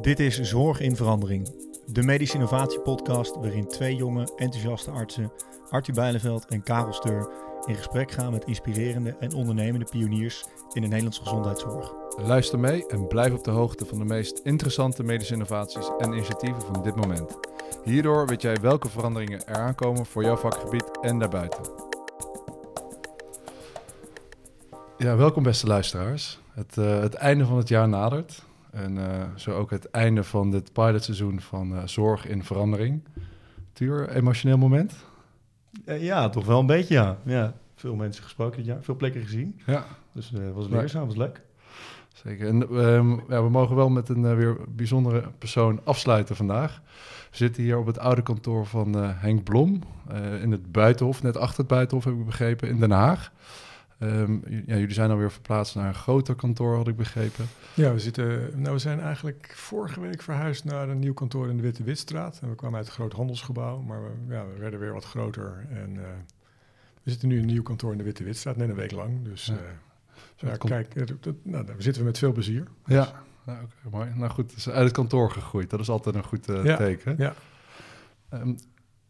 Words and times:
Dit 0.00 0.20
is 0.20 0.40
Zorg 0.40 0.80
in 0.80 0.96
Verandering, 0.96 1.48
de 1.86 2.02
medische 2.02 2.34
innovatiepodcast 2.34 3.36
waarin 3.36 3.66
twee 3.66 3.96
jonge, 3.96 4.28
enthousiaste 4.36 4.90
artsen, 4.90 5.32
Arthur 5.70 5.94
Bijleveld 5.94 6.46
en 6.46 6.62
Karel 6.62 6.92
Steur, 6.92 7.30
in 7.66 7.74
gesprek 7.74 8.10
gaan 8.10 8.32
met 8.32 8.44
inspirerende 8.44 9.16
en 9.20 9.34
ondernemende 9.34 9.86
pioniers 9.90 10.44
in 10.72 10.82
de 10.82 10.88
Nederlandse 10.88 11.22
gezondheidszorg. 11.22 11.94
Luister 12.16 12.58
mee 12.58 12.86
en 12.86 13.06
blijf 13.06 13.32
op 13.32 13.44
de 13.44 13.50
hoogte 13.50 13.86
van 13.86 13.98
de 13.98 14.04
meest 14.04 14.38
interessante 14.38 15.02
medische 15.02 15.32
innovaties 15.32 15.90
en 15.98 16.12
initiatieven 16.12 16.62
van 16.62 16.82
dit 16.82 16.96
moment. 16.96 17.38
Hierdoor 17.84 18.26
weet 18.26 18.42
jij 18.42 18.56
welke 18.60 18.88
veranderingen 18.88 19.46
er 19.46 19.56
aankomen 19.56 20.06
voor 20.06 20.24
jouw 20.24 20.36
vakgebied 20.36 20.98
en 21.00 21.18
daarbuiten. 21.18 21.62
Ja, 24.96 25.16
welkom 25.16 25.42
beste 25.42 25.66
luisteraars. 25.66 26.40
Het, 26.54 26.76
uh, 26.76 27.00
het 27.00 27.14
einde 27.14 27.46
van 27.46 27.56
het 27.56 27.68
jaar 27.68 27.88
nadert. 27.88 28.50
En 28.72 28.96
uh, 28.96 29.24
zo 29.36 29.52
ook 29.52 29.70
het 29.70 29.90
einde 29.90 30.24
van 30.24 30.50
dit 30.50 30.72
pilotseizoen 30.72 31.40
van 31.40 31.72
uh, 31.72 31.82
Zorg 31.84 32.26
in 32.26 32.44
Verandering. 32.44 33.02
Tuur, 33.72 34.08
emotioneel 34.08 34.58
moment? 34.58 34.94
ja, 35.84 36.28
toch 36.28 36.46
wel 36.46 36.60
een 36.60 36.66
beetje, 36.66 36.94
ja. 36.94 37.18
ja. 37.24 37.54
Veel 37.74 37.94
mensen 37.94 38.22
gesproken 38.22 38.56
dit 38.56 38.66
jaar, 38.66 38.82
veel 38.82 38.96
plekken 38.96 39.22
gezien. 39.22 39.60
Ja. 39.66 39.84
Dus 40.12 40.30
het 40.30 40.52
was 40.52 40.68
leerzaam, 40.68 41.06
was 41.06 41.16
leuk. 41.16 41.40
Zeker. 42.12 42.48
En 42.48 42.74
um, 42.76 43.22
ja, 43.28 43.42
we 43.42 43.50
mogen 43.50 43.76
wel 43.76 43.88
met 43.88 44.08
een 44.08 44.22
uh, 44.22 44.34
weer 44.34 44.56
bijzondere 44.68 45.30
persoon 45.38 45.80
afsluiten 45.84 46.36
vandaag. 46.36 46.80
We 47.30 47.36
zitten 47.36 47.62
hier 47.62 47.78
op 47.78 47.86
het 47.86 47.98
oude 47.98 48.22
kantoor 48.22 48.66
van 48.66 48.96
uh, 48.96 49.08
Henk 49.12 49.44
Blom 49.44 49.80
uh, 50.12 50.42
in 50.42 50.50
het 50.50 50.72
Buitenhof, 50.72 51.22
net 51.22 51.36
achter 51.36 51.58
het 51.58 51.66
Buitenhof 51.66 52.04
heb 52.04 52.14
ik 52.14 52.24
begrepen, 52.24 52.68
in 52.68 52.78
Den 52.78 52.90
Haag. 52.90 53.32
Um, 54.02 54.42
ja, 54.48 54.76
jullie 54.76 54.92
zijn 54.92 55.10
alweer 55.10 55.30
verplaatst 55.30 55.74
naar 55.74 55.88
een 55.88 55.94
groter 55.94 56.34
kantoor, 56.34 56.76
had 56.76 56.88
ik 56.88 56.96
begrepen. 56.96 57.46
Ja, 57.74 57.92
we, 57.92 57.98
zitten, 57.98 58.50
nou, 58.60 58.72
we 58.74 58.78
zijn 58.78 59.00
eigenlijk 59.00 59.52
vorige 59.56 60.00
week 60.00 60.22
verhuisd 60.22 60.64
naar 60.64 60.88
een 60.88 60.98
nieuw 60.98 61.14
kantoor 61.14 61.48
in 61.48 61.56
de 61.56 61.62
Witte 61.62 61.82
Witstraat. 61.82 62.38
En 62.42 62.48
we 62.48 62.54
kwamen 62.54 62.78
uit 62.78 62.86
een 62.86 62.92
groot 62.92 63.12
handelsgebouw, 63.12 63.80
maar 63.80 64.02
we, 64.02 64.34
ja, 64.34 64.46
we 64.46 64.58
werden 64.58 64.80
weer 64.80 64.92
wat 64.92 65.04
groter. 65.04 65.66
En 65.70 65.94
we 67.02 67.10
zitten 67.10 67.28
nu 67.28 67.34
in 67.34 67.40
een 67.40 67.46
nieuw 67.46 67.62
kantoor 67.62 67.92
in 67.92 67.98
de 67.98 68.04
Witte 68.04 68.24
Witstraat, 68.24 68.56
net 68.56 68.68
een 68.68 68.74
week 68.74 68.92
lang. 68.92 69.24
Dus 69.24 69.46
ja. 69.46 69.56
Ja, 70.36 70.56
kijk, 70.56 71.22
dat, 71.22 71.34
nou, 71.42 71.66
daar 71.66 71.74
zitten 71.78 72.02
we 72.02 72.08
met 72.08 72.18
veel 72.18 72.32
plezier. 72.32 72.66
Ja, 72.84 73.24
ja 73.46 73.52
okay, 73.52 73.90
mooi. 73.90 74.10
Nou 74.14 74.30
goed, 74.30 74.50
het 74.50 74.58
is 74.58 74.68
uit 74.68 74.84
het 74.84 74.92
kantoor 74.92 75.30
gegroeid. 75.30 75.70
Dat 75.70 75.80
is 75.80 75.88
altijd 75.88 76.14
een 76.14 76.24
goed 76.24 76.48
uh, 76.48 76.64
ja, 76.64 76.76
teken. 76.76 77.14
Ja. 77.18 77.34
Um, 78.34 78.56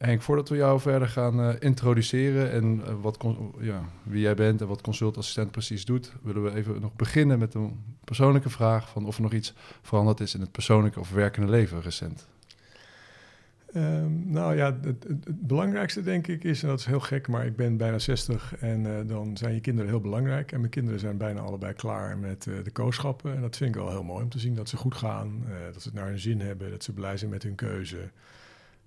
Henk, 0.04 0.22
voordat 0.22 0.48
we 0.48 0.56
jou 0.56 0.80
verder 0.80 1.08
gaan 1.08 1.40
uh, 1.40 1.54
introduceren 1.58 2.50
en 2.50 2.80
uh, 2.80 2.94
wat 3.00 3.24
ja, 3.60 3.84
wie 4.02 4.20
jij 4.20 4.34
bent 4.34 4.60
en 4.60 4.66
wat 4.66 4.80
consultassistent 4.80 5.50
precies 5.50 5.84
doet, 5.84 6.12
willen 6.22 6.42
we 6.42 6.54
even 6.54 6.80
nog 6.80 6.96
beginnen 6.96 7.38
met 7.38 7.54
een 7.54 7.80
persoonlijke 8.04 8.50
vraag 8.50 8.88
van 8.88 9.06
of 9.06 9.16
er 9.16 9.22
nog 9.22 9.32
iets 9.32 9.54
veranderd 9.82 10.20
is 10.20 10.34
in 10.34 10.40
het 10.40 10.52
persoonlijke 10.52 11.00
of 11.00 11.10
werkende 11.10 11.50
leven 11.50 11.82
recent. 11.82 12.26
Um, 13.76 14.24
nou 14.26 14.56
ja, 14.56 14.78
het, 14.82 15.04
het, 15.08 15.46
belangrijkste 15.46 16.02
denk 16.02 16.26
ik 16.26 16.44
is, 16.44 16.62
en 16.62 16.68
dat 16.68 16.78
is 16.78 16.86
heel 16.86 17.00
gek, 17.00 17.28
maar 17.28 17.46
ik 17.46 17.56
ben 17.56 17.76
bijna 17.76 17.98
60 17.98 18.54
en 18.58 18.84
uh, 18.84 18.98
dan 19.06 19.36
zijn 19.36 19.54
je 19.54 19.60
kinderen 19.60 19.90
heel 19.90 20.00
belangrijk. 20.00 20.52
En 20.52 20.58
mijn 20.58 20.70
kinderen 20.70 21.00
zijn 21.00 21.16
bijna 21.16 21.40
allebei 21.40 21.72
klaar 21.72 22.18
met 22.18 22.42
de 22.42 22.70
kooschappen. 22.72 23.34
En 23.34 23.40
dat 23.40 23.56
vind 23.56 23.74
ik 23.74 23.80
wel 23.80 23.90
heel 23.90 24.02
mooi 24.02 24.22
om 24.22 24.30
te 24.30 24.38
zien 24.38 24.54
dat 24.54 24.68
ze 24.68 24.76
goed 24.76 24.94
gaan, 24.94 25.44
dat 25.72 25.82
ze 25.82 25.88
het 25.88 25.98
naar 25.98 26.08
hun 26.08 26.18
zin 26.18 26.40
hebben, 26.40 26.70
dat 26.70 26.84
ze 26.84 26.92
blij 26.92 27.16
zijn 27.16 27.30
met 27.30 27.42
hun 27.42 27.54
keuze. 27.54 28.10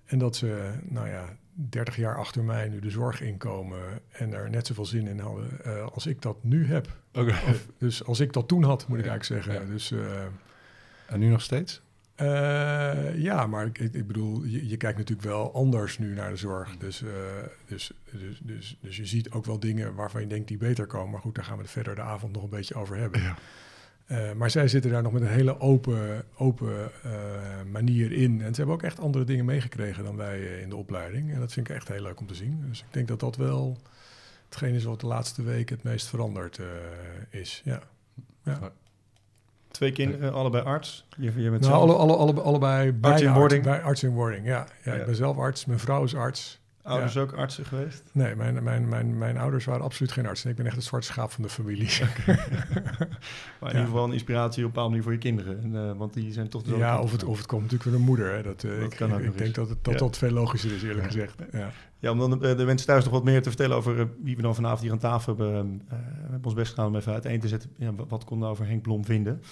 En 0.06 0.18
dat 0.18 0.36
ze, 0.36 0.72
nou 0.82 1.08
ja, 1.08 1.36
30 1.52 1.96
jaar 1.96 2.16
achter 2.16 2.44
mij 2.44 2.68
nu 2.68 2.78
de 2.78 2.90
zorg 2.90 3.20
inkomen 3.20 3.80
en 4.10 4.32
er 4.32 4.50
net 4.50 4.66
zoveel 4.66 4.86
zin 4.86 5.06
in 5.06 5.18
hadden 5.18 5.48
als 5.92 6.06
ik 6.06 6.22
dat 6.22 6.36
nu 6.40 6.66
heb. 6.66 6.96
Okay. 7.12 7.50
Of, 7.50 7.66
dus 7.78 8.04
als 8.04 8.20
ik 8.20 8.32
dat 8.32 8.48
toen 8.48 8.62
had, 8.62 8.88
moet 8.88 8.98
ik 8.98 9.06
eigenlijk 9.06 9.44
zeggen. 9.44 9.66
Ja. 9.66 9.72
Dus, 9.72 9.92
en 11.06 11.18
nu 11.18 11.28
nog 11.28 11.42
steeds? 11.42 11.82
Uh, 12.20 13.18
ja, 13.18 13.46
maar 13.46 13.66
ik, 13.66 13.78
ik 13.78 14.06
bedoel, 14.06 14.44
je, 14.44 14.68
je, 14.68 14.76
kijkt 14.76 14.98
natuurlijk 14.98 15.28
wel 15.28 15.54
anders 15.54 15.98
nu 15.98 16.14
naar 16.14 16.30
de 16.30 16.36
zorg. 16.36 16.76
Dus, 16.76 17.02
dus, 17.66 17.92
dus, 18.10 18.40
dus, 18.42 18.78
dus 18.80 18.96
je 18.96 19.06
ziet 19.06 19.30
ook 19.30 19.44
wel 19.44 19.60
dingen 19.60 19.94
waarvan 19.94 20.20
je 20.20 20.26
denkt 20.26 20.48
die 20.48 20.56
beter 20.56 20.86
komen. 20.86 21.10
Maar 21.10 21.20
goed, 21.20 21.34
daar 21.34 21.44
gaan 21.44 21.56
we 21.56 21.62
het 21.62 21.70
verder 21.70 21.94
de 21.94 22.00
avond 22.00 22.32
nog 22.32 22.42
een 22.42 22.48
beetje 22.48 22.74
over 22.74 22.96
hebben. 22.96 23.22
Ja. 23.22 23.36
Uh, 24.06 24.32
maar 24.32 24.50
zij 24.50 24.68
zitten 24.68 24.90
daar 24.90 25.02
nog 25.02 25.12
met 25.12 25.22
een 25.22 25.28
hele 25.28 25.60
open, 25.60 26.24
open 26.36 26.90
manier 27.70 28.12
in. 28.12 28.42
En 28.42 28.50
ze 28.50 28.56
hebben 28.56 28.74
ook 28.74 28.82
echt 28.82 29.00
andere 29.00 29.24
dingen 29.24 29.44
meegekregen 29.44 30.04
dan 30.04 30.16
wij 30.16 30.40
in 30.40 30.68
de 30.68 30.76
opleiding. 30.76 31.32
En 31.32 31.40
dat 31.40 31.52
vind 31.52 31.68
ik 31.68 31.74
echt 31.74 31.88
heel 31.88 32.02
leuk 32.02 32.20
om 32.20 32.26
te 32.26 32.34
zien. 32.34 32.64
Dus 32.68 32.80
ik 32.80 32.86
denk 32.90 33.08
dat 33.08 33.20
dat 33.20 33.36
wel 33.36 33.78
hetgeen 34.44 34.74
is 34.74 34.84
wat 34.84 35.00
de 35.00 35.06
laatste 35.06 35.42
week 35.42 35.68
het 35.68 35.82
meest 35.82 36.06
veranderd 36.06 36.60
is. 37.30 37.62
Ja. 37.64 37.80
ja. 38.42 38.72
Twee 39.76 39.92
kinderen, 39.92 40.32
allebei 40.32 40.64
arts. 40.64 41.06
Je, 41.16 41.42
je 41.42 41.50
bent 41.50 41.62
nou, 41.62 41.74
alle, 41.74 41.94
alle, 41.94 42.16
alle, 42.16 42.40
allebei 42.40 42.92
bij 42.92 43.10
arts 43.10 43.22
in 43.22 43.32
wording. 43.32 43.62
Bij 43.62 43.82
arts 43.82 44.02
in 44.02 44.10
wording, 44.10 44.46
ja. 44.46 44.66
ja, 44.84 44.94
ja. 44.94 45.00
Ik 45.00 45.06
ben 45.06 45.16
zelf 45.16 45.36
arts, 45.36 45.64
mijn 45.64 45.78
vrouw 45.78 46.04
is 46.04 46.14
arts. 46.14 46.60
Ouders 46.86 47.12
ja. 47.12 47.20
ook 47.20 47.32
artsen 47.32 47.64
geweest? 47.64 48.02
Nee, 48.12 48.36
mijn, 48.36 48.62
mijn, 48.62 48.88
mijn, 48.88 49.18
mijn 49.18 49.38
ouders 49.38 49.64
waren 49.64 49.84
absoluut 49.84 50.12
geen 50.12 50.26
artsen. 50.26 50.50
Ik 50.50 50.56
ben 50.56 50.66
echt 50.66 50.74
het 50.74 50.84
zwarte 50.84 51.06
schaap 51.06 51.30
van 51.30 51.42
de 51.42 51.48
familie. 51.48 51.88
maar 53.60 53.70
in 53.70 53.76
ieder 53.76 53.84
geval 53.84 54.04
een 54.04 54.12
inspiratie 54.12 54.58
op 54.62 54.68
een 54.68 54.74
bepaalde 54.74 54.88
manier 54.88 55.02
voor 55.02 55.12
je 55.12 55.18
kinderen. 55.18 55.62
En, 55.62 55.72
uh, 55.72 55.92
want 55.96 56.14
die 56.14 56.32
zijn 56.32 56.48
toch... 56.48 56.62
De 56.62 56.76
ja, 56.76 57.00
of 57.00 57.12
het, 57.12 57.24
of 57.24 57.36
het 57.36 57.46
komt 57.46 57.62
natuurlijk 57.62 57.90
weer 57.90 57.98
de 57.98 58.04
moeder. 58.06 58.34
Hè. 58.34 58.42
Dat, 58.42 58.62
uh, 58.62 58.80
dat 58.80 58.92
ik, 58.92 58.98
kan 58.98 59.18
ik, 59.18 59.24
ik 59.24 59.38
denk 59.38 59.54
dat 59.54 59.68
het, 59.68 59.84
dat, 59.84 59.92
ja. 59.92 59.98
dat 59.98 60.18
veel 60.18 60.30
logischer 60.30 60.72
is, 60.72 60.82
eerlijk 60.82 61.06
gezegd. 61.06 61.42
Ja. 61.52 61.70
Ja, 61.98 62.10
om 62.10 62.18
dan 62.18 62.38
de, 62.38 62.54
de, 62.54 62.64
mensen 62.64 62.86
thuis 62.86 63.04
nog 63.04 63.12
wat 63.12 63.24
meer 63.24 63.42
te 63.42 63.48
vertellen 63.48 63.76
over 63.76 64.08
wie 64.22 64.36
we 64.36 64.42
dan 64.42 64.54
vanavond 64.54 64.80
hier 64.80 64.92
aan 64.92 64.98
tafel 64.98 65.36
hebben. 65.36 65.82
Uh, 65.84 65.90
we 65.90 66.30
hebben 66.30 66.44
ons 66.44 66.54
best 66.54 66.70
gedaan 66.70 66.86
om 66.86 66.96
even 66.96 67.12
uiteen 67.12 67.40
te 67.40 67.48
zetten. 67.48 67.70
Ja, 67.76 67.92
wat 68.08 68.24
kon 68.24 68.38
nou 68.38 68.50
over 68.50 68.66
Henk 68.66 68.82
Blom 68.82 69.04
vinden? 69.04 69.42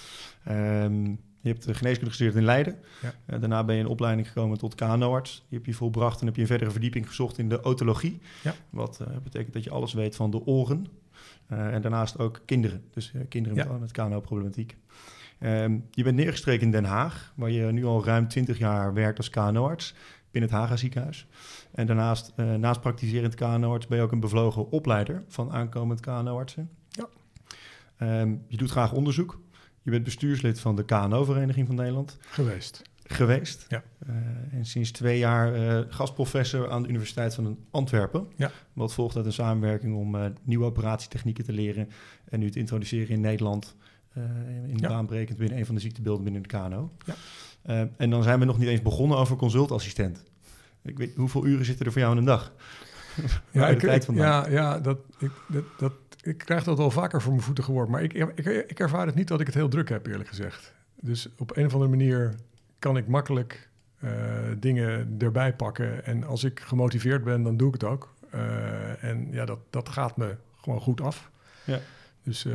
Um, 0.49 1.19
je 1.49 1.55
hebt 1.55 1.77
geneeskunde 1.77 2.09
gestudeerd 2.09 2.35
in 2.35 2.43
Leiden. 2.43 2.75
Ja. 3.01 3.13
Uh, 3.27 3.39
daarna 3.39 3.63
ben 3.63 3.75
je 3.75 3.81
in 3.81 3.87
opleiding 3.87 4.27
gekomen 4.27 4.57
tot 4.57 4.75
KNO-arts. 4.75 5.45
Die 5.49 5.57
heb 5.57 5.67
je 5.67 5.73
volbracht 5.73 6.19
en 6.19 6.25
heb 6.25 6.35
je 6.35 6.41
een 6.41 6.47
verdere 6.47 6.71
verdieping 6.71 7.07
gezocht 7.07 7.37
in 7.37 7.49
de 7.49 7.63
otologie. 7.63 8.21
Ja. 8.43 8.53
Wat 8.69 9.03
betekent 9.23 9.53
dat 9.53 9.63
je 9.63 9.69
alles 9.69 9.93
weet 9.93 10.15
van 10.15 10.31
de 10.31 10.45
oren. 10.45 10.87
en 11.47 11.81
daarnaast 11.81 12.19
ook 12.19 12.41
kinderen. 12.45 12.83
Dus 12.93 13.11
kinderen 13.29 13.57
ja. 13.57 13.65
met, 13.71 13.79
met 13.79 13.91
KNO-problematiek. 13.91 14.75
Um, 15.39 15.85
je 15.91 16.03
bent 16.03 16.15
neergestreken 16.15 16.65
in 16.65 16.71
Den 16.71 16.85
Haag, 16.85 17.33
waar 17.35 17.51
je 17.51 17.71
nu 17.71 17.85
al 17.85 18.05
ruim 18.05 18.27
20 18.27 18.57
jaar 18.57 18.93
werkt 18.93 19.17
als 19.17 19.29
KNO-arts 19.29 19.93
binnen 20.35 20.53
het 20.53 20.59
Haga 20.59 20.77
ziekenhuis. 20.77 21.27
En 21.71 21.87
daarnaast, 21.87 22.33
uh, 22.35 22.53
naast 22.53 22.81
praktiserend 22.81 23.35
KNO-arts, 23.35 23.87
ben 23.87 23.97
je 23.97 24.03
ook 24.03 24.11
een 24.11 24.19
bevlogen 24.19 24.71
opleider 24.71 25.23
van 25.27 25.51
aankomend 25.51 25.99
KNO-artsen. 25.99 26.69
Ja. 26.89 27.07
Um, 28.21 28.43
je 28.47 28.57
doet 28.57 28.71
graag 28.71 28.93
onderzoek. 28.93 29.39
Je 29.85 29.91
bent 29.91 30.03
bestuurslid 30.03 30.59
van 30.59 30.75
de 30.75 30.85
KNO-vereniging 30.85 31.67
van 31.67 31.75
Nederland. 31.75 32.17
Geweest. 32.19 32.81
Geweest. 33.03 33.65
Ja. 33.67 33.83
Uh, 34.09 34.15
en 34.53 34.65
sinds 34.65 34.91
twee 34.91 35.17
jaar 35.17 35.55
uh, 35.55 35.79
gastprofessor 35.89 36.71
aan 36.71 36.81
de 36.81 36.89
Universiteit 36.89 37.33
van 37.33 37.57
Antwerpen. 37.71 38.27
Ja. 38.35 38.51
Wat 38.73 38.93
volgt 38.93 39.15
uit 39.15 39.25
een 39.25 39.33
samenwerking 39.33 39.95
om 39.95 40.15
uh, 40.15 40.25
nieuwe 40.43 40.65
operatietechnieken 40.65 41.43
te 41.43 41.53
leren 41.53 41.89
en 42.29 42.39
nu 42.39 42.49
te 42.49 42.59
introduceren 42.59 43.09
in 43.09 43.21
Nederland. 43.21 43.75
in 44.67 44.77
Ja. 44.77 44.87
baanbrekend 44.87 45.37
binnen 45.37 45.57
een 45.57 45.65
van 45.65 45.75
de 45.75 45.81
ziektebeelden 45.81 46.23
binnen 46.23 46.41
de 46.41 46.47
KNO. 46.47 46.91
Ja. 47.05 47.89
En 47.97 48.09
dan 48.09 48.23
zijn 48.23 48.39
we 48.39 48.45
nog 48.45 48.57
niet 48.57 48.67
eens 48.67 48.81
begonnen 48.81 49.17
over 49.17 49.35
consultassistent. 49.35 50.23
Ik 50.83 50.97
weet, 50.97 51.15
hoeveel 51.15 51.45
uren 51.45 51.65
zitten 51.65 51.85
er 51.85 51.91
voor 51.91 52.01
jou 52.01 52.13
in 52.13 52.19
een 52.19 52.25
dag? 52.25 52.53
Ja, 53.51 53.67
ik, 53.67 53.83
ik, 53.83 54.13
ja, 54.13 54.47
ja 54.49 54.79
dat, 54.79 54.97
ik, 55.19 55.31
dat, 55.47 55.63
dat, 55.77 55.93
ik 56.25 56.37
krijg 56.37 56.63
dat 56.63 56.77
wel 56.77 56.91
vaker 56.91 57.21
voor 57.21 57.31
mijn 57.31 57.43
voeten 57.43 57.63
geworpen. 57.63 57.91
Maar 57.91 58.03
ik, 58.03 58.13
ik, 58.13 58.45
ik 58.45 58.79
ervaar 58.79 59.05
het 59.05 59.15
niet 59.15 59.27
dat 59.27 59.39
ik 59.39 59.45
het 59.45 59.55
heel 59.55 59.69
druk 59.69 59.89
heb, 59.89 60.05
eerlijk 60.05 60.29
gezegd. 60.29 60.73
Dus 61.01 61.29
op 61.37 61.57
een 61.57 61.65
of 61.65 61.73
andere 61.73 61.91
manier 61.91 62.35
kan 62.79 62.97
ik 62.97 63.07
makkelijk 63.07 63.69
uh, 64.03 64.11
dingen 64.59 65.15
erbij 65.17 65.53
pakken. 65.53 66.05
En 66.05 66.23
als 66.23 66.43
ik 66.43 66.59
gemotiveerd 66.59 67.23
ben, 67.23 67.43
dan 67.43 67.57
doe 67.57 67.67
ik 67.67 67.73
het 67.73 67.83
ook. 67.83 68.13
Uh, 68.33 69.03
en 69.03 69.27
ja, 69.31 69.45
dat, 69.45 69.59
dat 69.69 69.89
gaat 69.89 70.17
me 70.17 70.35
gewoon 70.61 70.81
goed 70.81 71.01
af. 71.01 71.31
Ja. 71.63 71.79
Dus 72.23 72.45
uh, 72.45 72.53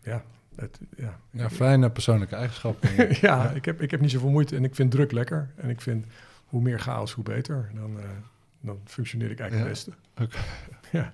ja, 0.00 0.24
het, 0.56 0.78
ja. 0.96 1.18
Ja, 1.30 1.50
fijne 1.50 1.90
persoonlijke 1.90 2.36
eigenschappen. 2.36 2.90
ja, 2.96 3.16
ja, 3.20 3.50
Ik, 3.50 3.64
heb, 3.64 3.80
ik 3.80 3.90
heb 3.90 4.00
niet 4.00 4.10
zoveel 4.10 4.30
moeite 4.30 4.56
en 4.56 4.64
ik 4.64 4.74
vind 4.74 4.90
druk 4.90 5.12
lekker. 5.12 5.50
En 5.56 5.70
ik 5.70 5.80
vind 5.80 6.06
hoe 6.44 6.62
meer 6.62 6.78
chaos, 6.78 7.12
hoe 7.12 7.24
beter. 7.24 7.70
Dan, 7.74 7.96
uh, 7.96 8.04
dan 8.60 8.80
functioneer 8.84 9.30
ik 9.30 9.40
eigenlijk 9.40 9.70
ja. 9.70 9.74
het 9.74 9.86
beste. 9.86 10.24
Okay. 10.24 10.44
Ja. 10.90 11.12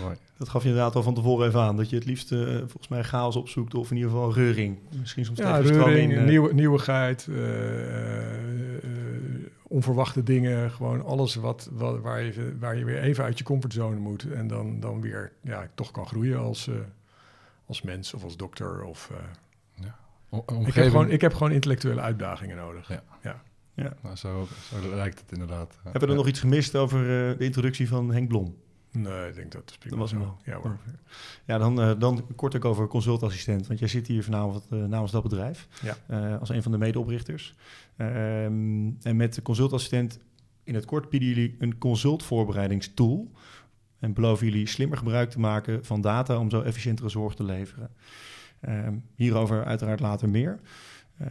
Mooi. 0.00 0.16
Dat 0.36 0.48
gaf 0.48 0.62
je 0.62 0.68
inderdaad 0.68 0.94
al 0.94 1.02
van 1.02 1.14
tevoren 1.14 1.46
even 1.46 1.60
aan. 1.60 1.76
Dat 1.76 1.90
je 1.90 1.96
het 1.96 2.04
liefst 2.04 2.32
uh, 2.32 2.58
volgens 2.58 2.88
mij 2.88 3.02
chaos 3.02 3.36
opzoekt 3.36 3.74
of 3.74 3.90
in 3.90 3.96
ieder 3.96 4.10
geval 4.10 4.32
reuring. 4.32 4.78
Misschien 5.00 5.24
soms 5.24 5.38
ja, 5.38 5.58
even 5.58 5.84
reuring, 5.84 6.12
in, 6.12 6.18
uh... 6.18 6.24
nieuwe, 6.24 6.54
nieuwigheid, 6.54 7.26
uh, 7.30 7.38
onverwachte 9.62 10.22
dingen. 10.22 10.70
Gewoon 10.70 11.04
alles 11.04 11.34
wat, 11.34 11.68
wat, 11.72 12.00
waar, 12.00 12.22
je, 12.22 12.56
waar 12.58 12.76
je 12.76 12.84
weer 12.84 13.02
even 13.02 13.24
uit 13.24 13.38
je 13.38 13.44
comfortzone 13.44 13.96
moet. 13.96 14.32
En 14.32 14.46
dan, 14.46 14.80
dan 14.80 15.00
weer 15.00 15.32
ja, 15.42 15.68
toch 15.74 15.90
kan 15.90 16.06
groeien 16.06 16.38
als, 16.38 16.68
uh, 16.68 16.74
als 17.66 17.82
mens 17.82 18.14
of 18.14 18.24
als 18.24 18.36
dokter. 18.36 18.82
Of, 18.82 19.10
uh, 19.12 19.18
ja. 19.84 19.96
Omgeving... 20.28 20.66
ik, 20.66 20.74
heb 20.74 20.90
gewoon, 20.90 21.10
ik 21.10 21.20
heb 21.20 21.32
gewoon 21.32 21.52
intellectuele 21.52 22.00
uitdagingen 22.00 22.56
nodig. 22.56 22.88
Ja. 22.88 23.02
ja. 23.22 23.42
ja. 23.74 23.94
Nou, 24.02 24.16
zo, 24.16 24.48
zo 24.70 24.94
lijkt 24.94 25.20
het 25.20 25.32
inderdaad. 25.32 25.78
Hebben 25.82 26.00
we 26.00 26.08
er 26.08 26.14
nog 26.14 26.28
iets 26.28 26.40
gemist 26.40 26.76
over 26.76 27.00
uh, 27.00 27.38
de 27.38 27.44
introductie 27.44 27.88
van 27.88 28.12
Henk 28.12 28.28
Blom? 28.28 28.62
Nee, 28.98 29.28
ik 29.28 29.34
denk 29.34 29.52
dat 29.52 29.70
is 29.70 29.78
prima 29.78 29.96
Dat 29.96 30.04
was 30.04 30.10
hem 30.10 30.20
wel. 30.20 30.36
Ja 30.44 30.56
hoor. 30.56 30.78
Ja, 31.44 31.58
dan, 31.58 31.80
eh, 31.80 31.92
dan 31.98 32.26
kort 32.36 32.56
ook 32.56 32.64
over 32.64 32.88
consultassistent. 32.88 33.66
Want 33.66 33.78
jij 33.78 33.88
zit 33.88 34.06
hier 34.06 34.24
vanavond 34.24 34.66
eh, 34.70 34.84
namens 34.84 35.12
dat 35.12 35.22
bedrijf. 35.22 35.68
Ja. 35.82 35.96
eh, 36.06 36.40
als 36.40 36.48
een 36.48 36.62
van 36.62 36.72
de 36.72 36.78
medeoprichters. 36.78 37.54
Ehm, 37.96 38.90
en 39.02 39.16
met 39.16 39.34
de 39.34 39.42
consultassistent 39.42 40.18
in 40.64 40.74
het 40.74 40.84
kort 40.84 41.10
bieden 41.10 41.28
jullie 41.28 41.56
een 41.58 41.78
consultvoorbereidingstool. 41.78 43.32
En 43.98 44.12
beloven 44.12 44.46
jullie 44.46 44.66
slimmer 44.66 44.98
gebruik 44.98 45.30
te 45.30 45.40
maken 45.40 45.84
van 45.84 46.00
data 46.00 46.38
om 46.38 46.50
zo 46.50 46.60
efficiëntere 46.60 47.08
zorg 47.08 47.34
te 47.34 47.44
leveren. 47.44 47.90
Ehm, 48.60 48.94
hierover 49.14 49.64
uiteraard 49.64 50.00
later 50.00 50.28
meer. 50.28 50.60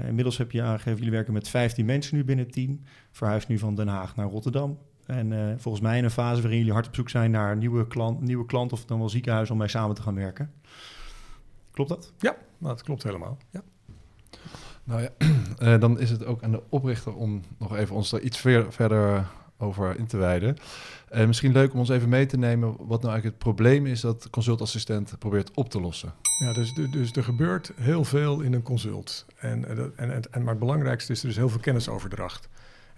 Inmiddels 0.07 0.37
heb 0.37 0.51
je 0.51 0.61
aangegeven, 0.61 0.97
jullie 0.97 1.11
werken 1.11 1.33
met 1.33 1.49
15 1.49 1.85
mensen 1.85 2.15
nu 2.15 2.23
binnen 2.23 2.45
het 2.45 2.53
team. 2.53 2.81
Verhuist 3.11 3.47
nu 3.47 3.57
van 3.57 3.75
Den 3.75 3.87
Haag 3.87 4.15
naar 4.15 4.27
Rotterdam. 4.27 4.77
En 5.05 5.33
eh, 5.33 5.53
volgens 5.57 5.83
mij 5.83 5.97
in 5.97 6.03
een 6.03 6.09
fase 6.11 6.41
waarin 6.41 6.57
jullie 6.59 6.73
hard 6.73 6.87
op 6.87 6.95
zoek 6.95 7.09
zijn 7.09 7.31
naar 7.31 7.51
een 7.51 7.57
nieuwe 7.57 7.87
klant, 7.87 8.21
nieuwe 8.21 8.45
klant 8.45 8.71
of 8.73 8.85
dan 8.85 8.99
wel 8.99 9.09
ziekenhuis 9.09 9.49
om 9.51 9.57
mee 9.57 9.67
samen 9.67 9.95
te 9.95 10.01
gaan 10.01 10.15
werken. 10.15 10.51
Klopt 11.71 11.89
dat? 11.89 12.11
Nou, 12.57 12.75
dat 12.75 12.83
klopt 12.83 13.03
helemaal. 13.03 13.37
Ja. 13.49 13.61
Nou 14.83 15.01
ja, 15.01 15.09
eh, 15.73 15.79
dan 15.79 15.99
is 15.99 16.09
het 16.09 16.25
ook 16.25 16.43
aan 16.43 16.51
de 16.51 16.61
oprichter 16.69 17.15
om 17.15 17.41
nog 17.57 17.75
even 17.75 17.95
ons 17.95 18.09
daar 18.09 18.19
iets 18.21 18.37
ver- 18.37 18.73
verder 18.73 19.25
over 19.57 19.97
in 19.97 20.07
te 20.07 20.17
wijden. 20.17 20.57
Eh, 21.09 21.27
misschien 21.27 21.51
leuk 21.51 21.73
om 21.73 21.79
ons 21.79 21.89
even 21.89 22.09
mee 22.09 22.25
te 22.25 22.37
nemen 22.37 22.67
wat 22.69 22.77
nou 23.01 23.13
eigenlijk 23.13 23.23
het 23.25 23.37
probleem 23.37 23.85
is 23.85 24.01
dat 24.01 24.29
consultassistent 24.29 25.15
probeert 25.19 25.51
op 25.53 25.69
te 25.69 25.79
lossen. 25.81 26.13
Ja, 26.39 26.53
dus, 26.53 26.73
dus 26.73 27.11
er 27.11 27.23
gebeurt 27.23 27.71
heel 27.75 28.03
veel 28.03 28.39
in 28.41 28.53
een 28.53 28.61
consult. 28.63 29.25
En, 29.37 29.65
eh, 29.69 29.75
dat- 29.75 29.91
en, 29.95 30.13
en, 30.13 30.21
en, 30.31 30.41
maar 30.41 30.49
het 30.51 30.59
belangrijkste 30.59 31.11
is, 31.11 31.23
er 31.23 31.29
is 31.29 31.35
heel 31.35 31.49
veel 31.49 31.59
kennisoverdracht. 31.59 32.49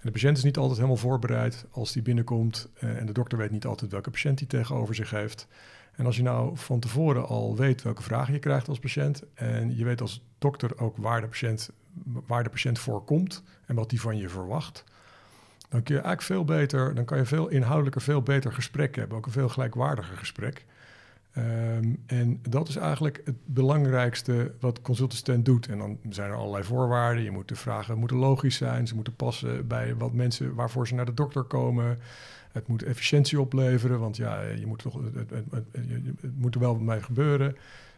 De 0.05 0.11
patiënt 0.11 0.37
is 0.37 0.43
niet 0.43 0.57
altijd 0.57 0.77
helemaal 0.77 0.97
voorbereid 0.97 1.65
als 1.71 1.91
die 1.91 2.01
binnenkomt. 2.01 2.69
eh, 2.73 2.97
en 2.97 3.05
de 3.05 3.13
dokter 3.13 3.37
weet 3.37 3.51
niet 3.51 3.65
altijd 3.65 3.91
welke 3.91 4.09
patiënt 4.09 4.39
hij 4.39 4.47
tegenover 4.47 4.95
zich 4.95 5.09
heeft. 5.09 5.47
En 5.95 6.05
als 6.05 6.15
je 6.15 6.21
nou 6.23 6.57
van 6.57 6.79
tevoren 6.79 7.27
al 7.27 7.55
weet 7.55 7.81
welke 7.81 8.01
vragen 8.01 8.33
je 8.33 8.39
krijgt 8.39 8.67
als 8.67 8.79
patiënt... 8.79 9.23
en 9.33 9.77
je 9.77 9.83
weet 9.83 10.01
als 10.01 10.23
dokter 10.37 10.79
ook 10.79 10.97
waar 10.97 11.21
de 11.21 11.27
patiënt, 11.27 11.69
waar 12.03 12.43
de 12.43 12.49
patiënt 12.49 12.79
voor 12.79 13.03
komt... 13.03 13.43
en 13.65 13.75
wat 13.75 13.89
die 13.89 14.01
van 14.01 14.17
je 14.17 14.29
verwacht... 14.29 14.83
dan 15.69 15.83
kun 15.83 15.95
je 15.95 16.01
eigenlijk 16.01 16.21
veel 16.21 16.45
beter... 16.45 16.95
dan 16.95 17.05
kan 17.05 17.17
je 17.17 17.25
veel 17.25 17.47
inhoudelijker, 17.47 18.01
veel 18.01 18.21
beter 18.21 18.53
gesprek 18.53 18.95
hebben. 18.95 19.17
Ook 19.17 19.25
een 19.25 19.31
veel 19.31 19.49
gelijkwaardiger 19.49 20.17
gesprek. 20.17 20.65
Ehm, 21.35 21.93
en 22.05 22.39
dat 22.49 22.67
is 22.67 22.75
eigenlijk 22.75 23.21
het 23.25 23.35
belangrijkste 23.45 24.51
wat 24.59 24.81
consultassistent 24.81 25.45
doet. 25.45 25.67
En 25.67 25.77
dan 25.77 25.97
zijn 26.09 26.29
er 26.29 26.35
allerlei 26.35 26.63
voorwaarden. 26.63 27.23
Je 27.23 27.31
moet 27.31 27.47
de 27.47 27.55
vragen 27.55 27.97
moeten 27.97 28.17
logisch 28.17 28.55
zijn. 28.55 28.87
Ze 28.87 28.95
moeten 28.95 29.15
passen 29.15 29.67
bij 29.67 29.95
wat 29.95 30.13
mensen 30.13 30.55
waarvoor 30.55 30.87
ze 30.87 30.95
naar 30.95 31.05
de 31.05 31.13
dokter 31.13 31.43
komen. 31.43 31.97
Het 32.51 32.67
moet 32.67 32.83
efficiëntie 32.83 33.39
opleveren, 33.39 33.99
want 33.99 34.17
ja, 34.17 34.41
je 34.41 34.65
moet 34.65 34.79
toch, 34.79 34.93
het, 35.13 35.29
het, 35.29 35.45
het, 35.71 36.37
moet 36.37 36.53
er 36.53 36.59
wel 36.59 36.73
wat 36.73 36.81
mee 36.81 37.01
gebeuren. 37.01 37.55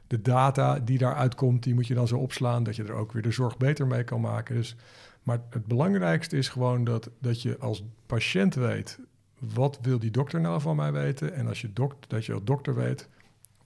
De 0.08 0.22
data 0.22 0.80
die 0.80 0.98
daaruit 0.98 1.36
komt, 1.36 1.64
die 1.64 1.74
moet 1.74 1.88
je 1.88 1.94
dan 1.94 2.08
zo 2.08 2.18
opslaan 2.18 2.64
dat 2.64 2.76
je 2.76 2.84
er 2.84 2.94
ook 2.94 3.12
weer 3.12 3.22
de 3.22 3.32
zorg 3.32 3.58
beter 3.58 3.88
mee 3.88 4.04
kan 4.04 4.22
maken. 4.22 4.56
Dus, 4.56 4.76
maar 5.24 5.40
het 5.50 5.66
belangrijkste 5.66 6.38
is 6.38 6.50
gewoon 6.50 6.84
dat, 6.84 7.10
dat 7.20 7.42
je 7.42 7.58
als 7.58 7.84
patiënt 8.06 8.56
weet, 8.56 9.00
wat 9.40 9.80
wil 9.82 10.00
die 10.00 10.12
dokter 10.12 10.42
nou 10.42 10.62
van 10.62 10.76
mij 10.76 10.92
weten? 10.92 11.34
En 11.34 11.48
als 11.48 11.62
je 11.62 11.74
dok, 11.74 11.96
dat 12.08 12.26
je 12.26 12.34
als 12.34 12.44
dokter 12.44 12.76
weet, 12.76 13.10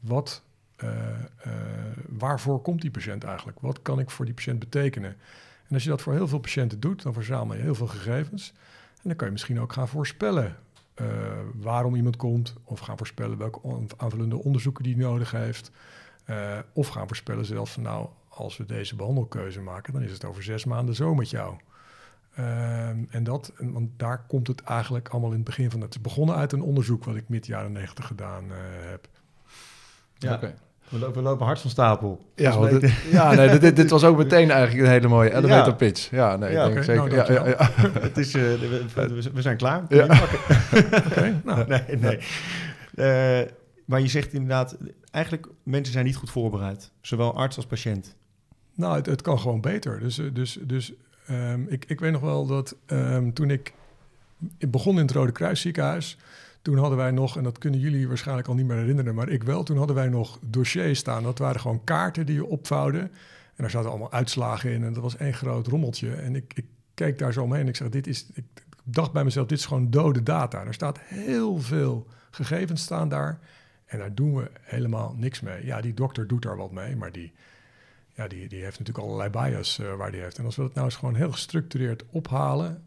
wat, 0.02 0.44
eh, 0.76 1.10
eh, 1.20 1.52
waarvoor 2.08 2.62
komt 2.62 2.82
die 2.82 2.92
patiënt 2.92 3.24
eigenlijk? 3.24 3.60
Wat 3.60 3.82
kan 3.82 4.00
ik 4.00 4.10
voor 4.10 4.26
die 4.26 4.34
patiënt 4.34 4.60
betekenen? 4.60 5.10
En 5.68 5.74
als 5.74 5.84
je 5.84 5.90
dat 5.90 6.02
voor 6.02 6.14
heel 6.14 6.28
veel 6.28 6.40
patiënten 6.40 6.80
doet, 6.80 7.02
dan 7.02 7.14
verzamel 7.14 7.56
je 7.56 7.62
heel 7.62 7.76
veel 7.76 7.88
gegevens. 7.88 8.54
En 8.96 9.02
dan 9.04 9.16
kan 9.16 9.28
je 9.28 9.34
misschien 9.34 9.60
ook 9.60 9.74
gaan 9.74 9.88
voorspellen 9.88 10.56
eh, 10.94 11.08
waarom 11.56 11.96
iemand 11.96 12.16
komt, 12.16 12.56
of 12.64 12.80
gaan 12.80 12.98
voorspellen 12.98 13.38
welke 13.38 13.60
aanvullende 13.98 14.44
onderzoeken 14.44 14.84
die 14.84 14.98
nodig 14.98 15.32
heeft. 15.32 15.72
Of 16.74 16.88
gaan 16.88 17.08
voorspellen 17.08 17.46
zelfs 17.46 17.72
van 17.72 17.84
nou, 17.84 18.08
als 18.30 18.58
we 18.58 18.66
deze 18.66 18.96
behandelkeuze 18.96 19.62
maken, 19.62 19.94
dan 19.94 20.02
is 20.02 20.12
het 20.12 20.26
over 20.26 20.44
zes 20.44 20.66
maanden 20.66 20.96
zo 20.96 21.16
met 21.16 21.30
jou. 21.30 21.56
Ehm, 22.36 23.04
en 23.10 23.24
dat, 23.24 23.54
want 23.58 23.90
daar 23.98 24.26
komt 24.28 24.48
het 24.48 24.64
eigenlijk 24.64 25.10
allemaal 25.10 25.30
in 25.30 25.36
het 25.36 25.46
begin 25.46 25.72
van. 25.72 25.82
Het 25.82 25.96
is 25.96 26.02
begonnen 26.02 26.36
uit 26.36 26.52
een 26.52 26.62
onderzoek 26.62 27.04
wat 27.04 27.16
ik 27.16 27.30
mid 27.30 27.46
jaren 27.46 27.72
negentig 27.72 28.08
gedaan 28.08 28.44
heb. 28.90 29.08
Ja. 30.30 30.40
We, 30.90 31.00
lopen, 31.00 31.14
we 31.16 31.22
lopen 31.22 31.46
hard 31.46 31.60
van 31.60 31.70
stapel. 31.70 32.26
Ja, 32.36 32.60
mij- 32.60 32.80
dit, 32.80 32.92
ja 33.12 33.34
nee, 33.34 33.60
dit, 33.60 33.76
dit 33.76 33.90
was 33.90 34.04
ook 34.04 34.18
meteen 34.24 34.52
eigenlijk 34.52 34.86
een 34.86 34.92
hele 34.92 35.08
mooie 35.08 35.34
elevator 35.34 35.68
Ja. 35.68 35.74
pitch. 35.74 36.10
Ja, 36.10 36.36
nee, 36.36 36.52
Ja, 36.52 36.66
ik 36.66 36.86
denk 36.86 37.02
oké, 37.02 37.16
nou, 37.16 37.26
zeker. 37.26 37.44
ja, 37.50 37.56
ja, 37.60 38.00
het 38.02 38.18
is, 38.18 38.34
eh, 38.34 38.42
we, 38.42 38.86
we- 38.96 39.32
we 39.34 39.42
zijn 39.42 39.58
klaar. 39.58 39.84
Ja. 39.90 40.04
Oké, 41.06 41.42
nou, 41.44 41.68
nee, 41.68 41.98
nee. 42.00 42.20
Eh, 42.96 43.48
maar 43.86 44.02
je 44.02 44.08
zegt 44.08 44.34
inderdaad, 44.34 44.78
eigenlijk 45.12 45.48
mensen 45.64 45.94
zijn 45.94 46.06
niet 46.06 46.16
goed 46.16 46.30
voorbereid. 46.32 46.92
Zowel 47.02 47.36
arts 47.36 47.56
als 47.56 47.66
patiënt. 47.66 48.16
Nou, 48.76 48.96
het, 48.96 49.06
het 49.06 49.22
kan 49.22 49.40
gewoon 49.40 49.62
beter. 49.62 50.00
Dus, 50.00 50.18
eh, 50.20 50.26
dus, 50.34 50.58
dus 50.62 50.94
ehm, 51.28 51.62
ik, 51.68 51.86
ik 51.88 52.00
weet 52.00 52.12
nog 52.12 52.22
wel 52.22 52.46
dat 52.46 52.76
ehm, 52.86 53.32
toen 53.32 53.50
ik, 53.50 53.74
ik 54.58 54.72
begon 54.72 54.96
in 54.96 55.02
het 55.02 55.12
Rode 55.12 55.32
Kruis 55.32 55.62
ziekenhuis... 55.62 56.18
toen 56.62 56.78
hadden 56.78 56.98
wij 56.98 57.12
nog, 57.12 57.38
en 57.38 57.44
dat 57.44 57.58
kunnen 57.58 57.80
jullie 57.80 58.08
waarschijnlijk 58.08 58.48
al 58.48 58.54
niet 58.54 58.66
meer 58.66 58.78
herinneren... 58.78 59.16
maar 59.16 59.30
ik 59.30 59.44
wel, 59.44 59.64
toen 59.64 59.78
hadden 59.78 59.96
wij 59.96 60.10
nog 60.10 60.40
dossiers 60.42 61.00
staan. 61.00 61.24
Dat 61.24 61.40
waren 61.40 61.62
gewoon 61.62 61.84
kaarten 61.84 62.26
die 62.26 62.36
je 62.36 62.46
opvouwde. 62.46 63.00
En 63.00 63.68
daar 63.68 63.70
zaten 63.70 63.90
allemaal 63.90 64.12
uitslagen 64.12 64.72
in 64.72 64.84
en 64.84 64.94
dat 64.94 65.04
was 65.04 65.18
één 65.18 65.34
groot 65.34 65.68
rommeltje. 65.68 66.14
En 66.14 66.36
ik, 66.36 66.54
ik 66.56 66.66
keek 66.94 67.20
daar 67.20 67.34
zo 67.34 67.44
omheen 67.44 67.62
en 67.62 67.68
ik 67.68 67.76
zeg, 67.76 67.90
dit 67.90 68.08
is... 68.08 68.26
Ik 68.34 68.46
dacht 68.84 69.12
bij 69.12 69.24
mezelf, 69.24 69.48
dit 69.48 69.58
is 69.58 69.66
gewoon 69.66 69.90
dode 69.90 70.24
data. 70.24 70.66
Er 70.66 70.74
staat 70.74 71.00
heel 71.00 71.58
veel 71.60 72.08
gegevens 72.32 72.82
staan 72.82 73.10
daar... 73.10 73.40
En 73.92 74.00
daar 74.00 74.16
doen 74.16 74.36
we 74.36 74.52
helemaal 74.62 75.16
niks 75.18 75.42
mee. 75.42 75.66
Ja, 75.66 75.82
die 75.82 75.94
dokter 75.94 76.28
doet 76.28 76.42
daar 76.42 76.58
wat 76.58 76.72
mee, 76.72 76.96
maar 76.96 77.12
die, 77.12 77.34
ja, 78.14 78.28
die, 78.28 78.48
die 78.48 78.64
heeft 78.64 78.80
natuurlijk 78.80 79.08
allerlei 79.08 79.30
bias 79.30 79.80
eh, 79.80 79.96
waar 79.96 80.12
die 80.12 80.22
heeft. 80.22 80.38
En 80.38 80.46
als 80.46 80.56
we 80.56 80.62
dat 80.62 80.74
nou 80.74 80.86
eens 80.86 80.96
gewoon 80.96 81.16
heel 81.16 81.32
gestructureerd 81.32 82.04
ophalen, 82.10 82.84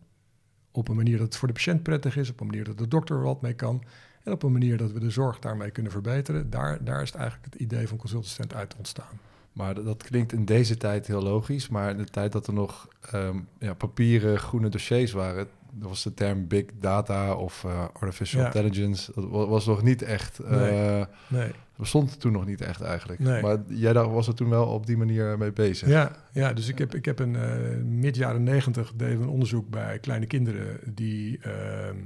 op 0.76 0.88
een 0.88 0.96
manier 0.96 1.16
dat 1.18 1.26
het 1.26 1.36
voor 1.36 1.48
de 1.48 1.54
patiënt 1.54 1.82
prettig 1.82 2.16
is, 2.16 2.30
op 2.30 2.40
een 2.40 2.46
manier 2.46 2.64
dat 2.64 2.78
de 2.78 2.88
dokter 2.88 3.16
er 3.16 3.22
wat 3.22 3.42
mee 3.42 3.54
kan, 3.54 3.82
en 4.22 4.32
op 4.32 4.42
een 4.42 4.52
manier 4.52 4.76
dat 4.76 4.92
we 4.92 5.00
de 5.00 5.10
zorg 5.10 5.38
daarmee 5.38 5.70
kunnen 5.70 5.92
verbeteren, 5.92 6.50
daar, 6.50 6.84
daar 6.84 7.02
is 7.02 7.08
het 7.08 7.18
eigenlijk 7.20 7.52
het 7.52 7.62
idee 7.62 7.88
van 7.88 7.96
consultassistent 7.96 8.54
uit 8.54 8.74
ontstaan. 8.76 9.18
Maar 9.52 9.74
dat, 9.84 10.02
klinkt 10.02 10.32
in 10.32 10.44
deze 10.44 10.76
tijd 10.76 11.06
heel 11.06 11.22
logisch. 11.22 11.68
Maar 11.68 11.90
in 11.90 11.96
de 11.96 12.04
tijd 12.04 12.32
dat 12.32 12.46
er 12.46 12.52
nog 12.52 12.88
ehm, 13.10 13.36
ja, 13.58 13.74
papieren 13.74 14.38
groene 14.38 14.68
dossiers 14.68 15.12
waren... 15.12 15.46
dat 15.70 15.88
was 15.88 16.02
de 16.02 16.14
term 16.14 16.46
big 16.48 16.64
data 16.80 17.34
of 17.34 17.64
eh, 17.64 17.84
artificial 17.92 18.40
Ja. 18.40 18.46
intelligence... 18.46 19.12
dat 19.14 19.24
wa- 19.30 19.46
was 19.46 19.66
nog 19.66 19.82
niet 19.82 20.02
echt... 20.02 20.38
eh 20.38 20.50
Nee. 20.60 21.04
Nee. 21.28 21.50
Bestond 21.76 22.20
toen 22.20 22.32
nog 22.32 22.46
niet 22.46 22.60
echt 22.60 22.80
eigenlijk. 22.80 23.20
Nee. 23.20 23.42
Maar 23.42 23.58
jij 23.68 23.92
daar 23.92 24.12
was 24.12 24.28
er 24.28 24.34
toen 24.34 24.48
wel 24.48 24.66
op 24.66 24.86
die 24.86 24.96
manier 24.96 25.38
mee 25.38 25.52
bezig. 25.52 25.88
Ja, 25.88 26.16
ja, 26.32 26.52
dus 26.52 26.68
ik 26.68 26.78
heb, 26.78 26.94
ik 26.94 27.04
heb 27.04 27.18
een 27.18 27.36
eh 27.36 27.76
mid 27.84 28.16
jaren 28.16 28.42
negentig 28.42 28.92
deden 28.96 29.18
we 29.18 29.22
een 29.22 29.30
onderzoek 29.30 29.68
bij 29.68 29.98
kleine 29.98 30.26
kinderen 30.26 30.94
die, 30.94 31.38
ehm, 31.38 31.96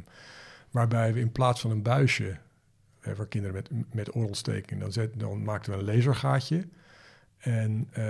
waarbij 0.70 1.12
we 1.12 1.20
in 1.20 1.32
plaats 1.32 1.60
van 1.60 1.70
een 1.70 1.82
buisje 1.82 2.36
eh, 3.00 3.14
voor 3.14 3.28
kinderen 3.28 3.56
met, 3.56 3.94
met 3.94 4.14
oorontsteking, 4.14 4.80
dan, 4.80 4.92
zet, 4.92 5.10
dan 5.20 5.42
maakten 5.42 5.72
we 5.72 5.78
een 5.78 5.84
lasergaatje. 5.84 6.64
En 7.38 7.88
eh, 7.92 8.04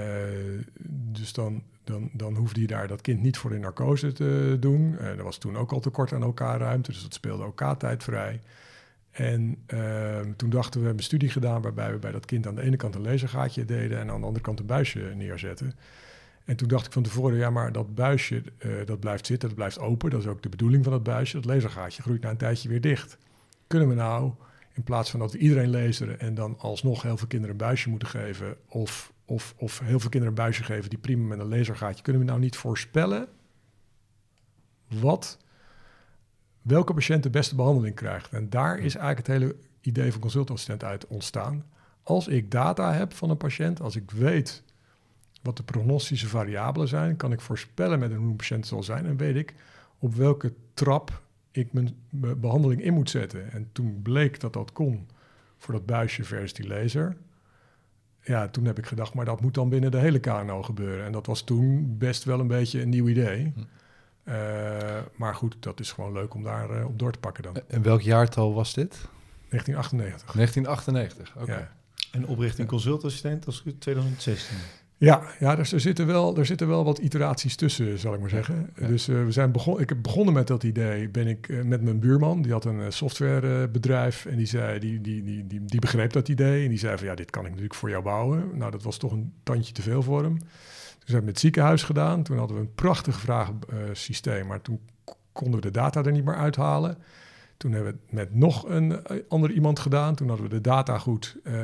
dus 0.91 1.33
dan, 1.33 1.63
dan, 1.85 2.11
dan 2.13 2.35
hoefde 2.35 2.61
je 2.61 2.67
daar 2.67 2.89
dat 2.89 3.01
kind 3.01 3.23
niet 3.23 3.37
voor 3.37 3.55
in 3.55 3.61
narcose 3.61 4.13
te 4.13 4.57
doen. 4.61 4.99
Eh, 4.99 5.07
er 5.07 5.23
was 5.23 5.39
toen 5.39 5.57
ook 5.57 5.73
al 5.73 5.81
tekort 5.81 6.13
aan 6.13 6.25
OK-ruimte, 6.25 6.91
dus 6.91 7.03
dat 7.03 7.15
speelde 7.15 7.45
OK-tijd 7.45 8.03
vrij. 8.03 8.41
En 9.19 9.59
ehm, 9.67 10.33
toen 10.37 10.51
dachten 10.51 10.73
we, 10.73 10.79
we 10.79 10.87
hebben 10.87 10.97
een 10.97 11.03
studie 11.03 11.29
gedaan 11.29 11.63
waarbij 11.63 11.93
we 11.93 11.99
bij 11.99 12.13
dat 12.13 12.27
kind 12.27 12.47
aan 12.47 12.55
de 12.55 12.63
ene 12.63 12.77
kant 12.77 12.95
een 12.95 13.03
lasergaatje 13.03 13.65
deden 13.65 13.99
en 13.99 14.11
aan 14.11 14.21
de 14.21 14.27
andere 14.27 14.45
kant 14.45 14.61
een 14.61 14.67
buisje 14.67 15.01
neerzetten. 15.01 15.75
En 16.45 16.57
toen 16.57 16.69
dacht 16.69 16.87
ik 16.87 16.93
van 16.93 17.03
tevoren, 17.03 17.39
ja, 17.39 17.51
maar 17.51 17.73
dat 17.73 17.95
buisje 17.95 18.43
eh, 18.59 18.71
dat 18.85 19.01
blijft 19.01 19.27
zitten, 19.27 19.49
dat 19.49 19.57
blijft 19.57 19.79
open. 19.79 20.11
Dat 20.11 20.21
is 20.21 20.27
ook 20.27 20.43
de 20.43 20.49
bedoeling 20.49 20.85
van 20.85 20.93
dat 20.93 21.03
buisje. 21.03 21.37
Dat 21.37 21.45
lasergaatje 21.45 22.03
groeit 22.03 22.23
na 22.23 22.31
een 22.31 22.37
tijdje 22.37 22.69
weer 22.69 22.81
dicht. 22.81 23.19
Kunnen 23.67 23.89
we 23.89 23.95
nou, 23.95 24.33
in 24.73 24.83
plaats 24.83 25.11
van 25.11 25.21
dat 25.21 25.33
we 25.33 25.39
iedereen 25.39 25.71
laseren 25.71 26.21
en 26.21 26.35
dan 26.35 26.59
alsnog 26.59 27.03
heel 27.03 27.17
veel 27.17 27.27
kinderen 27.27 27.55
een 27.55 27.67
buisje 27.67 27.89
moeten 27.89 28.09
geven, 28.09 28.57
of, 28.69 29.13
of, 29.25 29.55
of 29.57 29.79
heel 29.79 30.01
veel 30.01 30.11
kinderen 30.11 30.37
een 30.37 30.43
buisje 30.43 30.63
geven 30.63 30.91
die 30.91 30.99
prima 30.99 31.27
met 31.27 31.39
een 31.39 31.49
lasergaatje, 31.49 32.03
kunnen 32.03 32.23
we 32.23 32.29
nou 32.29 32.41
niet 32.41 32.57
voorspellen 32.57 33.29
wat 34.89 35.39
welke 36.69 36.95
patiënt 36.95 37.23
de 37.23 37.31
beste 37.31 37.55
behandeling 37.55 37.95
krijgt. 37.95 38.33
En 38.33 38.51
daar 38.51 38.79
is 38.79 38.97
eigenlijk 38.97 39.27
het 39.27 39.37
hele 39.37 39.57
idee 39.81 40.13
van 40.13 40.21
consultassistent 40.21 40.85
uit 40.85 41.07
ontstaan. 41.07 41.65
Als 42.03 42.29
ik 42.29 42.51
data 42.51 42.93
heb 42.93 43.15
van 43.15 43.31
een 43.31 43.37
patiënt, 43.37 43.81
als 43.81 43.97
ik 43.97 44.11
weet 44.11 44.63
wat 45.43 45.57
de 45.57 45.63
prognostische 45.63 46.29
variabelen 46.29 46.89
zijn, 46.89 47.17
kan 47.17 47.33
ik 47.33 47.41
voorspellen 47.41 47.99
met 47.99 48.15
hoe 48.15 48.29
een 48.29 48.37
patiënt 48.37 48.67
zal 48.67 48.83
zijn 48.83 49.07
en 49.07 49.17
weet 49.17 49.37
ik 49.37 49.55
op 49.99 50.15
welke 50.15 50.53
trap 50.75 51.23
ik 51.51 51.73
mijn 51.73 51.97
be- 52.11 52.37
behandeling 52.37 52.83
in 52.83 52.95
moet 52.95 53.11
zetten. 53.11 53.53
En 53.53 53.69
toen 53.73 54.03
bleek 54.03 54.41
dat 54.41 54.53
dat 54.53 54.73
kon 54.73 55.09
voor 55.59 55.75
dat 55.75 55.87
buisje 55.87 56.25
versus 56.25 56.53
die 56.53 56.67
laser. 56.67 57.17
Ja, 58.23 58.49
toen 58.49 58.65
heb 58.65 58.79
ik 58.79 58.87
gedacht, 58.87 59.15
maar 59.15 59.25
dat 59.25 59.41
moet 59.41 59.55
dan 59.55 59.69
binnen 59.69 59.91
de 59.91 59.99
hele 59.99 60.19
KNO 60.19 60.63
gebeuren. 60.63 61.05
En 61.05 61.13
dat 61.13 61.27
was 61.27 61.43
toen 61.43 61.99
best 61.99 62.25
wel 62.25 62.41
een 62.41 62.47
beetje 62.47 62.83
een 62.83 62.89
nieuw 62.89 63.09
idee. 63.09 63.53
Eh, 64.29 64.99
maar 65.17 65.35
goed, 65.35 65.57
dat 65.61 65.81
is 65.81 65.93
gewoon 65.93 66.13
leuk 66.13 66.35
om 66.35 66.43
daar 66.43 66.71
eh, 66.71 66.87
op 66.87 66.99
door 66.99 67.13
te 67.13 67.19
pakken 67.19 67.43
dan. 67.43 67.57
En 67.69 67.83
welk 67.83 68.01
jaartal 68.01 68.55
was 68.55 68.75
dit? 68.75 68.91
1998. 69.49 70.33
1998, 70.33 71.37
oké. 71.37 71.53
Ja. 71.53 71.77
En 72.13 72.27
oprichting 72.27 72.69
consultassistent 72.69 73.47
als 73.47 73.65
2016. 73.79 74.57
Ja, 74.99 75.23
ja 75.39 75.57
dus 75.57 75.73
er, 75.73 75.81
zitten 75.81 76.07
wel, 76.07 76.37
er 76.37 76.47
zitten 76.47 76.69
wel 76.69 76.85
wat 76.85 76.99
iteraties 76.99 77.57
tussen, 77.57 77.99
zal 77.99 78.15
ik 78.15 78.21
maar 78.21 78.29
zeggen. 78.29 78.71
Ja. 78.77 78.87
Dus 78.87 79.09
eh, 79.09 79.25
we 79.25 79.33
zijn 79.33 79.53
begon, 79.53 79.81
ik 79.81 79.89
heb 79.89 79.99
begonnen 80.03 80.35
met 80.35 80.47
dat 80.47 80.63
idee, 80.63 81.09
ben 81.09 81.27
ik 81.27 81.65
met 81.65 81.83
mijn 81.83 81.99
buurman, 81.99 82.43
die 82.43 82.53
had 82.53 82.65
een 82.65 82.81
eh, 82.81 82.91
softwarebedrijf 82.91 84.27
en 84.27 84.37
die, 84.37 84.47
zei, 84.47 84.79
die, 84.79 85.01
die, 85.01 85.23
die, 85.23 85.47
die, 85.47 85.65
die 85.65 85.81
begreep 85.81 86.13
dat 86.13 86.29
idee 86.29 86.63
en 86.63 86.69
die 86.69 86.79
zei 86.79 86.97
van 86.97 87.07
ja, 87.07 87.15
dit 87.15 87.31
kan 87.31 87.43
ik 87.43 87.49
natuurlijk 87.49 87.75
voor 87.75 87.91
jou 87.91 88.03
bouwen. 88.03 88.51
Nou, 88.55 88.71
dat 88.71 88.83
was 88.83 88.97
toch 88.97 89.13
een 89.13 89.33
tandje 89.43 89.73
te 89.73 89.83
veel 89.83 90.03
voor 90.03 90.23
hem. 90.23 90.39
Toen 91.09 91.17
hebben 91.17 91.35
we 91.35 91.39
het 91.41 91.47
ziekenhuis 91.49 91.83
gedaan, 91.83 92.23
toen 92.23 92.39
hadden 92.39 92.57
we 92.57 92.63
een 92.63 92.75
prachtig 92.75 93.21
vragensysteem, 93.21 94.47
maar 94.47 94.63
toen 94.63 94.81
konden 95.33 95.61
we 95.61 95.67
de 95.67 95.71
data 95.71 96.05
er 96.05 96.13
niet 96.13 96.25
meer 96.25 96.35
uithalen. 96.35 96.99
Toen 97.57 97.73
hebben 97.73 97.93
we 97.93 97.99
het 98.03 98.13
met 98.13 98.35
nog 98.35 98.69
een 98.69 99.05
eh, 99.05 99.17
ander 99.29 99.51
iemand 99.51 99.79
gedaan. 99.79 100.15
Toen 100.15 100.29
hadden 100.29 100.49
we 100.49 100.55
de 100.55 100.61
data 100.61 100.99
goed, 100.99 101.37
eh, 101.43 101.55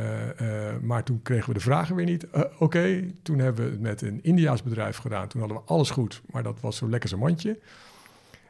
maar 0.83 1.05
toen 1.05 1.23
kregen 1.23 1.49
we 1.49 1.55
de 1.55 1.61
vragen 1.61 1.97
weer 1.97 2.05
niet. 2.05 2.27
Oké, 2.59 3.13
toen 3.23 3.39
hebben 3.39 3.65
we 3.65 3.71
het 3.71 3.81
met 3.81 4.03
een 4.03 4.23
Indiaas 4.23 4.63
bedrijf 4.63 4.97
gedaan. 4.97 5.29
Toen 5.29 5.41
hadden 5.41 5.59
we 5.59 5.65
alles 5.67 5.91
goed, 5.91 6.23
maar 6.31 6.43
dat 6.43 6.61
was 6.61 6.77
zo 6.77 6.89
lekker 6.89 7.09
zijn 7.09 7.21
mandje. 7.21 7.59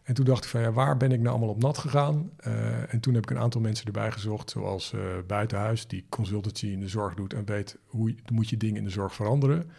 En 0.03 0.15
toen 0.15 0.25
dacht 0.25 0.45
ik 0.45 0.51
van 0.51 0.61
ja, 0.61 0.73
waar 0.73 0.97
ben 0.97 1.13
ik 1.13 1.21
nou 1.21 1.31
allemaal 1.31 1.55
op 1.55 1.63
nat 1.63 1.79
gegaan? 1.79 2.31
En 2.89 3.01
toen 3.01 3.15
heb 3.15 3.23
ik 3.23 3.31
een 3.31 3.43
aantal 3.43 3.61
mensen 3.61 3.87
erbij 3.87 4.13
gezocht, 4.13 4.51
zoals 4.51 4.95
Buitenhuis, 5.27 5.87
die 5.87 6.07
consultancy 6.09 6.67
in 6.67 6.81
de 6.81 6.89
zorg 6.89 7.15
doet 7.15 7.35
en 7.35 7.45
weet 7.45 7.79
hoe 7.87 8.15
moet 8.33 8.49
je 8.49 8.57
dingen 8.57 8.77
in 8.77 8.85
de 8.85 8.91
zorg 8.91 9.15
veranderen. 9.15 9.71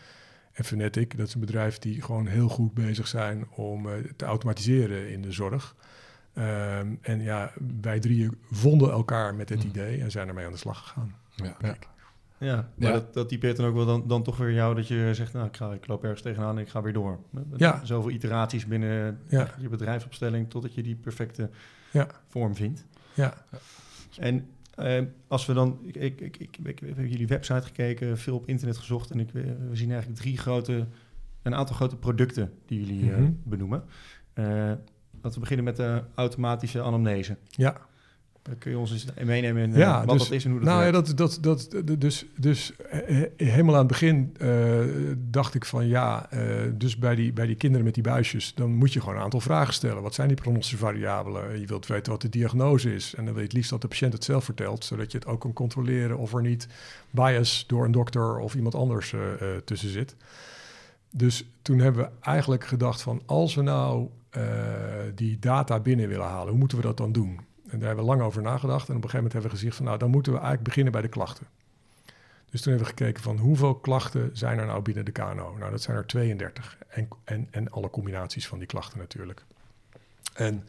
En 0.55 0.63
Fnatic, 0.63 1.17
dat 1.17 1.27
is 1.27 1.33
een 1.33 1.39
bedrijf 1.39 1.79
die 1.79 2.01
gewoon 2.01 2.27
heel 2.27 2.47
goed 2.49 2.73
bezig 2.73 3.07
zijn 3.07 3.47
om 3.49 3.89
eh, 3.89 3.93
te 4.15 4.25
automatiseren 4.25 5.09
in 5.11 5.21
de 5.21 5.31
zorg. 5.31 5.75
Ehm, 6.33 6.95
en 7.01 7.21
ja, 7.21 7.51
wij 7.81 7.99
drieën 7.99 8.37
vonden 8.51 8.91
elkaar 8.91 9.35
met 9.35 9.47
dit 9.47 9.57
Mhm. 9.57 9.67
idee 9.67 10.01
en 10.01 10.11
zijn 10.11 10.27
ermee 10.27 10.45
aan 10.45 10.51
de 10.51 10.57
slag 10.57 10.79
gegaan. 10.87 11.15
Ja. 11.35 11.55
Ja. 11.61 11.75
Ja, 12.37 12.55
maar 12.55 12.87
Ja. 12.89 12.91
Dat, 12.91 13.13
dat 13.13 13.29
typeert 13.29 13.57
dan 13.57 13.65
ook 13.65 13.75
wel 13.75 13.85
dan, 13.85 14.07
dan 14.07 14.23
toch 14.23 14.37
weer 14.37 14.51
jou 14.53 14.75
dat 14.75 14.87
je 14.87 15.09
zegt, 15.13 15.33
nou, 15.33 15.45
ik, 15.47 15.55
ga, 15.55 15.73
ik 15.73 15.87
loop 15.87 16.03
ergens 16.03 16.21
tegenaan 16.21 16.55
en 16.57 16.61
ik 16.63 16.69
ga 16.69 16.81
weer 16.81 16.93
door. 16.93 17.19
Ja. 17.55 17.85
Zoveel 17.85 18.11
iteraties 18.11 18.65
binnen 18.67 19.19
Ja. 19.27 19.53
je 19.59 19.69
bedrijfsopstelling 19.69 20.49
totdat 20.49 20.73
je 20.75 20.83
die 20.83 20.95
perfecte 20.95 21.49
Ja. 21.91 22.07
vorm 22.27 22.55
vindt. 22.55 22.85
Ja, 23.13 23.33
En 24.17 24.47
eh, 24.75 25.01
als 25.27 25.45
we 25.45 25.53
dan, 25.53 25.79
ik, 25.83 25.95
ik, 25.95 26.21
ik, 26.21 26.37
ik, 26.37 26.57
ik, 26.63 26.81
ik 26.81 26.95
heb 26.95 27.07
jullie 27.07 27.27
website 27.27 27.61
gekeken, 27.61 28.17
veel 28.17 28.35
op 28.35 28.47
internet 28.47 28.77
gezocht 28.77 29.11
en 29.11 29.19
ik, 29.19 29.29
we 29.31 29.69
zien 29.73 29.91
eigenlijk 29.91 30.19
drie 30.21 30.37
grote, 30.37 30.85
een 31.41 31.55
aantal 31.55 31.75
grote 31.75 31.95
producten 31.97 32.51
die 32.65 32.79
jullie 32.85 33.11
eh, 33.11 33.17
Mhm. 33.17 33.31
benoemen. 33.43 33.83
Eh, 34.33 34.45
laten 35.21 35.33
we 35.33 35.39
beginnen 35.39 35.65
met 35.65 35.75
de 35.75 36.03
automatische 36.15 36.81
anamnese. 36.81 37.37
ja. 37.49 37.77
Eh, 38.49 38.53
Kun 38.59 38.71
je 38.71 38.77
ons 38.77 38.91
eens 38.91 39.05
meenemen 39.23 39.63
in 39.63 39.71
eh, 39.73 39.77
Ja, 39.77 40.05
wat 40.05 40.17
dus- 40.17 40.27
dat 40.27 40.37
is 40.37 40.45
en 40.45 40.51
hoe 40.51 40.59
dat 40.59 40.69
Nou 40.69 40.83
ja, 40.85 40.91
werkt? 40.91 41.17
dat, 41.17 41.17
dat, 41.17 41.37
dat, 41.69 41.85
dat- 41.87 42.01
dus, 42.01 42.25
dus 42.37 42.75
eh, 42.75 43.21
eh, 43.21 43.29
helemaal 43.37 43.73
aan 43.73 43.79
het 43.79 43.87
begin 43.87 44.35
dacht 45.29 45.53
ik 45.55 45.65
van 45.65 45.87
ja, 45.87 46.29
dus 46.73 46.97
bij 46.97 47.15
die, 47.15 47.33
bij 47.33 47.45
die 47.45 47.55
kinderen 47.55 47.85
met 47.85 47.93
die 47.93 48.03
buisjes, 48.03 48.53
dan 48.53 48.73
moet 48.73 48.93
je 48.93 48.99
gewoon 48.99 49.15
een 49.15 49.21
aantal 49.21 49.39
vragen 49.39 49.73
stellen. 49.73 50.01
Wat 50.01 50.13
zijn 50.13 50.27
die 50.27 50.37
prognostische 50.37 50.77
variabelen? 50.77 51.59
Je 51.59 51.65
wilt 51.65 51.87
weten 51.87 52.11
wat 52.11 52.21
de 52.21 52.29
diagnose 52.29 52.93
is. 52.95 53.13
En 53.15 53.23
dan 53.25 53.33
wil 53.33 53.41
je 53.41 53.47
het 53.47 53.53
liefst 53.57 53.69
dat 53.69 53.81
de 53.81 53.87
patiënt 53.87 54.13
het 54.13 54.23
zelf 54.23 54.43
vertelt, 54.43 54.85
zodat 54.85 55.11
je 55.11 55.17
het 55.17 55.27
ook 55.27 55.41
kan 55.41 55.53
controleren 55.53 56.17
of 56.17 56.33
er 56.33 56.41
niet 56.41 56.67
bias 57.09 57.63
door 57.67 57.85
een 57.85 57.91
dokter 57.91 58.37
of 58.39 58.55
iemand 58.55 58.75
anders 58.75 59.13
tussen 59.65 59.89
zit. 59.89 60.15
Dus 61.11 61.47
toen 61.61 61.79
hebben 61.79 62.03
we 62.03 62.09
eigenlijk 62.21 62.65
gedacht 62.65 63.01
van 63.01 63.21
als 63.25 63.55
we 63.55 63.61
nou 63.61 64.09
die 65.15 65.39
data 65.39 65.79
binnen 65.79 66.07
willen 66.07 66.25
halen, 66.25 66.49
hoe 66.49 66.59
moeten 66.59 66.77
we 66.77 66.83
dat 66.83 66.97
dan 66.97 67.11
doen? 67.11 67.39
En 67.75 67.81
daar 67.81 67.89
hebben 67.89 68.05
we 68.05 68.11
lang 68.11 68.21
over 68.21 68.41
nagedacht. 68.41 68.89
En 68.89 68.95
op 68.95 69.03
een 69.03 69.09
gegeven 69.09 69.15
moment 69.15 69.33
hebben 69.33 69.51
we 69.51 69.57
gezegd 69.57 69.75
van 69.75 69.85
nou, 69.85 69.97
dan 69.97 70.09
moeten 70.09 70.31
we 70.31 70.37
eigenlijk 70.37 70.67
beginnen 70.67 70.91
bij 70.91 71.01
de 71.01 71.07
klachten. 71.07 71.47
Dus 72.49 72.61
toen 72.61 72.73
hebben 72.73 72.91
we 72.91 72.95
gekeken 72.97 73.23
van 73.23 73.37
hoeveel 73.37 73.75
klachten 73.75 74.29
zijn 74.33 74.57
er 74.59 74.65
nou 74.65 74.81
binnen 74.81 75.05
de 75.05 75.11
KNO? 75.11 75.55
Nou, 75.57 75.71
dat 75.71 75.81
zijn 75.81 75.97
er 75.97 76.05
32. 76.05 76.77
En, 76.87 77.07
en, 77.23 77.47
en 77.51 77.71
alle 77.71 77.89
combinaties 77.89 78.47
van 78.47 78.57
die 78.57 78.67
klachten 78.67 78.99
natuurlijk. 78.99 79.43
En 80.33 80.67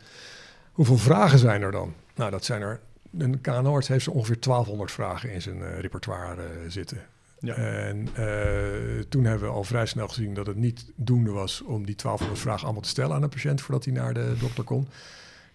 hoeveel 0.73 0.97
vragen 0.97 1.39
zijn 1.39 1.63
er 1.63 1.71
dan? 1.71 1.95
Nou, 2.15 2.31
dat 2.31 2.45
zijn 2.45 2.63
er. 2.63 2.81
Een 3.19 3.41
KNO-arts 3.41 3.89
heeft 3.89 4.05
zo 4.05 4.11
ongeveer 4.11 4.41
1200 4.41 4.93
vragen 4.93 5.31
in 5.31 5.43
zijn 5.43 5.63
eh, 5.63 5.79
repertoire 5.79 6.43
eh, 6.43 6.49
zitten. 6.69 6.99
Ja. 7.39 7.55
En 7.55 8.09
eh, 8.15 9.05
toen 9.09 9.25
hebben 9.25 9.49
we 9.49 9.55
al 9.55 9.65
vrij 9.65 9.87
snel 9.87 10.09
gezien 10.09 10.35
dat 10.35 10.47
het 10.47 10.57
niet 10.57 10.93
doende 10.95 11.31
was 11.31 11.63
om 11.63 11.87
die 11.87 11.97
1200 11.97 12.39
vragen 12.41 12.65
allemaal 12.65 12.83
te 12.83 12.89
stellen 12.89 13.17
aan 13.17 13.23
een 13.23 13.29
patiënt 13.29 13.61
voordat 13.61 13.85
hij 13.85 13.95
naar 13.95 14.15
de 14.15 14.35
dokter 14.41 14.65
kon. 14.65 14.89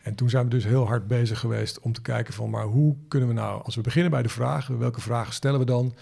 En 0.03 0.15
toen 0.15 0.29
zijn 0.29 0.43
we 0.43 0.49
dus 0.49 0.63
heel 0.63 0.87
hard 0.87 1.07
bezig 1.07 1.39
geweest 1.39 1.79
om 1.79 1.93
te 1.93 2.01
kijken 2.01 2.33
van, 2.33 2.49
maar 2.49 2.65
hoe 2.65 2.95
kunnen 3.07 3.27
we 3.27 3.33
nou, 3.33 3.63
als 3.63 3.75
we 3.75 3.81
beginnen 3.81 4.11
bij 4.11 4.21
de 4.21 4.29
vragen, 4.29 4.77
welke 4.77 5.01
vragen 5.01 5.33
stellen 5.33 5.59
we 5.59 5.65
dan? 5.65 5.95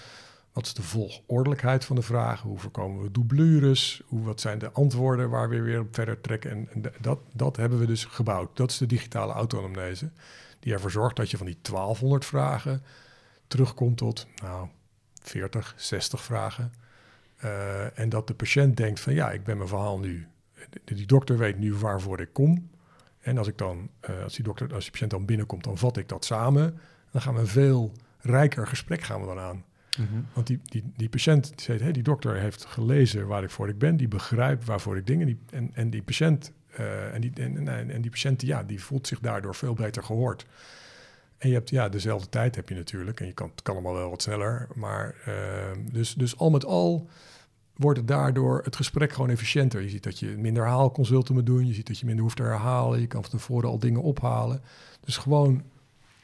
Wat 0.54 0.66
is 0.66 0.74
de 0.74 0.82
volgordelijkheid 0.82 1.86
van 1.86 1.96
de 1.96 2.02
vragen? 2.02 2.50
Hoe 2.50 2.60
voorkomen 2.60 3.04
we 3.04 3.12
doublures? 3.12 4.02
Hoe, 4.06 4.24
wat 4.24 4.42
zijn 4.42 4.60
de 4.60 4.72
antwoorden 4.72 5.30
waar 5.30 5.50
we 5.50 5.62
weer 5.62 5.80
op 5.80 5.96
verder 5.96 6.22
trekken? 6.22 6.52
En, 6.52 6.68
en 6.74 6.92
dat, 7.02 7.20
dat 7.34 7.56
hebben 7.56 7.80
we 7.80 7.86
dus 7.86 8.06
gebouwd. 8.06 8.58
Dat 8.58 8.72
is 8.72 8.78
de 8.78 8.86
digitale 8.86 9.34
autonomnese. 9.34 10.12
Die 10.60 10.74
ervoor 10.74 10.92
zorgt 10.92 11.16
dat 11.16 11.32
je 11.32 11.38
van 11.38 11.46
die 11.46 11.58
1200 11.62 12.26
vragen 12.26 12.84
terugkomt 13.48 13.98
tot, 13.98 14.28
nou, 14.42 14.68
40, 15.22 15.74
60 15.78 16.24
vragen. 16.24 16.74
Eh, 17.38 18.00
en 18.00 18.10
dat 18.10 18.28
de 18.28 18.34
patiënt 18.34 18.78
denkt 18.78 19.00
van, 19.00 19.14
ja, 19.14 19.32
ik 19.32 19.44
ben 19.44 19.58
mijn 19.58 19.70
verhaal 19.70 20.00
nu. 20.00 20.28
Die 20.84 21.06
dokter 21.06 21.38
weet 21.38 21.58
nu 21.58 21.74
waarvoor 21.74 22.20
ik 22.20 22.34
kom. 22.34 22.70
En 23.20 23.38
als 23.38 23.48
ik 23.48 23.58
dan, 23.58 23.90
eh, 24.00 24.24
als 24.24 24.36
die 24.36 24.44
dokter, 24.44 24.74
als 24.74 24.84
die 24.84 24.92
patiënt 24.92 25.12
dan 25.12 25.26
binnenkomt, 25.26 25.64
dan 25.64 25.78
vat 25.78 25.98
ik 25.98 26.10
dat 26.10 26.26
samen. 26.26 26.80
Dan 27.12 27.22
gaan 27.22 27.34
we 27.34 27.40
een 27.40 27.48
veel 27.48 27.92
rijker 28.20 28.68
gesprek 28.68 29.02
gaan 29.02 29.20
we 29.20 29.26
dan 29.26 29.40
aan. 29.40 29.64
Mhm. 29.98 30.22
Want 30.34 30.48
die, 30.48 30.60
die, 30.64 30.84
die 30.96 31.10
patiënt 31.10 31.48
die 31.48 31.62
zegt, 31.62 31.80
hey, 31.80 31.92
die 31.92 32.04
dokter 32.04 32.36
heeft 32.36 32.66
gelezen 32.66 33.28
waar 33.28 33.44
ik 33.44 33.50
voor 33.50 33.70
ik 33.70 33.78
ben, 33.78 33.98
die 33.98 34.08
begrijpt 34.08 34.66
waarvoor 34.66 34.98
ik 34.98 35.08
dingen. 35.08 35.26
Die, 35.26 35.40
en, 35.50 35.72
en 35.74 35.90
die 35.90 36.02
patiënt, 36.02 36.52
eh, 36.72 37.14
en, 37.14 37.22
die, 37.22 37.32
en, 37.34 37.68
en, 37.68 37.92
en 37.92 38.02
die 38.02 38.12
patiënt, 38.12 38.42
ja, 38.42 38.64
die 38.64 38.84
voelt 38.84 39.08
zich 39.08 39.20
daardoor 39.20 39.56
veel 39.56 39.74
beter 39.74 40.04
gehoord. 40.04 40.46
En 41.38 41.50
je 41.50 41.56
hebt 41.56 41.70
ja, 41.70 41.90
dezelfde 41.90 42.30
tijd 42.30 42.56
heb 42.56 42.70
je 42.70 42.76
natuurlijk. 42.76 43.20
En 43.20 43.26
je 43.26 43.34
kan, 43.34 43.50
het 43.50 43.62
kan 43.62 43.74
allemaal 43.74 43.94
wel 43.94 44.10
wat 44.10 44.22
sneller. 44.22 44.68
Maar 44.76 45.16
eh, 45.26 45.34
dus, 45.92 46.14
dus 46.14 46.38
al 46.38 46.50
met 46.50 46.66
al 46.66 47.10
wordt 47.80 47.98
het 48.00 48.08
daardoor 48.08 48.62
het 48.64 48.76
gesprek 48.76 49.12
gewoon 49.14 49.30
efficiënter. 49.30 49.82
Je 49.82 49.90
ziet 49.90 50.04
dat 50.04 50.20
je 50.20 50.28
minder 50.38 50.66
haalconsulten 50.66 51.34
moet 51.34 51.46
doen. 51.46 51.68
Je 51.68 51.74
ziet 51.74 51.88
dat 51.88 52.00
je 52.00 52.06
minder 52.06 52.24
hoeft 52.24 52.36
te 52.38 52.44
herhalen. 52.44 53.00
Je 53.00 53.08
kan 53.08 53.22
van 53.22 53.32
tevoren 53.32 53.70
al 53.70 53.80
dingen 53.80 54.02
ophalen. 54.02 54.62
Dus 55.06 55.18
gewoon, 55.18 55.64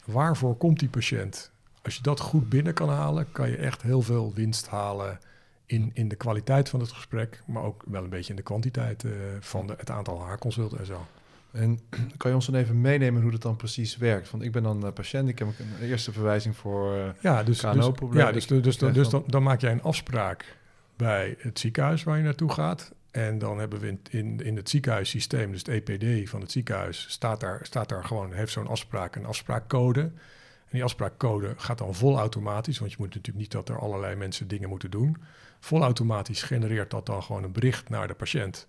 waarvoor 0.06 0.56
komt 0.56 0.80
die 0.80 0.90
patiënt? 0.90 1.52
Als 1.82 1.96
je 1.96 2.02
dat 2.02 2.20
goed 2.20 2.50
binnen 2.50 2.74
kan 2.74 2.90
halen, 2.90 3.32
kan 3.32 3.50
je 3.50 3.56
echt 3.58 3.82
heel 3.82 4.02
veel 4.02 4.32
winst 4.36 4.68
halen 4.68 5.20
in, 5.66 5.92
in 5.94 6.08
de 6.08 6.16
kwaliteit 6.16 6.70
van 6.70 6.80
het 6.80 6.92
gesprek, 6.92 7.42
maar 7.46 7.64
ook 7.64 7.84
wel 7.86 8.04
een 8.04 8.10
beetje 8.10 8.30
in 8.30 8.36
de 8.36 8.42
kwantiteit 8.42 9.04
eh, 9.04 9.12
van 9.40 9.68
de, 9.68 9.74
het 9.78 9.90
aantal 9.90 10.22
haarconsulten 10.22 10.80
en 10.80 10.86
zo. 10.86 11.06
En 11.52 11.80
kan 12.18 12.30
je 12.30 12.36
ons 12.36 12.46
dan 12.46 12.56
even 12.56 12.82
meenemen 12.82 13.22
hoe 13.22 13.32
dat 13.32 13.42
dan 13.42 13.56
precies 13.56 13.98
werkt? 13.98 14.32
Want 14.32 14.44
ik 14.44 14.52
ben 14.52 14.64
dan 14.64 14.86
eh, 14.86 14.94
patiënt, 14.94 15.30
ik 15.30 15.40
heb 15.40 15.48
een 15.48 15.88
eerste 15.88 16.12
verwijzing 16.12 16.56
voor... 16.56 16.94
eh, 16.96 17.00
Ja, 17.22 17.44
dus, 17.44 17.60
dus, 17.74 17.86
ja, 18.14 18.32
dus, 18.32 18.48
dus, 18.48 18.62
dus, 18.64 18.78
krijg 18.78 18.94
dus 18.94 19.10
dan- 19.10 19.22
dan, 19.22 19.30
dan 19.32 19.44
maak 19.44 19.62
jij 19.62 19.72
een 19.72 19.82
afspraak 19.84 20.58
bij 20.96 21.36
het 21.38 21.60
ziekenhuis 21.60 22.04
waar 22.04 22.18
je 22.18 22.24
naartoe 22.24 22.52
gaat. 22.52 22.94
En 23.12 23.38
dan 23.38 23.60
hebben 23.60 23.80
we 23.80 23.88
in, 23.88 24.00
in, 24.10 24.40
in 24.46 24.56
het 24.56 24.70
ziekenhuissysteem, 24.70 25.52
dus 25.52 25.60
het 25.66 25.68
EPD 25.88 26.30
van 26.30 26.42
het 26.42 26.52
ziekenhuis, 26.52 27.06
staat 27.10 27.40
daar, 27.40 27.60
staat 27.64 27.90
daar 27.90 28.04
gewoon, 28.04 28.34
heeft 28.34 28.52
zo'n 28.52 28.68
afspraak 28.68 29.16
een 29.16 29.26
afspraakcode. 29.26 30.02
En 30.02 30.72
die 30.72 30.84
afspraakcode 30.84 31.54
gaat 31.58 31.78
dan 31.78 31.96
volautomatisch, 31.96 32.80
want 32.80 32.92
je 32.92 32.98
moet 33.00 33.08
natuurlijk 33.08 33.38
niet 33.38 33.52
dat 33.52 33.70
er 33.70 33.80
allerlei 33.80 34.16
mensen 34.16 34.48
dingen 34.48 34.70
moeten 34.70 34.92
doen. 34.92 35.18
Volautomatisch 35.60 36.44
genereert 36.44 36.92
dat 36.92 37.06
dan 37.06 37.24
gewoon 37.24 37.44
een 37.44 37.52
bericht 37.52 37.90
naar 37.90 38.08
de 38.08 38.14
patiënt. 38.14 38.68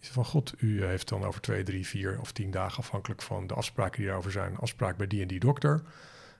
Die 0.00 0.10
van 0.10 0.24
god, 0.24 0.54
u 0.58 0.84
heeft 0.84 1.08
dan 1.08 1.24
over 1.24 1.40
twee, 1.40 1.62
drie, 1.62 1.86
vier 1.86 2.20
of 2.20 2.32
tien 2.32 2.50
dagen, 2.50 2.78
afhankelijk 2.78 3.22
van 3.22 3.46
de 3.46 3.54
afspraken 3.54 3.96
die 3.96 4.06
daarover 4.06 4.32
zijn, 4.32 4.56
afspraak 4.56 4.96
bij 4.96 5.06
die 5.06 5.22
en 5.22 5.28
die 5.28 5.40
dokter. 5.40 5.82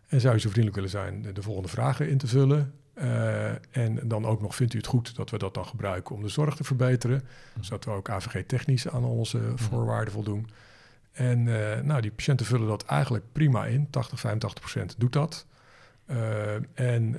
En 0.08 0.20
zou 0.20 0.34
u 0.34 0.38
zo 0.38 0.48
vriendelijk 0.48 0.74
willen 0.74 0.90
zijn 0.90 1.34
de 1.34 1.42
volgende 1.42 1.68
vragen 1.68 2.08
in 2.08 2.18
te 2.18 2.26
vullen? 2.26 2.74
Eh, 2.98 3.50
en 3.70 4.00
dan 4.02 4.26
ook 4.26 4.40
nog, 4.40 4.54
vindt 4.54 4.74
u 4.74 4.76
het 4.76 4.86
goed 4.86 5.16
dat 5.16 5.30
we 5.30 5.38
dat 5.38 5.54
dan 5.54 5.66
gebruiken 5.66 6.14
om 6.14 6.22
de 6.22 6.28
zorg 6.28 6.56
te 6.56 6.64
verbeteren? 6.64 7.22
Zodat 7.60 7.84
we 7.84 7.90
ook 7.90 8.10
AVG-technisch 8.10 8.88
aan 8.88 9.04
onze 9.04 9.52
voorwaarden 9.54 10.12
voldoen. 10.12 10.48
En 11.12 11.38
eh, 11.38 11.82
nou, 11.82 12.00
die 12.00 12.10
patiënten 12.10 12.46
vullen 12.46 12.68
dat 12.68 12.84
eigenlijk 12.84 13.24
prima 13.32 13.66
in. 13.66 13.90
80, 13.90 14.20
85 14.20 14.60
procent 14.60 14.94
doet 14.98 15.12
dat. 15.12 15.46
Eh, 16.06 16.54
en 16.74 17.18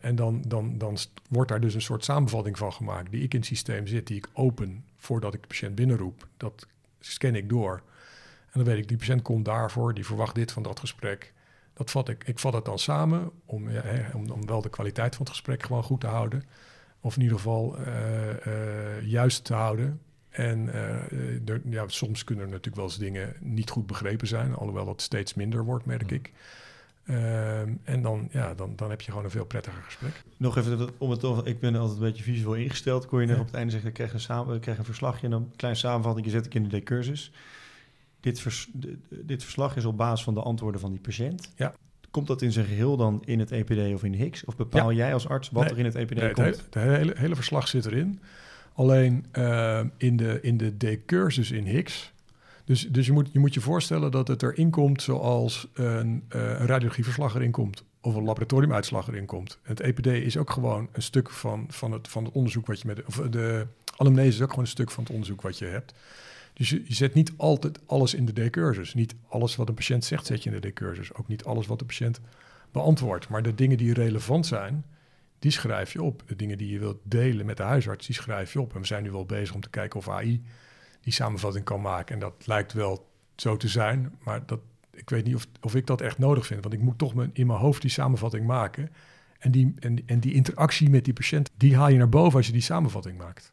en 0.00 0.14
dan, 0.14 0.42
dan, 0.46 0.78
dan 0.78 0.96
wordt 1.28 1.50
daar 1.50 1.60
dus 1.60 1.74
een 1.74 1.82
soort 1.82 2.04
samenvatting 2.04 2.58
van 2.58 2.72
gemaakt... 2.72 3.10
die 3.10 3.22
ik 3.22 3.32
in 3.32 3.38
het 3.38 3.48
systeem 3.48 3.86
zit, 3.86 4.06
die 4.06 4.16
ik 4.16 4.28
open 4.32 4.84
voordat 4.96 5.34
ik 5.34 5.40
de 5.40 5.48
patiënt 5.48 5.74
binnenroep. 5.74 6.26
Dat 6.36 6.66
scan 7.00 7.34
ik 7.34 7.48
door. 7.48 7.82
En 8.44 8.52
dan 8.52 8.64
weet 8.64 8.78
ik, 8.78 8.88
die 8.88 8.96
patiënt 8.96 9.22
komt 9.22 9.44
daarvoor, 9.44 9.94
die 9.94 10.06
verwacht 10.06 10.34
dit 10.34 10.52
van 10.52 10.62
dat 10.62 10.80
gesprek. 10.80 11.32
Dat 11.74 11.90
vat 11.90 12.08
ik, 12.08 12.24
ik 12.26 12.38
vat 12.38 12.52
het 12.52 12.64
dan 12.64 12.78
samen 12.78 13.30
om, 13.44 13.70
ja, 13.70 13.82
om, 14.14 14.30
om 14.30 14.46
wel 14.46 14.62
de 14.62 14.68
kwaliteit 14.70 15.14
van 15.16 15.24
het 15.24 15.34
gesprek 15.34 15.62
gewoon 15.62 15.82
goed 15.82 16.00
te 16.00 16.06
houden. 16.06 16.42
Of 17.00 17.16
in 17.16 17.22
ieder 17.22 17.36
geval 17.36 17.76
eh, 17.78 18.30
eh, 18.46 19.04
juist 19.06 19.44
te 19.44 19.54
houden. 19.54 20.00
En 20.30 20.72
eh, 20.72 21.48
er, 21.48 21.60
ja, 21.64 21.84
soms 21.88 22.24
kunnen 22.24 22.44
er 22.44 22.50
natuurlijk 22.50 22.76
wel 22.76 22.84
eens 22.84 22.98
dingen 22.98 23.34
niet 23.40 23.70
goed 23.70 23.86
begrepen 23.86 24.26
zijn, 24.26 24.54
alhoewel 24.54 24.84
dat 24.84 25.02
steeds 25.02 25.34
minder 25.34 25.64
wordt, 25.64 25.84
merk 25.84 26.02
Mhm. 26.04 26.14
ik. 26.14 26.32
Ehm, 27.06 27.72
en 27.84 28.02
dan, 28.02 28.28
ja, 28.30 28.54
dan, 28.54 28.72
dan 28.76 28.90
heb 28.90 29.00
je 29.00 29.10
gewoon 29.10 29.24
een 29.24 29.30
veel 29.30 29.44
prettiger 29.44 29.82
gesprek. 29.82 30.22
Nog 30.36 30.56
even, 30.56 30.88
om 30.98 31.10
het 31.10 31.20
toch, 31.20 31.44
ik 31.46 31.60
ben 31.60 31.74
altijd 31.76 31.98
een 31.98 32.04
beetje 32.04 32.22
visueel 32.22 32.54
ingesteld. 32.54 33.06
Kon 33.06 33.20
je 33.20 33.26
Ja. 33.26 33.38
op 33.38 33.46
het 33.46 33.54
einde 33.54 33.70
zeggen, 33.70 33.88
ik 33.88 33.94
krijg 33.94 34.12
een, 34.12 34.20
samen, 34.20 34.54
ik 34.54 34.60
krijg 34.60 34.78
een 34.78 34.84
verslagje 34.84 35.24
en 35.24 35.30
dan 35.30 35.42
een 35.42 35.56
klein 35.56 35.76
samenvatting 35.76 36.30
zet 36.30 36.46
ik 36.46 36.54
in 36.54 36.62
de 36.62 36.68
decursus. 36.68 37.32
Dit, 38.22 38.40
vers, 38.40 38.68
dit 39.08 39.42
verslag 39.42 39.76
is 39.76 39.84
op 39.84 39.96
basis 39.96 40.24
van 40.24 40.34
de 40.34 40.40
antwoorden 40.40 40.80
van 40.80 40.90
die 40.90 41.00
patiënt. 41.00 41.50
Ja. 41.56 41.74
Komt 42.10 42.26
dat 42.26 42.42
in 42.42 42.52
zijn 42.52 42.66
geheel 42.66 42.96
dan 42.96 43.22
in 43.24 43.38
het 43.38 43.50
EPD 43.50 43.94
of 43.94 44.04
in 44.04 44.12
HIX? 44.14 44.44
Of 44.44 44.56
bepaal 44.56 44.92
jij 44.92 45.12
als 45.12 45.28
arts 45.28 45.50
wat 45.50 45.62
Nee. 45.62 45.72
er 45.72 45.78
in 45.78 45.84
het 45.84 45.94
EPD 45.94 46.14
Nee, 46.14 46.24
het, 46.24 46.32
komt? 46.32 46.46
hele, 46.46 46.90
het 46.90 46.98
hele, 46.98 47.12
hele 47.16 47.34
verslag 47.34 47.68
zit 47.68 47.86
erin. 47.86 48.20
Alleen 48.74 49.26
ehm, 49.30 49.88
in 49.96 50.16
de, 50.16 50.38
in 50.42 50.56
de 50.56 50.76
decursus 50.76 51.50
in 51.50 51.64
Higgs. 51.64 52.12
Dus, 52.64 52.88
dus 52.88 53.06
je, 53.06 53.12
moet, 53.12 53.28
je 53.32 53.38
moet 53.38 53.54
je 53.54 53.60
voorstellen 53.60 54.10
dat 54.10 54.28
het 54.28 54.42
erin 54.42 54.70
komt 54.70 55.02
zoals 55.02 55.68
een, 55.74 56.24
eh, 56.28 56.40
een 56.40 56.66
radiologieverslag 56.66 57.34
erin 57.34 57.50
komt. 57.50 57.84
Of 58.00 58.14
een 58.14 58.24
laboratoriumuitslag 58.24 59.08
erin 59.08 59.26
komt. 59.26 59.58
Het 59.62 59.80
EPD 59.80 60.06
is 60.06 60.36
ook 60.36 60.50
gewoon 60.50 60.88
een 60.92 61.02
stuk 61.02 61.30
van, 61.30 61.66
van, 61.68 61.92
het, 61.92 62.08
van 62.08 62.24
het 62.24 62.34
onderzoek 62.34 62.66
wat 62.66 62.80
je 62.80 62.86
met. 62.86 63.04
Of 63.04 63.16
de 63.16 63.66
anamnese 63.96 64.28
is 64.28 64.40
ook 64.42 64.48
gewoon 64.48 64.64
een 64.64 64.70
stuk 64.70 64.90
van 64.90 65.02
het 65.02 65.12
onderzoek 65.12 65.42
wat 65.42 65.58
je 65.58 65.64
hebt. 65.64 65.94
Dus 66.52 66.70
je, 66.70 66.82
je 66.84 66.94
zet 66.94 67.14
niet 67.14 67.32
altijd 67.36 67.80
alles 67.86 68.14
in 68.14 68.24
de 68.24 68.32
decursus. 68.32 68.94
Niet 68.94 69.14
alles 69.28 69.56
wat 69.56 69.68
een 69.68 69.74
patiënt 69.74 70.04
zegt, 70.04 70.26
zet 70.26 70.42
je 70.42 70.48
in 70.48 70.54
de 70.54 70.60
decursus. 70.60 71.14
Ook 71.14 71.28
niet 71.28 71.44
alles 71.44 71.66
wat 71.66 71.78
de 71.78 71.84
patiënt 71.84 72.20
beantwoordt. 72.72 73.28
Maar 73.28 73.42
de 73.42 73.54
dingen 73.54 73.76
die 73.76 73.92
relevant 73.92 74.46
zijn, 74.46 74.84
die 75.38 75.50
schrijf 75.50 75.92
je 75.92 76.02
op. 76.02 76.22
De 76.26 76.36
dingen 76.36 76.58
die 76.58 76.72
je 76.72 76.78
wilt 76.78 76.98
delen 77.02 77.46
met 77.46 77.56
de 77.56 77.62
huisarts, 77.62 78.06
die 78.06 78.14
schrijf 78.14 78.52
je 78.52 78.60
op. 78.60 78.74
En 78.74 78.80
we 78.80 78.86
zijn 78.86 79.02
nu 79.02 79.10
wel 79.10 79.26
bezig 79.26 79.54
om 79.54 79.60
te 79.60 79.70
kijken 79.70 79.98
of 79.98 80.08
AI 80.08 80.42
die 81.00 81.12
samenvatting 81.12 81.64
kan 81.64 81.80
maken. 81.80 82.14
En 82.14 82.20
dat 82.20 82.46
lijkt 82.46 82.72
wel 82.72 83.10
zo 83.36 83.56
te 83.56 83.68
zijn, 83.68 84.12
maar 84.24 84.46
dat, 84.46 84.60
ik 84.92 85.10
weet 85.10 85.24
niet 85.24 85.34
of, 85.34 85.46
of 85.60 85.74
ik 85.74 85.86
dat 85.86 86.00
echt 86.00 86.18
nodig 86.18 86.46
vind. 86.46 86.62
Want 86.62 86.74
ik 86.74 86.80
moet 86.80 86.98
toch 86.98 87.12
in 87.32 87.46
mijn 87.46 87.58
hoofd 87.58 87.80
die 87.80 87.90
samenvatting 87.90 88.46
maken. 88.46 88.90
En 89.38 89.50
die, 89.50 89.74
en, 89.78 90.02
en 90.06 90.20
die 90.20 90.32
interactie 90.32 90.90
met 90.90 91.04
die 91.04 91.12
patiënt, 91.12 91.50
die 91.56 91.76
haal 91.76 91.88
je 91.88 91.98
naar 91.98 92.08
boven 92.08 92.36
als 92.36 92.46
je 92.46 92.52
die 92.52 92.62
samenvatting 92.62 93.18
maakt. 93.18 93.52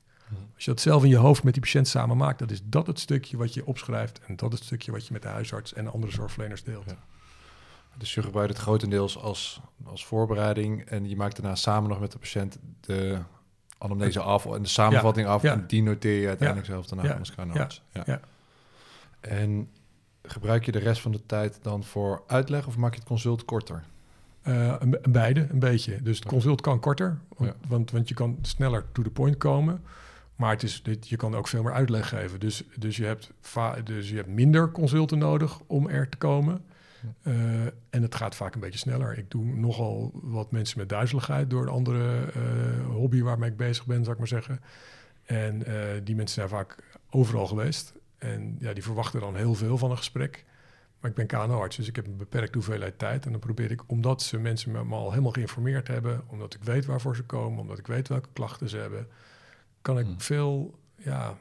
Als 0.55 0.65
je 0.65 0.71
dat 0.71 0.81
zelf 0.81 1.03
in 1.03 1.09
je 1.09 1.17
hoofd 1.17 1.43
met 1.43 1.53
die 1.53 1.61
patiënt 1.61 1.87
samen 1.87 2.17
maakt, 2.17 2.39
dat 2.39 2.51
is 2.51 2.61
dat 2.63 2.87
het 2.87 2.99
stukje 2.99 3.37
wat 3.37 3.53
je 3.53 3.65
opschrijft. 3.65 4.19
En 4.27 4.35
dat 4.35 4.51
het 4.51 4.63
stukje 4.63 4.91
wat 4.91 5.07
je 5.07 5.13
met 5.13 5.21
de 5.21 5.27
huisarts 5.27 5.73
en 5.73 5.91
andere 5.91 6.11
zorgverleners 6.11 6.63
deelt. 6.63 6.89
Ja. 6.89 6.97
Dus 7.97 8.13
je 8.13 8.21
gebruikt 8.21 8.53
het 8.53 8.61
grotendeels 8.61 9.17
als, 9.17 9.61
als 9.85 10.05
voorbereiding 10.05 10.85
en 10.85 11.09
je 11.09 11.15
maakt 11.15 11.35
daarna 11.35 11.55
samen 11.55 11.89
nog 11.89 11.99
met 11.99 12.11
de 12.11 12.17
patiënt 12.17 12.57
de 12.79 13.19
anamnese 13.77 14.19
af 14.19 14.45
en 14.45 14.61
de 14.61 14.67
samenvatting 14.67 15.27
af 15.27 15.41
ja. 15.41 15.53
en 15.53 15.67
die 15.67 15.83
noteer 15.83 16.21
je 16.21 16.27
uiteindelijk 16.27 16.67
zelf 16.67 16.85
daarna 16.85 17.17
als 17.17 17.35
kanarts. 17.35 17.81
Ja. 17.91 18.03
Ja. 18.05 18.19
En 19.19 19.69
gebruik 20.23 20.65
je 20.65 20.71
de 20.71 20.79
rest 20.79 21.01
van 21.01 21.11
de 21.11 21.25
tijd 21.25 21.59
dan 21.61 21.83
voor 21.83 22.23
uitleg 22.27 22.67
of 22.67 22.77
maak 22.77 22.93
je 22.93 22.99
het 22.99 23.07
consult 23.07 23.45
korter? 23.45 23.83
Een, 24.41 24.97
een 25.01 25.11
beide, 25.11 25.47
een 25.51 25.59
beetje. 25.59 26.01
Dus 26.01 26.19
het 26.19 26.27
consult 26.27 26.61
kan 26.61 26.79
korter, 26.79 27.19
want, 27.37 27.53
want, 27.67 27.91
want 27.91 28.07
je 28.09 28.15
kan 28.15 28.37
sneller 28.41 28.85
to 28.91 29.03
the 29.03 29.09
point 29.09 29.37
komen. 29.37 29.83
Maar 30.39 30.51
het 30.51 30.63
is, 30.63 30.83
dit, 30.83 31.09
je 31.09 31.15
kan 31.15 31.35
ook 31.35 31.47
veel 31.47 31.63
meer 31.63 31.73
uitleg 31.73 32.09
geven. 32.09 32.39
Dus, 32.39 32.63
dus, 32.75 32.97
je 32.97 33.05
hebt 33.05 33.31
dus 33.83 34.09
je 34.09 34.15
hebt 34.15 34.27
minder 34.27 34.71
consulten 34.71 35.17
nodig 35.17 35.59
om 35.67 35.89
er 35.89 36.09
te 36.09 36.17
komen. 36.17 36.65
Eh, 37.21 37.65
en 37.65 38.01
het 38.01 38.15
gaat 38.15 38.35
vaak 38.35 38.53
een 38.53 38.59
beetje 38.59 38.79
sneller. 38.79 39.17
Ik 39.17 39.31
doe 39.31 39.45
nogal 39.45 40.11
wat 40.13 40.51
mensen 40.51 40.79
met 40.79 40.89
duizeligheid 40.89 41.49
door 41.49 41.61
een 41.61 41.67
andere 41.67 42.25
eh, 42.25 42.85
hobby 42.85 43.21
waarmee 43.21 43.49
ik 43.49 43.57
bezig 43.57 43.85
ben, 43.85 43.99
zou 43.99 44.11
ik 44.11 44.17
maar 44.17 44.27
zeggen. 44.27 44.61
En 45.23 45.65
eh, 45.65 46.01
die 46.03 46.15
mensen 46.15 46.35
zijn 46.35 46.49
vaak 46.49 46.75
overal 47.09 47.47
geweest. 47.47 47.93
En 48.17 48.55
ja, 48.59 48.73
die 48.73 48.83
verwachten 48.83 49.19
dan 49.19 49.35
heel 49.35 49.55
veel 49.55 49.77
van 49.77 49.91
een 49.91 49.97
gesprek. 49.97 50.45
Maar 50.99 51.09
ik 51.09 51.15
ben 51.15 51.27
KNO-arts, 51.27 51.75
dus 51.75 51.87
ik 51.87 51.95
heb 51.95 52.05
een 52.05 52.17
beperkte 52.17 52.57
hoeveelheid 52.57 52.99
tijd. 52.99 53.25
En 53.25 53.31
dan 53.31 53.39
probeer 53.39 53.71
ik, 53.71 53.81
omdat 53.87 54.21
ze 54.21 54.37
mensen 54.37 54.71
me 54.71 54.95
al 54.95 55.09
helemaal 55.09 55.31
geïnformeerd 55.31 55.87
hebben, 55.87 56.21
omdat 56.27 56.53
ik 56.53 56.63
weet 56.63 56.85
waarvoor 56.85 57.15
ze 57.15 57.23
komen, 57.23 57.59
omdat 57.59 57.77
ik 57.77 57.87
weet 57.87 58.07
welke 58.07 58.29
klachten 58.33 58.69
ze 58.69 58.77
hebben, 58.77 59.07
kan 59.81 59.99
ik 59.99 60.05
Hmm. 60.05 60.21
veel, 60.21 60.79
ja, 60.95 61.37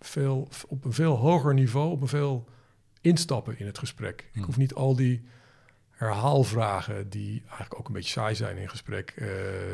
veel, 0.00 0.48
op 0.68 0.84
een 0.84 0.92
veel 0.92 1.16
hoger 1.16 1.54
niveau, 1.54 1.90
op 1.90 2.00
een 2.02 2.08
veel 2.08 2.48
instappen 3.00 3.58
in 3.58 3.66
het 3.66 3.78
gesprek. 3.78 4.20
Ik 4.20 4.28
Hmm. 4.32 4.44
hoef 4.44 4.56
niet 4.56 4.74
al 4.74 4.96
die 4.96 5.24
herhaalvragen, 5.90 7.08
die 7.10 7.40
eigenlijk 7.40 7.78
ook 7.78 7.86
een 7.86 7.92
beetje 7.92 8.10
saai 8.10 8.34
zijn 8.34 8.56
in 8.56 8.68
gesprek, 8.68 9.10
eh, 9.16 9.26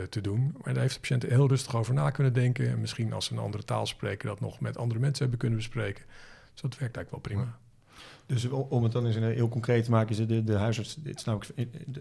te 0.08 0.20
doen. 0.20 0.54
Maar 0.62 0.72
daar 0.72 0.82
heeft 0.82 0.94
de 0.94 1.00
patiënt 1.00 1.22
heel 1.22 1.48
rustig 1.48 1.76
over 1.76 1.94
na 1.94 2.10
kunnen 2.10 2.32
denken. 2.32 2.68
En 2.68 2.80
misschien 2.80 3.12
als 3.12 3.24
ze 3.24 3.32
een 3.32 3.38
andere 3.38 3.64
taal 3.64 3.86
spreken, 3.86 4.28
dat 4.28 4.40
nog 4.40 4.60
met 4.60 4.76
andere 4.76 5.00
mensen 5.00 5.20
hebben 5.20 5.38
kunnen 5.38 5.58
bespreken. 5.58 6.04
Dus 6.52 6.60
dat 6.62 6.78
werkt 6.78 6.96
eigenlijk 6.96 7.10
wel 7.10 7.20
prima. 7.36 7.58
Dus 8.26 8.48
om 8.48 8.82
het 8.82 8.92
dan 8.92 9.06
eens 9.06 9.16
een 9.16 9.22
heel 9.22 9.48
concreet 9.48 9.84
te 9.84 9.90
maken, 9.90 10.10
is 10.10 10.26
de, 10.26 10.44
de 10.44 10.54
huisarts, 10.54 10.94
dit 10.94 11.16
is 11.16 11.24
namelijk 11.24 11.52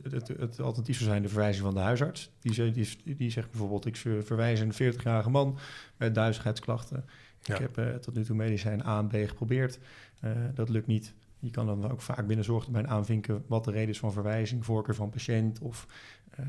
het, 0.01 0.11
het, 0.11 0.27
het 0.27 0.59
alternatief 0.59 0.97
zou 0.97 1.09
zijn 1.09 1.21
de 1.21 1.27
verwijzing 1.27 1.65
van 1.65 1.73
de 1.73 1.79
huisarts. 1.79 2.31
Die, 2.39 2.71
die, 2.71 3.15
die 3.17 3.29
zegt 3.29 3.51
bijvoorbeeld, 3.51 3.85
ik 3.85 3.95
ver- 3.95 4.23
verwijs 4.23 4.59
een 4.59 4.93
40-jarige 4.93 5.29
man 5.29 5.57
met 5.97 6.15
duizeligheidsklachten. 6.15 7.05
Ja. 7.41 7.53
Ik 7.53 7.59
heb 7.61 7.77
eh, 7.77 7.95
tot 7.95 8.15
nu 8.15 8.23
toe 8.23 8.35
medicijn 8.35 8.85
A 8.85 8.99
en 8.99 9.07
B 9.07 9.13
geprobeerd. 9.27 9.79
Eh, 10.19 10.31
dat 10.53 10.69
lukt 10.69 10.87
niet. 10.87 11.13
Je 11.39 11.49
kan 11.49 11.65
dan 11.65 11.91
ook 11.91 12.01
vaak 12.01 12.27
binnen 12.27 12.45
zorgtermijn 12.45 12.87
aanvinken 12.87 13.43
wat 13.47 13.63
de 13.63 13.71
reden 13.71 13.89
is 13.89 13.99
van 13.99 14.13
verwijzing, 14.13 14.65
voorkeur 14.65 14.95
van 14.95 15.09
patiënt 15.09 15.59
of 15.59 15.87
eh 16.31 16.45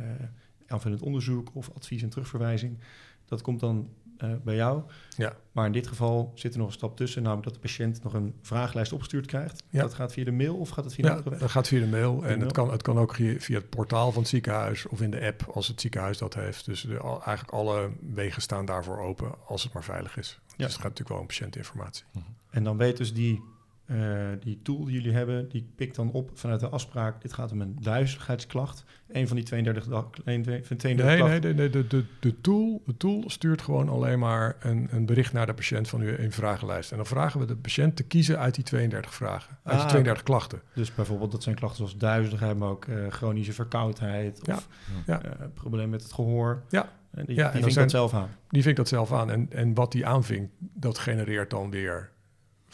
aanvullend 0.72 1.02
onderzoek 1.02 1.50
of 1.52 1.70
advies 1.74 2.02
en 2.02 2.08
terugverwijzing. 2.08 2.78
Dat 3.24 3.42
komt 3.42 3.60
dan 3.60 3.88
eh, 4.22 4.30
bij 4.44 4.54
jou. 4.54 4.82
Ja. 5.16 5.36
Maar 5.52 5.66
in 5.66 5.72
dit 5.72 5.86
geval 5.86 6.32
zit 6.34 6.52
er 6.52 6.58
nog 6.58 6.66
een 6.66 6.72
stap 6.72 6.96
tussen, 6.96 7.22
namelijk 7.22 7.44
dat 7.46 7.54
de 7.54 7.60
patiënt 7.60 8.02
nog 8.02 8.14
een 8.14 8.34
vragenlijst 8.42 8.92
opgestuurd 8.92 9.26
krijgt. 9.26 9.62
Ja. 9.70 9.80
Dat 9.80 9.94
gaat 9.94 10.12
via 10.12 10.24
de 10.24 10.32
mail 10.32 10.56
of 10.56 10.68
gaat 10.68 10.84
het 10.84 10.94
via 10.94 11.04
Ja, 11.04 11.10
andere 11.10 11.30
weg? 11.30 11.38
dat 11.38 11.50
gaat 11.50 11.68
via 11.68 11.80
de 11.80 11.86
mail. 11.86 12.20
de 12.20 12.26
En 12.26 12.28
mail. 12.32 12.40
het 12.40 12.52
kan, 12.52 12.70
het 12.70 12.82
kan 12.82 12.98
ook 12.98 13.14
via, 13.14 13.38
via 13.38 13.58
het 13.58 13.68
portaal 13.70 14.12
van 14.12 14.20
het 14.22 14.30
ziekenhuis 14.30 14.86
of 14.88 15.00
in 15.00 15.10
de 15.10 15.20
app 15.26 15.42
als 15.52 15.68
het 15.68 15.80
ziekenhuis 15.80 16.18
dat 16.18 16.34
heeft. 16.34 16.64
Dus 16.64 16.80
de, 16.80 16.98
al- 16.98 17.22
eigenlijk 17.24 17.50
alle 17.56 17.90
wegen 18.00 18.42
staan 18.42 18.64
daarvoor 18.64 18.98
open 18.98 19.34
als 19.46 19.62
het 19.62 19.72
maar 19.72 19.84
veilig 19.84 20.16
is. 20.16 20.38
Ja. 20.46 20.54
Dus 20.56 20.66
het 20.66 20.74
gaat 20.74 20.82
natuurlijk 20.82 21.08
wel 21.08 21.18
om 21.18 21.26
patiëntinformatie. 21.26 22.04
En 22.50 22.64
dan 22.64 22.76
weet 22.76 22.96
dus 22.96 23.14
die, 23.14 23.42
eh, 23.86 23.96
die 24.40 24.60
tool 24.62 24.84
die 24.84 24.94
jullie 24.94 25.12
hebben, 25.12 25.48
die 25.48 25.72
pikt 25.76 25.94
dan 25.96 26.10
op 26.10 26.30
vanuit 26.34 26.60
de 26.60 26.68
afspraak. 26.68 27.22
Dit 27.22 27.32
gaat 27.32 27.52
om 27.52 27.60
een 27.60 27.76
duizeligheidsklacht. 27.80 28.84
Een 29.08 29.26
van 29.26 29.36
die 29.36 29.44
32, 29.44 29.84
dag, 29.86 30.04
een 30.24 30.44
van 30.44 30.76
32 30.76 31.04
Nee, 31.04 31.22
nee, 31.22 31.40
nee, 31.40 31.54
nee 31.54 31.70
de, 31.70 31.86
de, 31.86 32.04
de, 32.20 32.40
tool, 32.40 32.82
de 32.86 32.96
tool 32.96 33.22
stuurt 33.26 33.62
gewoon 33.62 33.88
alleen 33.88 34.18
maar 34.18 34.56
een, 34.60 34.88
een 34.90 35.06
bericht 35.06 35.32
naar 35.32 35.46
de 35.46 35.54
patiënt 35.54 35.88
van 35.88 36.02
u 36.02 36.18
in 36.20 36.32
vragenlijst. 36.32 36.90
En 36.90 36.96
dan 36.96 37.06
vragen 37.06 37.40
we 37.40 37.46
de 37.46 37.56
patiënt 37.56 37.96
te 37.96 38.02
kiezen 38.02 38.38
uit 38.38 38.54
die 38.54 38.64
32 38.64 39.14
vragen, 39.14 39.58
uit 39.62 39.74
Ah, 39.74 39.80
die 39.80 39.88
32 39.88 40.22
klachten. 40.22 40.62
Dus 40.74 40.94
bijvoorbeeld, 40.94 41.32
dat 41.32 41.42
zijn 41.42 41.54
klachten 41.54 41.76
zoals 41.78 41.96
duizeligheid, 41.96 42.58
maar 42.58 42.68
ook 42.68 42.84
eh, 42.84 43.06
chronische 43.08 43.52
verkoudheid 43.52 44.40
Ja, 44.42 44.54
of 44.54 44.68
ja. 45.06 45.22
eh, 45.22 45.30
probleem 45.54 45.90
met 45.90 46.02
het 46.02 46.12
gehoor. 46.12 46.62
Ja. 46.68 46.92
En 47.10 47.24
die 47.24 47.36
Ja, 47.36 47.50
die 47.50 47.60
vindt 47.62 47.74
dat 47.74 47.90
zelf 47.90 48.14
aan. 48.14 48.28
Die 48.48 48.62
vinkt 48.62 48.78
dat 48.78 48.88
zelf 48.88 49.12
aan. 49.12 49.30
En, 49.30 49.46
en 49.50 49.74
wat 49.74 49.92
die 49.92 50.06
aanvinkt, 50.06 50.52
dat 50.58 50.98
genereert 50.98 51.50
dan 51.50 51.70
weer 51.70 52.10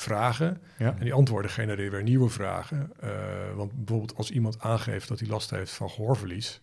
vragen. 0.01 0.61
Ja. 0.79 0.95
En 0.99 1.05
die 1.05 1.13
antwoorden 1.13 1.51
genereren 1.51 1.91
weer 1.91 2.03
nieuwe 2.03 2.29
vragen. 2.29 2.93
Eh, 3.01 3.11
want 3.55 3.73
bijvoorbeeld 3.73 4.17
als 4.17 4.31
iemand 4.31 4.61
aangeeft 4.61 5.09
dat 5.09 5.19
hij 5.19 5.29
last 5.29 5.51
heeft 5.51 5.73
van 5.73 5.91
gehoorverlies, 5.91 6.61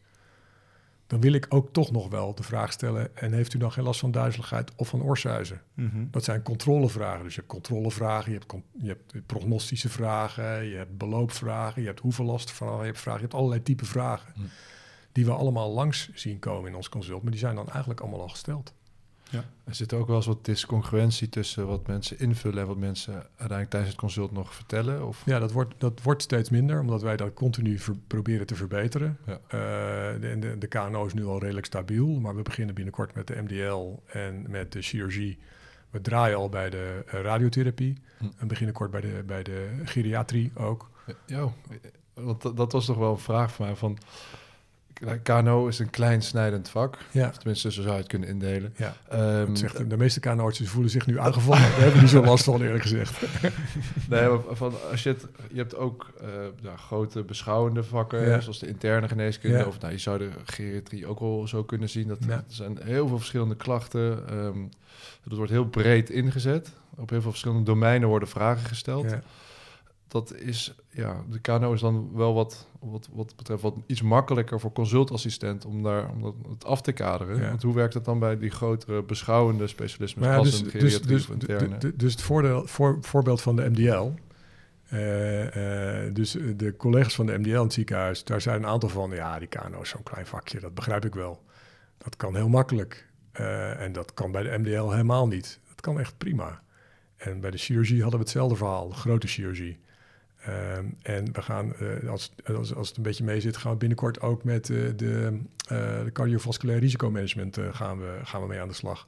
dan 1.08 1.22
wil 1.22 1.34
ik 1.34 1.46
ook 1.50 1.74
toch 1.74 1.92
nog 1.92 2.10
wel 2.10 2.36
de 2.36 2.44
vraag 2.44 2.72
stellen: 2.72 3.18
en 3.18 3.34
heeft 3.34 3.54
u 3.54 3.58
dan 3.58 3.72
geen 3.72 3.84
last 3.84 4.00
van 4.00 4.12
duizeligheid 4.12 4.72
of 4.76 4.88
van 4.88 5.04
oorsuizen? 5.04 5.62
Mhm. 5.74 6.06
Dat 6.12 6.24
zijn 6.24 6.42
controlevragen. 6.42 7.24
Dus 7.24 7.34
je 7.36 7.40
hebt 7.40 7.54
controlevragen, 7.54 8.32
je 8.32 8.38
hebt, 8.38 8.54
je 8.82 8.88
hebt 8.88 9.26
prognostische 9.26 9.90
vragen, 9.90 10.64
je 10.64 10.76
hebt 10.76 10.98
beloopvragen, 10.98 11.82
je 11.82 11.88
hebt 11.88 12.00
hoeveel 12.00 12.26
last 12.26 12.52
van, 12.52 12.80
je 12.80 12.86
hebt 12.86 13.00
vragen, 13.00 13.22
je 13.22 13.28
hebt 13.28 13.38
allerlei 13.38 13.62
type 13.62 13.86
vragen. 13.86 14.34
Hm. 14.34 14.42
Die 15.12 15.26
we 15.26 15.32
allemaal 15.32 15.72
langs 15.72 16.10
zien 16.14 16.40
komen 16.40 16.70
in 16.70 16.76
ons 16.76 16.90
consult, 16.90 17.22
maar 17.22 17.32
die 17.32 17.40
zijn 17.40 17.56
dan 17.56 17.70
eigenlijk 17.70 18.00
allemaal 18.00 18.22
al 18.22 18.30
gesteld. 18.30 18.74
Er 19.64 19.76
zit 19.76 19.94
ook 19.94 20.08
wel 20.08 20.16
eens 20.16 20.26
wat 20.26 20.46
discongruentie 20.46 21.30
tussen 21.30 21.68
wat 21.68 21.88
mensen 21.88 22.20
invullen 22.20 22.60
en 22.62 22.68
wat 22.68 22.78
mensen 22.78 23.14
uiteindelijk 23.14 23.70
tijdens 23.70 23.92
het 23.92 24.02
consult 24.02 24.32
nog 24.32 24.54
vertellen. 24.56 25.08
Of 25.08 25.22
Ja, 25.26 25.40
dat 25.40 25.52
wordt, 25.52 25.74
dat 25.78 26.02
wordt 26.04 26.22
steeds 26.22 26.50
minder, 26.50 26.80
omdat 26.80 27.02
wij 27.02 27.18
dat 27.18 27.34
continu 27.34 27.80
ver- 27.80 27.96
proberen 28.08 28.46
te 28.48 28.56
verbeteren. 28.56 29.18
Ja. 29.26 29.34
Eh, 29.48 30.22
de, 30.22 30.36
de, 30.40 30.58
de 30.58 30.68
KNO 30.68 31.06
is 31.06 31.14
nu 31.14 31.26
al 31.26 31.40
redelijk 31.40 31.66
stabiel, 31.66 32.08
maar 32.08 32.36
we 32.36 32.42
beginnen 32.42 32.76
binnenkort 32.76 33.16
met 33.16 33.28
de 33.28 33.42
MDL 33.42 34.00
en 34.18 34.46
met 34.50 34.72
de 34.72 34.82
chirurgie. 34.82 35.38
We 35.90 36.02
draaien 36.02 36.38
al 36.38 36.50
bij 36.50 36.70
de 36.70 37.04
eh, 37.08 37.22
radiotherapie 37.22 37.98
Hm. 38.18 38.26
en 38.38 38.48
binnenkort 38.48 38.92
bij 38.92 39.02
de, 39.02 39.24
bij 39.26 39.44
de 39.44 39.68
geriatrie 39.84 40.52
ook. 40.56 40.90
Ja, 41.26 41.52
want 42.14 42.42
dat, 42.42 42.58
dat 42.58 42.72
was 42.72 42.86
toch 42.86 42.98
wel 42.98 43.12
een 43.12 43.18
vraag 43.18 43.54
van 43.54 43.66
mij. 43.66 43.76
Van, 43.76 43.98
KNO 45.24 45.68
is 45.68 45.80
een 45.80 45.90
klein 45.90 46.22
snijdend 46.22 46.70
vak. 46.70 46.98
Ja, 47.12 47.28
Of 47.28 47.38
tenminste, 47.38 47.72
zo 47.72 47.82
zou 47.82 47.94
je 47.94 48.00
het 48.00 48.08
kunnen 48.10 48.30
indelen. 48.30 48.74
ja. 48.78 48.96
Ehm, 49.10 49.56
zegt, 49.56 49.90
de 49.90 49.98
meeste 49.98 50.20
KNO-artsen 50.20 50.66
voelen 50.68 50.92
zich 50.92 51.06
nu 51.06 51.20
aangevallen. 51.20 51.62
We 51.76 51.82
hebben 51.82 52.02
niet 52.02 52.10
zo 52.10 52.24
last 52.24 52.44
van, 52.44 52.62
eerlijk 52.62 52.82
gezegd. 52.84 53.22
nee, 54.10 54.28
maar 54.30 54.40
van, 54.52 54.74
als 54.92 55.04
je, 55.04 55.10
het, 55.10 55.26
je 55.52 55.58
hebt 55.58 55.76
ook 55.76 56.12
eh, 56.22 56.74
grote 56.76 57.24
beschouwende 57.24 57.84
vakken, 57.84 58.28
Ja. 58.28 58.40
zoals 58.40 58.60
de 58.60 58.68
interne 58.68 59.08
geneeskunde. 59.08 59.58
Ja. 59.58 59.66
Of 59.66 59.80
nou, 59.80 59.94
je 59.94 60.00
zou 60.00 60.18
de 60.18 60.30
geriatrie 60.46 61.08
ook 61.08 61.20
wel 61.20 61.48
zo 61.48 61.64
kunnen 61.64 61.90
zien. 61.90 62.08
Dat. 62.08 62.18
Er 62.28 62.44
zijn 62.48 62.78
heel 62.84 63.08
veel 63.08 63.18
verschillende 63.18 63.56
klachten. 63.56 64.20
ehm 64.30 64.58
dat 65.24 65.38
wordt 65.38 65.52
heel 65.52 65.66
breed 65.68 66.10
ingezet. 66.10 66.70
Op 66.96 67.10
heel 67.10 67.22
veel 67.22 67.30
verschillende 67.30 67.64
domeinen 67.64 68.08
worden 68.08 68.28
vragen 68.28 68.66
gesteld. 68.66 69.16
Dat 70.08 70.36
is, 70.36 70.76
ja, 70.90 71.24
de 71.30 71.40
KNO 71.40 71.74
is 71.74 71.80
dan 71.80 72.10
wel 72.14 72.34
wat, 72.34 72.68
wat, 72.80 73.10
wat 73.12 73.36
betreft 73.36 73.62
wat 73.62 73.76
iets 73.86 74.02
makkelijker 74.02 74.60
voor 74.60 74.72
consultassistent 74.72 75.66
om 75.66 75.84
daar 75.84 76.10
om 76.10 76.22
dat, 76.22 76.34
het 76.50 76.66
af 76.66 76.82
te 76.82 76.92
kaderen. 76.92 77.42
Ja. 77.42 77.50
Want 77.50 77.62
hoe 77.64 77.74
werkt 77.74 77.94
het 77.94 78.06
dan 78.06 78.20
bij 78.20 78.38
die 78.38 78.50
grotere 78.50 79.04
beschouwende 79.04 79.68
specialismen? 79.68 80.30
Ja, 80.30 80.42
dus, 80.42 80.64
dus, 80.64 81.02
dus, 81.02 81.30
interne? 81.30 81.78
dus, 81.78 81.92
dus 81.96 82.12
het 82.12 82.22
voordeel, 82.22 82.68
voor, 82.68 82.98
voorbeeld 83.02 83.42
van 83.42 83.56
de 83.56 83.70
MDL. 83.70 84.12
eh, 84.90 86.06
eh, 86.06 86.14
dus 86.14 86.32
de 86.56 86.74
collega's 86.78 87.16
van 87.16 87.26
de 87.26 87.38
MDL 87.38 87.50
in 87.50 87.56
het 87.56 87.74
ziekenhuis, 87.74 88.24
daar 88.24 88.42
zijn 88.42 88.56
een 88.64 88.70
aantal 88.70 88.90
van, 88.90 89.12
ja, 89.12 89.40
die 89.40 89.48
KNO 89.48 89.82
is 89.82 89.90
zo'n 89.90 90.04
klein 90.04 90.26
vakje, 90.26 90.60
dat 90.60 90.74
begrijp 90.74 91.06
ik 91.06 91.14
wel. 91.14 91.44
Dat 91.98 92.16
kan 92.16 92.36
heel 92.36 92.50
makkelijk. 92.50 93.08
Eh, 93.32 93.82
en 93.82 93.92
dat 93.92 94.14
kan 94.14 94.32
bij 94.32 94.44
de 94.44 94.58
MDL 94.58 94.90
helemaal 94.90 95.28
niet. 95.28 95.60
Dat 95.68 95.82
kan 95.82 96.00
echt 96.00 96.18
prima. 96.18 96.62
En 97.16 97.40
bij 97.40 97.52
de 97.52 97.58
chirurgie 97.58 98.02
hadden 98.02 98.20
we 98.20 98.26
hetzelfde 98.26 98.56
verhaal, 98.56 98.90
grote 98.90 99.28
chirurgie. 99.28 99.80
Ehm, 100.46 100.86
en 101.02 101.34
we 101.34 101.42
gaan, 101.42 101.76
eh, 101.76 102.10
als, 102.10 102.34
als, 102.46 102.76
als 102.76 102.88
het 102.88 102.98
een 102.98 103.04
beetje 103.04 103.24
mee 103.24 103.42
zit, 103.42 103.58
gaan 103.58 103.72
we 103.72 103.78
binnenkort 103.78 104.22
ook 104.22 104.44
met 104.44 104.70
eh, 104.70 104.78
de, 104.96 105.40
eh 105.68 106.04
de 106.04 106.12
cardiovasculair 106.14 106.80
risicomanagement 106.80 107.58
gaan, 107.72 108.00
we, 108.00 108.20
gaan 108.24 108.42
we 108.42 108.48
mee 108.48 108.60
aan 108.60 108.68
de 108.68 108.74
slag. 108.74 109.08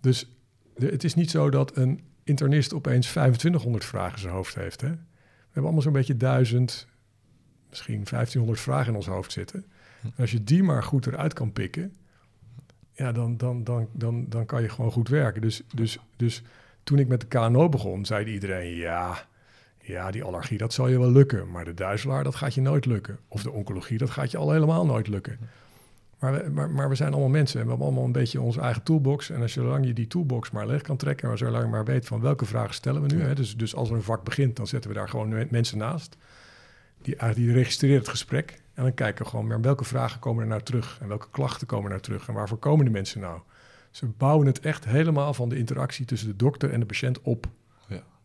Dus 0.00 0.30
het 0.74 1.04
is 1.04 1.14
niet 1.14 1.30
zo 1.30 1.50
dat 1.50 1.76
een 1.76 2.00
internist 2.24 2.74
opeens 2.74 3.06
2500 3.06 3.84
vragen 3.84 4.14
in 4.14 4.20
zijn 4.20 4.34
hoofd 4.34 4.54
heeft. 4.54 4.80
Hè? 4.80 4.88
We 4.88 4.98
hebben 5.44 5.62
allemaal 5.62 5.82
zo'n 5.82 5.92
beetje 5.92 6.16
1000, 6.16 6.86
misschien 7.68 8.04
1500 8.04 8.60
vragen 8.60 8.88
in 8.88 8.96
ons 8.96 9.06
hoofd 9.06 9.32
zitten. 9.32 9.64
En 10.02 10.12
als 10.16 10.30
je 10.30 10.44
die 10.44 10.62
maar 10.62 10.82
goed 10.82 11.06
eruit 11.06 11.32
kan 11.32 11.52
pikken, 11.52 11.96
ja, 12.92 13.12
dan, 13.12 13.36
dan, 13.36 13.64
dan, 13.64 13.88
dan, 13.92 14.26
dan 14.28 14.46
kan 14.46 14.62
je 14.62 14.68
gewoon 14.68 14.92
goed 14.92 15.08
werken. 15.08 15.42
Dus, 15.42 15.62
dus, 15.74 15.98
dus 16.16 16.42
toen 16.82 16.98
ik 16.98 17.08
met 17.08 17.20
de 17.20 17.26
KNO 17.26 17.68
begon, 17.68 18.04
zei 18.04 18.32
iedereen, 18.32 18.74
ja, 18.74 19.26
ja, 19.82 20.10
die 20.10 20.22
allergie, 20.24 20.58
dat 20.58 20.72
zal 20.72 20.88
je 20.88 20.98
wel 20.98 21.10
lukken. 21.10 21.50
Maar 21.50 21.64
de 21.64 21.74
duizelaar, 21.74 22.24
dat 22.24 22.34
gaat 22.34 22.54
je 22.54 22.60
nooit 22.60 22.86
lukken. 22.86 23.18
Of 23.28 23.42
de 23.42 23.50
oncologie, 23.50 23.98
dat 23.98 24.10
gaat 24.10 24.30
je 24.30 24.38
al 24.38 24.50
helemaal 24.50 24.86
nooit 24.86 25.08
lukken. 25.08 25.38
Maar 26.18 26.32
we, 26.32 26.50
maar, 26.50 26.70
maar 26.70 26.88
we 26.88 26.94
zijn 26.94 27.12
allemaal 27.12 27.30
mensen 27.30 27.58
en 27.58 27.64
we 27.64 27.70
hebben 27.70 27.86
allemaal 27.86 28.04
een 28.06 28.12
beetje 28.12 28.40
onze 28.40 28.60
eigen 28.60 28.82
toolbox. 28.82 29.30
En 29.30 29.42
als 29.42 29.54
je, 29.54 29.60
zolang 29.60 29.86
je 29.86 29.92
die 29.92 30.06
toolbox 30.06 30.50
maar 30.50 30.66
leeg 30.66 30.82
kan 30.82 30.96
trekken... 30.96 31.30
en 31.30 31.38
zolang 31.38 31.64
je 31.64 31.70
maar 31.70 31.84
weet 31.84 32.06
van 32.06 32.20
welke 32.20 32.44
vragen 32.44 32.74
stellen 32.74 33.02
we 33.02 33.14
nu... 33.14 33.22
Hè, 33.22 33.34
dus, 33.34 33.56
dus 33.56 33.74
als 33.74 33.88
er 33.88 33.94
een 33.94 34.02
vak 34.02 34.24
begint, 34.24 34.56
dan 34.56 34.66
zetten 34.66 34.90
we 34.90 34.96
daar 34.96 35.08
gewoon 35.08 35.28
me- 35.28 35.46
mensen 35.50 35.78
naast. 35.78 36.16
Die, 37.02 37.16
die 37.34 37.52
registreren 37.52 37.98
het 37.98 38.08
gesprek. 38.08 38.62
En 38.74 38.82
dan 38.82 38.94
kijken 38.94 39.24
we 39.24 39.30
gewoon 39.30 39.46
maar 39.46 39.60
welke 39.60 39.84
vragen 39.84 40.20
komen 40.20 40.42
er 40.42 40.48
nou 40.48 40.62
terug... 40.62 40.98
en 41.00 41.08
welke 41.08 41.26
klachten 41.30 41.66
komen 41.66 41.84
er 41.84 41.90
nou 41.90 42.02
terug 42.02 42.28
en 42.28 42.34
waarvoor 42.34 42.58
komen 42.58 42.84
die 42.84 42.94
mensen 42.94 43.20
nou. 43.20 43.40
Ze 43.90 44.06
bouwen 44.06 44.46
het 44.46 44.60
echt 44.60 44.84
helemaal 44.84 45.34
van 45.34 45.48
de 45.48 45.56
interactie 45.56 46.06
tussen 46.06 46.28
de 46.28 46.36
dokter 46.36 46.70
en 46.72 46.80
de 46.80 46.86
patiënt 46.86 47.22
op. 47.22 47.46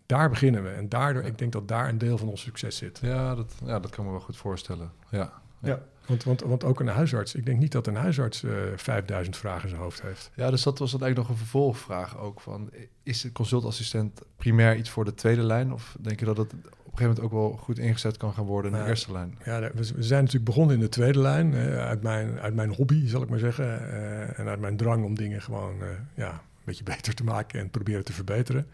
Daar 0.08 0.30
beginnen 0.30 0.64
we. 0.64 0.70
En 0.70 0.90
daardoor, 0.90 1.24
ik 1.24 1.38
denk 1.38 1.52
dat 1.52 1.68
daar 1.68 1.90
een 1.90 1.98
deel 1.98 2.18
van 2.18 2.28
ons 2.28 2.42
succes 2.42 2.78
zit. 2.78 3.00
Ja, 3.02 3.36
dat, 3.36 3.54
ja, 3.66 3.80
dat 3.80 3.92
kan 3.92 4.06
me 4.06 4.12
wel 4.12 4.20
goed 4.20 4.38
voorstellen. 4.38 4.92
Ja. 5.10 5.34
Ja. 5.62 5.82
Want, 6.06 6.24
want, 6.24 6.42
want 6.42 6.64
ook 6.64 6.80
een 6.80 6.88
huisarts, 6.88 7.36
ik 7.36 7.46
denk 7.46 7.60
niet 7.60 7.72
dat 7.72 7.88
een 7.88 7.96
huisarts 7.96 8.44
eh 8.44 8.52
5000 8.76 9.38
vragen 9.38 9.64
in 9.64 9.70
zijn 9.70 9.82
hoofd 9.82 10.02
heeft. 10.02 10.32
ja, 10.36 10.50
dus 10.50 10.64
dat 10.64 10.80
was 10.80 10.92
dan 10.92 11.02
eigenlijk 11.02 11.30
nog 11.30 11.40
een 11.40 11.46
vervolgvraag 11.46 12.18
ook 12.18 12.42
van... 12.42 12.70
is 13.04 13.22
de 13.22 13.32
consultassistent 13.32 14.22
primair 14.36 14.76
iets 14.76 14.90
voor 14.90 15.06
de 15.06 15.14
tweede 15.14 15.44
lijn? 15.44 15.74
Of 15.74 15.98
denk 16.00 16.20
je 16.20 16.26
dat 16.26 16.38
het 16.38 16.54
op 16.54 16.54
een 16.64 16.70
gegeven 16.98 17.06
moment 17.06 17.20
ook 17.20 17.32
wel 17.32 17.52
goed 17.64 17.80
ingezet 17.80 18.18
kan 18.18 18.34
gaan 18.34 18.46
worden 18.46 18.66
in 18.66 18.72
de 18.72 18.78
Nou, 18.78 18.90
eerste 18.90 19.12
lijn? 19.12 19.38
Ja, 19.46 19.60
we, 19.60 19.84
zijn 20.04 20.20
natuurlijk 20.24 20.46
begonnen 20.46 20.76
in 20.76 20.82
de 20.82 20.90
tweede 20.90 21.20
lijn, 21.20 21.54
eh, 21.54 21.78
uit, 21.86 22.02
mijn, 22.04 22.40
uit 22.40 22.54
mijn 22.54 22.74
hobby, 22.74 23.08
zal 23.08 23.22
ik 23.22 23.30
maar 23.30 23.40
zeggen. 23.40 23.92
eh, 23.92 24.40
en 24.40 24.48
uit 24.48 24.60
mijn 24.60 24.78
drang 24.78 25.06
om 25.06 25.16
dingen 25.16 25.42
gewoon 25.42 25.82
eh, 25.82 25.88
ja, 26.16 26.32
een 26.32 26.64
beetje 26.64 26.84
beter 26.94 27.14
te 27.14 27.24
maken 27.24 27.60
en 27.60 27.70
proberen 27.70 28.04
te 28.04 28.14
verbeteren. 28.14 28.68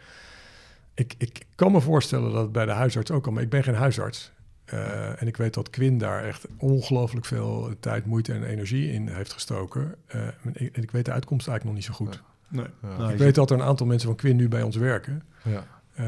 Ik, 0.94 1.16
ik 1.18 1.46
kan 1.56 1.72
me 1.72 1.82
voorstellen 1.82 2.32
dat 2.32 2.42
het 2.42 2.52
bij 2.52 2.66
de 2.66 2.72
huisarts 2.72 3.12
ook 3.12 3.26
al, 3.26 3.32
maar 3.32 3.44
ik 3.44 3.50
ben 3.50 3.64
geen 3.64 3.76
huisarts. 3.76 4.32
Eh, 4.66 5.22
en 5.22 5.28
ik 5.28 5.38
weet 5.38 5.54
dat 5.54 5.70
Quinn 5.70 5.98
daar 5.98 6.24
echt 6.24 6.48
ongelooflijk 6.58 7.26
veel 7.26 7.74
tijd, 7.80 8.06
moeite 8.06 8.34
en 8.34 8.44
energie 8.44 8.92
in 8.92 9.08
heeft 9.08 9.34
gestoken. 9.34 9.96
Eh, 10.06 10.22
en 10.22 10.54
ik, 10.54 10.76
en 10.76 10.84
ik 10.84 10.92
weet 10.92 11.06
de 11.06 11.12
uitkomst 11.12 11.48
eigenlijk 11.48 11.78
nog 11.78 11.88
niet 11.88 11.98
zo 11.98 12.06
goed. 12.06 12.22
Nee. 12.48 12.66
Ja. 12.82 12.98
Nou, 12.98 13.12
ik 13.12 13.18
je 13.18 13.24
weet 13.24 13.36
dat 13.36 13.50
er 13.50 13.58
een 13.58 13.66
aantal 13.66 13.88
mensen 13.88 14.08
van 14.08 14.18
Quinn 14.18 14.36
nu 14.36 14.48
bij 14.48 14.62
ons 14.62 14.76
werken. 14.76 15.24
Ja. 15.44 15.66
Eh, 15.94 16.06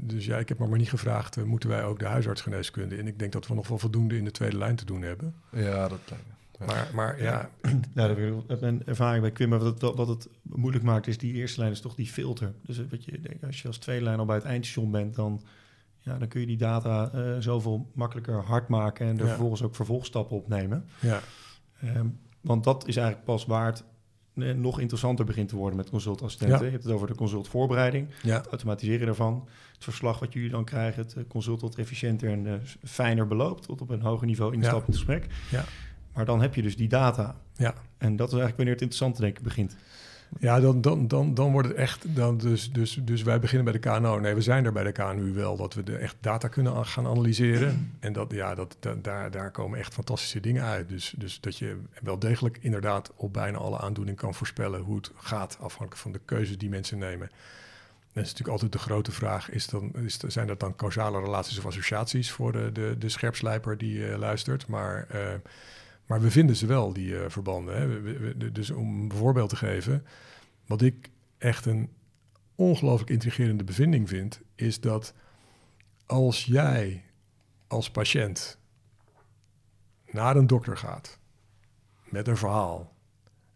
dus 0.00 0.24
ja, 0.24 0.38
ik 0.38 0.48
heb 0.48 0.58
me 0.58 0.66
maar 0.66 0.78
niet 0.78 0.88
gevraagd, 0.88 1.44
moeten 1.44 1.68
wij 1.68 1.84
ook 1.84 1.98
de 1.98 2.06
huisartsgeneeskunde? 2.06 2.96
En 2.96 3.06
ik 3.06 3.18
denk 3.18 3.32
dat 3.32 3.46
we 3.46 3.54
nog 3.54 3.68
wel 3.68 3.78
voldoende 3.78 4.16
in 4.16 4.24
de 4.24 4.30
tweede 4.30 4.58
lijn 4.58 4.76
te 4.76 4.84
doen 4.84 5.02
hebben. 5.02 5.34
ja, 5.50 5.88
dat 5.88 6.00
lijkt 6.08 6.26
me. 6.26 6.32
Maar, 6.66 6.90
maar 6.94 7.22
ja, 7.22 7.50
Ja, 7.62 7.70
dat 8.08 8.18
ik- 8.18 8.34
uit 8.48 8.60
mijn 8.60 8.82
ervaring 8.86 9.22
bij 9.22 9.30
Quim, 9.32 9.48
maar 9.48 9.58
wat, 9.58 9.80
het- 9.82 9.94
wat 9.96 10.08
het 10.08 10.28
moeilijk 10.42 10.84
maakt, 10.84 11.06
is 11.06 11.18
die 11.18 11.32
eerste 11.34 11.60
lijn 11.60 11.72
is 11.72 11.80
toch 11.80 11.94
die 11.94 12.06
filter. 12.06 12.52
Dus 12.62 12.80
wat 12.90 13.04
je 13.04 13.20
denkt, 13.20 13.44
als 13.44 13.62
je 13.62 13.68
als 13.68 13.78
tweede 13.78 14.04
lijn 14.04 14.18
al 14.18 14.24
bij 14.24 14.36
het 14.36 14.44
eindstation 14.44 14.90
bent, 14.90 15.14
dan, 15.14 15.42
ja, 15.98 16.18
dan 16.18 16.28
kun 16.28 16.40
je 16.40 16.46
die 16.46 16.56
data 16.56 17.10
eh, 17.12 17.36
zoveel 17.38 17.90
makkelijker 17.94 18.42
hard 18.44 18.68
maken 18.68 19.06
en 19.06 19.16
er 19.18 19.22
Ja. 19.22 19.28
vervolgens 19.28 19.62
ook 19.62 19.74
vervolgstappen 19.74 20.36
opnemen. 20.36 20.84
ja, 21.00 21.20
Ehm, 21.80 22.06
want 22.40 22.64
dat 22.64 22.86
is 22.88 22.96
eigenlijk 22.96 23.26
pas 23.26 23.46
waar 23.46 23.66
het 23.66 23.84
eh, 24.34 24.54
nog 24.54 24.80
interessanter 24.80 25.24
begint 25.24 25.48
te 25.48 25.56
worden 25.56 25.76
met 25.76 25.90
consultassistenten. 25.90 26.58
Ja. 26.58 26.64
Je 26.64 26.70
hebt 26.70 26.84
het 26.84 26.92
over 26.92 27.06
de 27.06 27.14
consultvoorbereiding, 27.14 28.08
ja, 28.22 28.36
het 28.36 28.46
automatiseren 28.46 29.06
daarvan, 29.06 29.48
het 29.74 29.84
verslag 29.84 30.18
wat 30.18 30.32
jullie 30.32 30.50
dan 30.50 30.64
krijgen, 30.64 31.02
het 31.02 31.14
eh, 31.14 31.22
consult 31.28 31.58
tot 31.60 31.78
efficiënter 31.78 32.30
en 32.30 32.62
fijner 32.84 33.26
beloopt, 33.26 33.62
tot 33.62 33.80
op 33.80 33.90
een 33.90 34.02
hoger 34.02 34.26
niveau 34.26 34.54
instappend 34.54 34.94
gesprek. 34.96 35.26
Ja. 35.50 35.64
Maar 36.14 36.24
dan 36.24 36.40
heb 36.40 36.54
je 36.54 36.62
dus 36.62 36.76
die 36.76 36.88
data. 36.88 37.36
ja. 37.56 37.74
En 37.98 38.16
dat 38.16 38.26
is 38.26 38.34
eigenlijk 38.38 38.56
wanneer 38.56 38.74
het 38.74 38.82
interessante 38.82 39.20
denk 39.20 39.36
ik 39.38 39.44
begint. 39.44 39.76
ja 40.38 40.60
dan, 40.60 40.80
dan, 40.80 41.08
dan, 41.08 41.34
dan 41.34 41.52
wordt 41.52 41.68
het 41.68 41.76
echt, 41.76 42.14
dan 42.16 42.38
dus, 42.38 42.72
dus, 42.72 42.98
dus 43.02 43.22
wij 43.22 43.40
beginnen 43.40 43.64
bij 43.72 43.80
de 43.80 43.88
KNO. 43.98 44.18
Nee, 44.18 44.34
we 44.34 44.40
zijn 44.40 44.64
er 44.64 44.72
bij 44.72 44.84
de 44.84 44.92
KNU 44.92 45.32
wel, 45.32 45.56
dat 45.56 45.74
we 45.74 45.82
de 45.82 45.96
echt 45.96 46.16
data 46.20 46.48
kunnen 46.48 46.86
gaan 46.86 47.06
analyseren. 47.06 47.92
En 48.00 48.12
dat, 48.12 48.32
ja, 48.32 48.54
dat, 48.54 48.76
da- 48.80 48.94
daar, 49.02 49.30
daar 49.30 49.50
komen 49.50 49.78
echt 49.78 49.94
fantastische 49.94 50.40
dingen 50.40 50.64
uit. 50.64 50.88
Dus, 50.88 51.14
dus 51.18 51.40
dat 51.40 51.56
je 51.58 51.76
wel 52.02 52.18
degelijk 52.18 52.58
inderdaad 52.60 53.12
op 53.16 53.32
bijna 53.32 53.58
alle 53.58 53.78
aandoeningen 53.78 54.20
kan 54.20 54.34
voorspellen 54.34 54.80
hoe 54.80 54.96
het 54.96 55.10
gaat, 55.16 55.56
afhankelijk 55.60 55.96
van 55.96 56.12
de 56.12 56.20
keuzes 56.24 56.58
die 56.58 56.68
mensen 56.68 56.98
nemen. 56.98 57.30
Dat 58.12 58.24
is 58.24 58.30
natuurlijk 58.30 58.48
altijd 58.62 58.72
de 58.72 58.78
grote 58.78 59.12
vraag, 59.12 59.50
is 59.50 59.66
dan, 59.66 59.92
is, 59.94 60.16
zijn 60.16 60.46
dat 60.46 60.60
dan 60.60 60.76
causale 60.76 61.20
relaties 61.20 61.58
of 61.58 61.66
associaties 61.66 62.30
voor 62.30 62.52
de, 62.52 62.72
de, 62.72 62.94
de 62.98 63.08
scherpslijper 63.08 63.78
die 63.78 64.06
eh, 64.10 64.18
luistert? 64.18 64.66
Maar, 64.66 65.06
eh, 65.10 65.20
maar 66.10 66.20
we 66.20 66.30
vinden 66.30 66.56
ze 66.56 66.66
wel, 66.66 66.92
die 66.92 67.18
eh, 67.18 67.30
verbanden. 67.30 67.76
Hè? 67.76 68.52
Dus 68.52 68.70
om 68.70 69.02
een 69.02 69.12
voorbeeld 69.12 69.48
te 69.48 69.56
geven, 69.56 70.06
wat 70.66 70.82
ik 70.82 71.10
echt 71.38 71.66
een 71.66 71.90
ongelooflijk 72.54 73.10
intrigerende 73.10 73.64
bevinding 73.64 74.08
vind, 74.08 74.40
is 74.54 74.80
dat 74.80 75.14
als 76.06 76.44
jij 76.44 77.04
als 77.66 77.90
patiënt 77.90 78.58
naar 80.10 80.36
een 80.36 80.46
dokter 80.46 80.76
gaat 80.76 81.18
met 82.04 82.28
een 82.28 82.36
verhaal, 82.36 82.94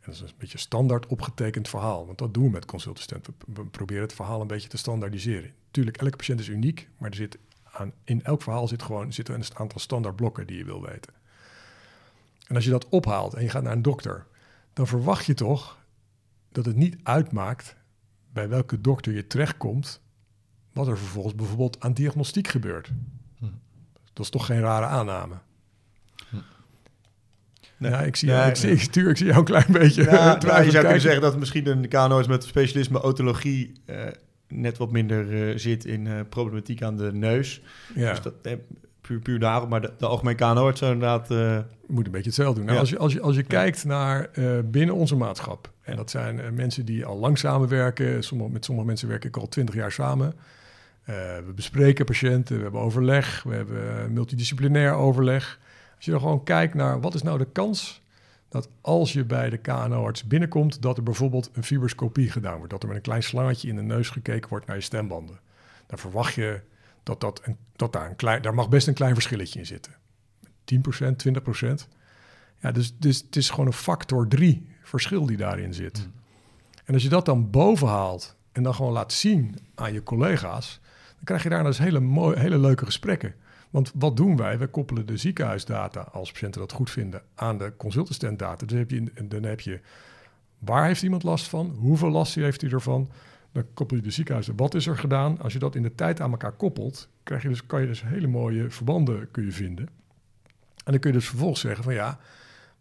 en 0.00 0.12
dat 0.12 0.14
is 0.14 0.20
een 0.20 0.36
beetje 0.38 0.58
standaard 0.58 1.06
opgetekend 1.06 1.68
verhaal, 1.68 2.06
want 2.06 2.18
dat 2.18 2.34
doen 2.34 2.44
we 2.44 2.50
met 2.50 2.64
consultassistent. 2.64 3.28
We, 3.46 3.66
proberen 3.66 4.02
het 4.02 4.14
verhaal 4.14 4.40
een 4.40 4.46
beetje 4.46 4.68
te 4.68 4.76
standaardiseren. 4.76 5.54
Tuurlijk, 5.70 5.96
elke 5.96 6.16
patiënt 6.16 6.40
is 6.40 6.48
uniek, 6.48 6.88
maar 6.98 7.10
er 7.10 7.16
zit 7.16 7.38
aan, 7.62 7.92
in 8.04 8.24
elk 8.24 8.42
verhaal 8.42 8.68
zit 8.68 8.82
gewoon 8.82 9.12
zit 9.12 9.28
er 9.28 9.34
een 9.34 9.44
aantal 9.54 9.78
standaard 9.78 10.16
blokken 10.16 10.46
die 10.46 10.56
je 10.56 10.64
wil 10.64 10.82
weten. 10.82 11.22
En 12.46 12.54
als 12.54 12.64
je 12.64 12.70
dat 12.70 12.88
ophaalt 12.88 13.34
en 13.34 13.42
je 13.42 13.48
gaat 13.48 13.62
naar 13.62 13.72
een 13.72 13.82
dokter, 13.82 14.26
dan 14.72 14.86
verwacht 14.86 15.24
je 15.26 15.34
toch 15.34 15.78
dat 16.52 16.64
het 16.64 16.76
niet 16.76 16.96
uitmaakt 17.02 17.76
bij 18.32 18.48
welke 18.48 18.80
dokter 18.80 19.12
je 19.12 19.26
terechtkomt, 19.26 20.00
wat 20.72 20.86
er 20.88 20.98
vervolgens 20.98 21.34
bijvoorbeeld 21.34 21.80
aan 21.80 21.92
diagnostiek 21.94 22.48
gebeurt. 22.48 22.90
Hm. 23.38 23.44
Dat 24.12 24.24
is 24.24 24.30
toch 24.30 24.46
geen 24.46 24.60
rare 24.60 24.86
aanname. 24.86 25.34
Nee. 27.76 27.90
Ja, 27.90 28.00
ik 28.00 28.16
zie, 28.16 28.28
Nee, 28.28 28.48
ik, 28.48 28.56
zie, 28.56 28.68
nee. 28.68 28.76
ik, 28.78 28.90
tuur- 28.90 29.10
ik 29.10 29.16
zie 29.16 29.26
jou 29.26 29.38
een 29.38 29.44
klein 29.44 29.72
beetje 29.72 30.02
Ja, 30.04 30.38
nou, 30.38 30.62
je 30.64 30.70
zou 30.70 30.82
kunnen 30.84 31.00
zeggen 31.00 31.20
dat 31.22 31.38
misschien 31.38 31.66
een 31.66 31.88
KNO's 31.88 32.26
met 32.26 32.44
specialisme 32.44 33.02
otologie 33.02 33.72
eh, 33.84 34.06
net 34.48 34.78
wat 34.78 34.90
minder 34.92 35.48
eh, 35.50 35.58
zit 35.58 35.84
in 35.84 36.06
eh, 36.06 36.20
problematiek 36.28 36.82
aan 36.82 36.96
de 36.96 37.12
neus. 37.12 37.60
Ja, 37.94 38.10
Dus 38.10 38.20
dat, 38.22 38.34
eh, 38.42 38.52
puur, 39.06 39.18
puur 39.18 39.38
daarom. 39.38 39.68
Maar 39.68 39.80
de, 39.80 39.92
de 39.98 40.06
algemene 40.06 40.36
KNO 40.36 40.74
zou 40.74 40.92
inderdaad... 40.92 41.30
eh, 41.30 41.58
moet 41.86 42.06
een 42.06 42.12
beetje 42.12 42.26
hetzelfde 42.26 42.54
doen. 42.54 42.64
Nou, 42.64 42.74
Ja. 42.74 42.80
Als 42.80 42.90
je, 42.90 42.98
als 42.98 43.12
je, 43.12 43.20
als 43.20 43.36
je 43.36 43.42
kijkt 43.42 43.84
naar 43.84 44.28
eh, 44.32 44.58
binnen 44.64 44.94
onze 44.94 45.16
maatschap, 45.16 45.70
en 45.82 45.96
dat 45.96 46.10
zijn 46.10 46.40
eh, 46.40 46.50
mensen 46.50 46.84
die 46.84 47.04
al 47.04 47.18
lang 47.18 47.38
samenwerken, 47.38 48.22
sommige, 48.22 48.50
met 48.50 48.64
sommige 48.64 48.86
mensen 48.86 49.08
werk 49.08 49.24
ik 49.24 49.36
al 49.36 49.48
twintig 49.48 49.74
jaar 49.74 49.92
samen. 49.92 50.34
Eh, 51.04 51.14
we 51.46 51.52
bespreken 51.54 52.04
patiënten, 52.04 52.56
we 52.56 52.62
hebben 52.62 52.80
overleg, 52.80 53.42
we 53.42 53.54
hebben 53.54 54.12
multidisciplinair 54.12 54.92
overleg. 54.92 55.58
Als 55.96 56.04
je 56.04 56.10
dan 56.10 56.20
gewoon 56.20 56.44
kijkt 56.44 56.74
naar 56.74 57.00
wat 57.00 57.14
is 57.14 57.22
nou 57.22 57.38
de 57.38 57.48
kans 57.52 58.02
dat 58.48 58.68
als 58.80 59.12
je 59.12 59.24
bij 59.24 59.50
de 59.50 59.56
KNO-arts 59.56 60.24
binnenkomt, 60.24 60.82
dat 60.82 60.96
er 60.96 61.02
bijvoorbeeld 61.02 61.50
een 61.52 61.64
fibroscopie 61.64 62.30
gedaan 62.30 62.56
wordt. 62.56 62.70
Dat 62.70 62.82
er 62.82 62.88
met 62.88 62.96
een 62.96 63.02
klein 63.02 63.22
slangetje 63.22 63.68
in 63.68 63.76
de 63.76 63.82
neus 63.82 64.08
gekeken 64.08 64.50
wordt 64.50 64.66
naar 64.66 64.76
je 64.76 64.82
stembanden. 64.82 65.38
Dan 65.86 65.98
verwacht 65.98 66.34
je 66.34 66.60
dat, 67.04 67.20
dat, 67.20 67.40
een, 67.44 67.56
dat 67.76 67.92
daar, 67.92 68.08
een 68.08 68.16
klein, 68.16 68.42
daar 68.42 68.54
mag 68.54 68.68
best 68.68 68.86
een 68.86 68.94
klein 68.94 69.14
verschilletje 69.14 69.58
in 69.58 69.66
zitten. 69.66 69.92
10%, 70.64 70.76
20%. 71.62 71.88
Ja, 72.60 72.72
dus, 72.72 72.98
dus 72.98 73.20
het 73.20 73.36
is 73.36 73.50
gewoon 73.50 73.66
een 73.66 73.72
factor 73.72 74.28
3 74.28 74.68
verschil 74.82 75.26
die 75.26 75.36
daarin 75.36 75.74
zit. 75.74 75.98
Hmm. 75.98 76.12
En 76.84 76.94
als 76.94 77.02
je 77.02 77.08
dat 77.08 77.26
dan 77.26 77.50
boven 77.50 77.88
haalt 77.88 78.36
en 78.52 78.62
dan 78.62 78.74
gewoon 78.74 78.92
laat 78.92 79.12
zien 79.12 79.58
aan 79.74 79.92
je 79.92 80.02
collega's, 80.02 80.80
dan 81.14 81.24
krijg 81.24 81.42
je 81.42 81.48
daarna 81.48 81.68
dus 81.68 81.78
hele, 81.78 82.00
mooie, 82.00 82.38
hele 82.38 82.58
leuke 82.58 82.84
gesprekken. 82.84 83.34
Want 83.70 83.92
wat 83.94 84.16
doen 84.16 84.36
wij? 84.36 84.58
We 84.58 84.66
koppelen 84.66 85.06
de 85.06 85.16
ziekenhuisdata, 85.16 86.00
als 86.00 86.32
patiënten 86.32 86.60
dat 86.60 86.72
goed 86.72 86.90
vinden, 86.90 87.22
aan 87.34 87.58
de 87.58 87.72
consultassistentdata. 87.76 88.66
Dus 88.66 88.78
heb 88.78 88.90
je, 88.90 89.12
dan 89.28 89.42
heb 89.42 89.60
je 89.60 89.80
waar 90.58 90.86
heeft 90.86 91.02
iemand 91.02 91.22
last 91.22 91.48
van? 91.48 91.76
Hoeveel 91.78 92.10
last 92.10 92.34
heeft 92.34 92.60
hij 92.60 92.70
ervan? 92.70 93.10
Dan 93.54 93.64
koppel 93.74 93.96
je 93.96 94.02
de 94.02 94.10
ziekenhuizen. 94.10 94.56
Wat 94.56 94.74
is 94.74 94.86
er 94.86 94.98
gedaan? 94.98 95.40
Als 95.40 95.52
je 95.52 95.58
dat 95.58 95.74
in 95.74 95.82
de 95.82 95.94
tijd 95.94 96.20
aan 96.20 96.30
elkaar 96.30 96.52
koppelt, 96.52 97.08
krijg 97.22 97.42
je 97.42 97.48
dus, 97.48 97.66
kan 97.66 97.80
je 97.80 97.86
dus 97.86 98.02
hele 98.02 98.26
mooie 98.26 98.70
verbanden 98.70 99.30
kun 99.30 99.44
je 99.44 99.52
vinden. 99.52 99.86
En 100.84 100.92
dan 100.92 100.98
kun 100.98 101.12
je 101.12 101.16
dus 101.18 101.28
vervolgens 101.28 101.60
zeggen 101.60 101.84
van 101.84 101.94
ja, 101.94 102.18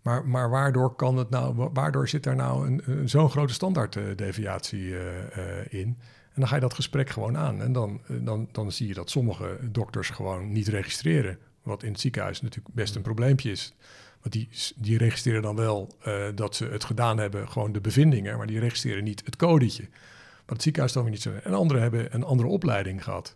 maar, 0.02 0.28
maar 0.28 0.50
waardoor 0.50 0.96
kan 0.96 1.18
het 1.18 1.30
nou, 1.30 1.70
waardoor 1.74 2.10
zit 2.10 2.24
daar 2.24 2.36
nou 2.36 2.68
een, 2.68 3.10
zo'n 3.10 3.30
grote 3.30 3.54
standaarddeviatie 3.54 4.84
uh, 4.84 5.00
uh, 5.38 5.66
in? 5.70 5.98
En 6.34 6.40
dan 6.40 6.48
ga 6.48 6.56
je 6.56 6.62
dat 6.62 6.74
gesprek 6.74 7.10
gewoon 7.10 7.38
aan. 7.38 7.62
En 7.62 7.74
dan, 7.74 8.02
dan, 8.08 8.48
dan 8.52 8.72
zie 8.72 8.88
je 8.88 8.94
dat 8.94 9.10
sommige 9.10 9.58
dokters 9.72 10.10
gewoon 10.10 10.52
niet 10.52 10.68
registreren. 10.68 11.38
Wat 11.62 11.84
in 11.84 11.92
het 11.92 12.00
ziekenhuis 12.00 12.42
natuurlijk 12.42 12.76
best 12.76 12.96
een 12.96 13.02
probleempje 13.02 13.52
is. 13.52 13.76
Want 14.22 14.34
die, 14.34 14.50
die 14.76 14.98
registreren 14.98 15.42
dan 15.42 15.56
wel 15.56 15.98
dat 16.36 16.56
ze 16.56 16.66
het 16.66 16.84
gedaan 16.84 17.18
hebben, 17.18 17.50
gewoon 17.50 17.72
de 17.72 17.82
bevindingen, 17.82 18.38
maar 18.38 18.48
die 18.48 18.60
registreren 18.60 19.04
niet 19.04 19.22
het 19.26 19.36
codetje. 19.36 19.88
Het 20.54 20.62
ziekenhuis 20.62 20.94
dan 20.94 21.04
weer 21.04 21.12
niet 21.12 21.22
zo. 21.22 21.32
En 21.44 21.54
anderen 21.54 21.82
hebben 21.82 22.16
een 22.16 22.24
andere 22.24 22.50
opleiding 22.50 23.04
gehad. 23.04 23.36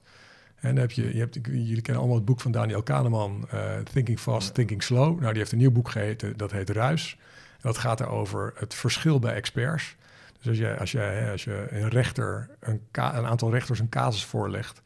En 0.56 0.76
heb 0.76 0.92
je, 0.92 1.14
je 1.14 1.20
hebt, 1.20 1.38
jullie 1.44 1.82
kennen 1.82 1.98
allemaal 1.98 2.16
het 2.16 2.26
boek 2.26 2.42
van 2.42 2.52
Daniel 2.52 2.84
Kahneman, 2.84 3.48
uh, 3.54 3.78
Thinking 3.94 4.20
Fast, 4.20 4.54
Thinking 4.54 4.84
Slow. 4.84 5.20
Nou, 5.20 5.30
die 5.30 5.38
heeft 5.38 5.52
een 5.52 5.58
nieuw 5.58 5.72
boek 5.72 5.90
geheten, 5.90 6.38
dat 6.38 6.52
heet 6.52 6.70
Ruis. 6.70 7.18
En 7.52 7.60
dat 7.62 7.78
gaat 7.78 8.06
over 8.06 8.54
het 8.56 8.74
verschil 8.74 9.20
bij 9.20 9.34
experts. 9.34 9.96
Dus 10.38 10.48
als, 10.48 10.58
jij, 10.58 10.80
als, 10.80 10.92
jij, 10.92 11.32
als 11.32 11.44
je 11.44 11.68
een 11.70 11.90
rechter, 11.90 12.50
een, 12.60 12.82
een 12.92 13.26
aantal 13.26 13.52
rechters 13.52 13.80
een 13.80 13.90
casus 13.90 14.26
voorlegt, 14.26 14.82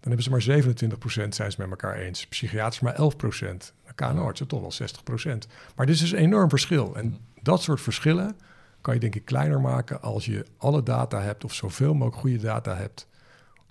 dan 0.00 0.12
hebben 0.12 0.22
ze 0.22 0.30
maar 0.30 0.62
27% 1.26 1.28
zijn 1.28 1.52
ze 1.52 1.60
met 1.60 1.70
elkaar 1.70 1.96
eens. 1.96 2.26
Psychiaters 2.26 2.80
maar 2.80 2.94
11%. 2.94 3.72
KNO-artsen 3.94 4.46
toch 4.46 4.60
wel 4.60 4.88
60%. 5.34 5.48
Maar 5.76 5.86
dit 5.86 5.94
is 5.94 6.00
dus 6.00 6.12
een 6.12 6.18
enorm 6.18 6.48
verschil. 6.48 6.96
En 6.96 7.18
dat 7.42 7.62
soort 7.62 7.80
verschillen 7.80 8.36
kan 8.84 8.94
je 8.94 9.00
denk 9.00 9.14
ik 9.14 9.24
kleiner 9.24 9.60
maken 9.60 10.02
als 10.02 10.24
je 10.24 10.46
alle 10.56 10.82
data 10.82 11.20
hebt 11.20 11.44
of 11.44 11.54
zoveel 11.54 11.94
mogelijk 11.94 12.16
goede 12.16 12.38
data 12.38 12.76
hebt 12.76 13.08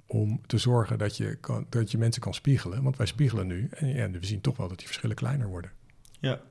om 0.07 0.41
te 0.45 0.57
zorgen 0.57 0.97
dat 0.97 1.17
je, 1.17 1.35
kan, 1.35 1.65
dat 1.69 1.91
je 1.91 1.97
mensen 1.97 2.21
kan 2.21 2.33
spiegelen. 2.33 2.83
Want 2.83 2.97
wij 2.97 3.05
spiegelen 3.05 3.47
nu 3.47 3.67
en, 3.69 3.87
ja, 3.87 4.09
we 4.09 4.25
zien 4.25 4.41
toch 4.41 4.57
wel 4.57 4.67
dat 4.67 4.77
die 4.77 4.87
verschillen 4.87 5.15
kleiner 5.15 5.47
worden. 5.47 5.71
Ja, 6.19 6.41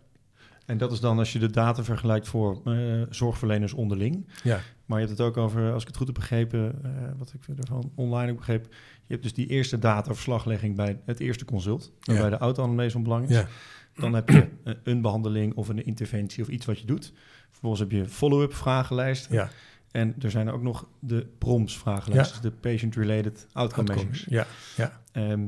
en 0.67 0.79
dat 0.79 0.93
is 0.93 1.01
dan 1.01 1.19
als 1.19 1.33
je 1.33 1.39
de 1.39 1.51
data 1.51 1.85
vergelijkt 1.85 2.29
voor 2.29 2.61
uh, 2.65 3.03
zorgverleners 3.11 3.73
onderling. 3.73 4.27
Ja. 4.43 4.61
Maar 4.87 5.01
je 5.01 5.07
hebt 5.07 5.19
het 5.19 5.27
ook 5.27 5.37
over, 5.37 5.73
als 5.73 5.83
ik 5.83 5.89
het 5.89 5.97
goed 5.97 6.07
heb 6.07 6.15
begrepen, 6.15 6.81
uh, 6.85 6.91
wat 7.17 7.33
ik 7.33 7.59
ervan 7.59 7.93
online 7.95 8.27
heb 8.27 8.37
begrepen. 8.37 8.71
Je 9.07 9.13
hebt 9.19 9.23
dus 9.23 9.35
die 9.35 9.47
eerste 9.47 9.79
dataverslaglegging 9.79 10.77
bij 10.77 11.01
het 11.05 11.21
eerste 11.21 11.45
consult, 11.45 11.93
waarbij 12.01 12.25
ja. 12.25 12.31
de 12.31 12.39
auto-analyse 12.39 12.91
van 12.91 13.03
belang 13.03 13.29
is. 13.29 13.37
Ja. 13.37 13.49
Dan 13.95 14.15
heb 14.15 14.29
je 14.29 14.49
een 14.85 15.01
behandeling 15.01 15.55
of 15.55 15.69
een 15.69 15.85
interventie 15.85 16.43
of 16.43 16.49
iets 16.49 16.67
wat 16.67 16.79
je 16.79 16.87
doet. 16.87 17.13
Vervolgens 17.51 17.81
heb 17.81 17.91
je 17.91 18.07
follow-up 18.09 18.55
vragenlijsten. 18.55 19.35
Ja. 19.35 19.49
En 19.91 20.15
er 20.19 20.31
zijn 20.31 20.51
ook 20.51 20.63
nog 20.63 20.89
de 20.99 21.27
PROMS 21.39 21.79
vragenlijsten, 21.79 22.37
Ja. 22.43 22.49
de 22.49 22.55
Patient-Related 22.57 23.47
Outcome 23.53 23.95
Measures. 23.95 24.25
Ja, 24.29 24.47
ja, 24.77 25.01
Ehm, 25.13 25.47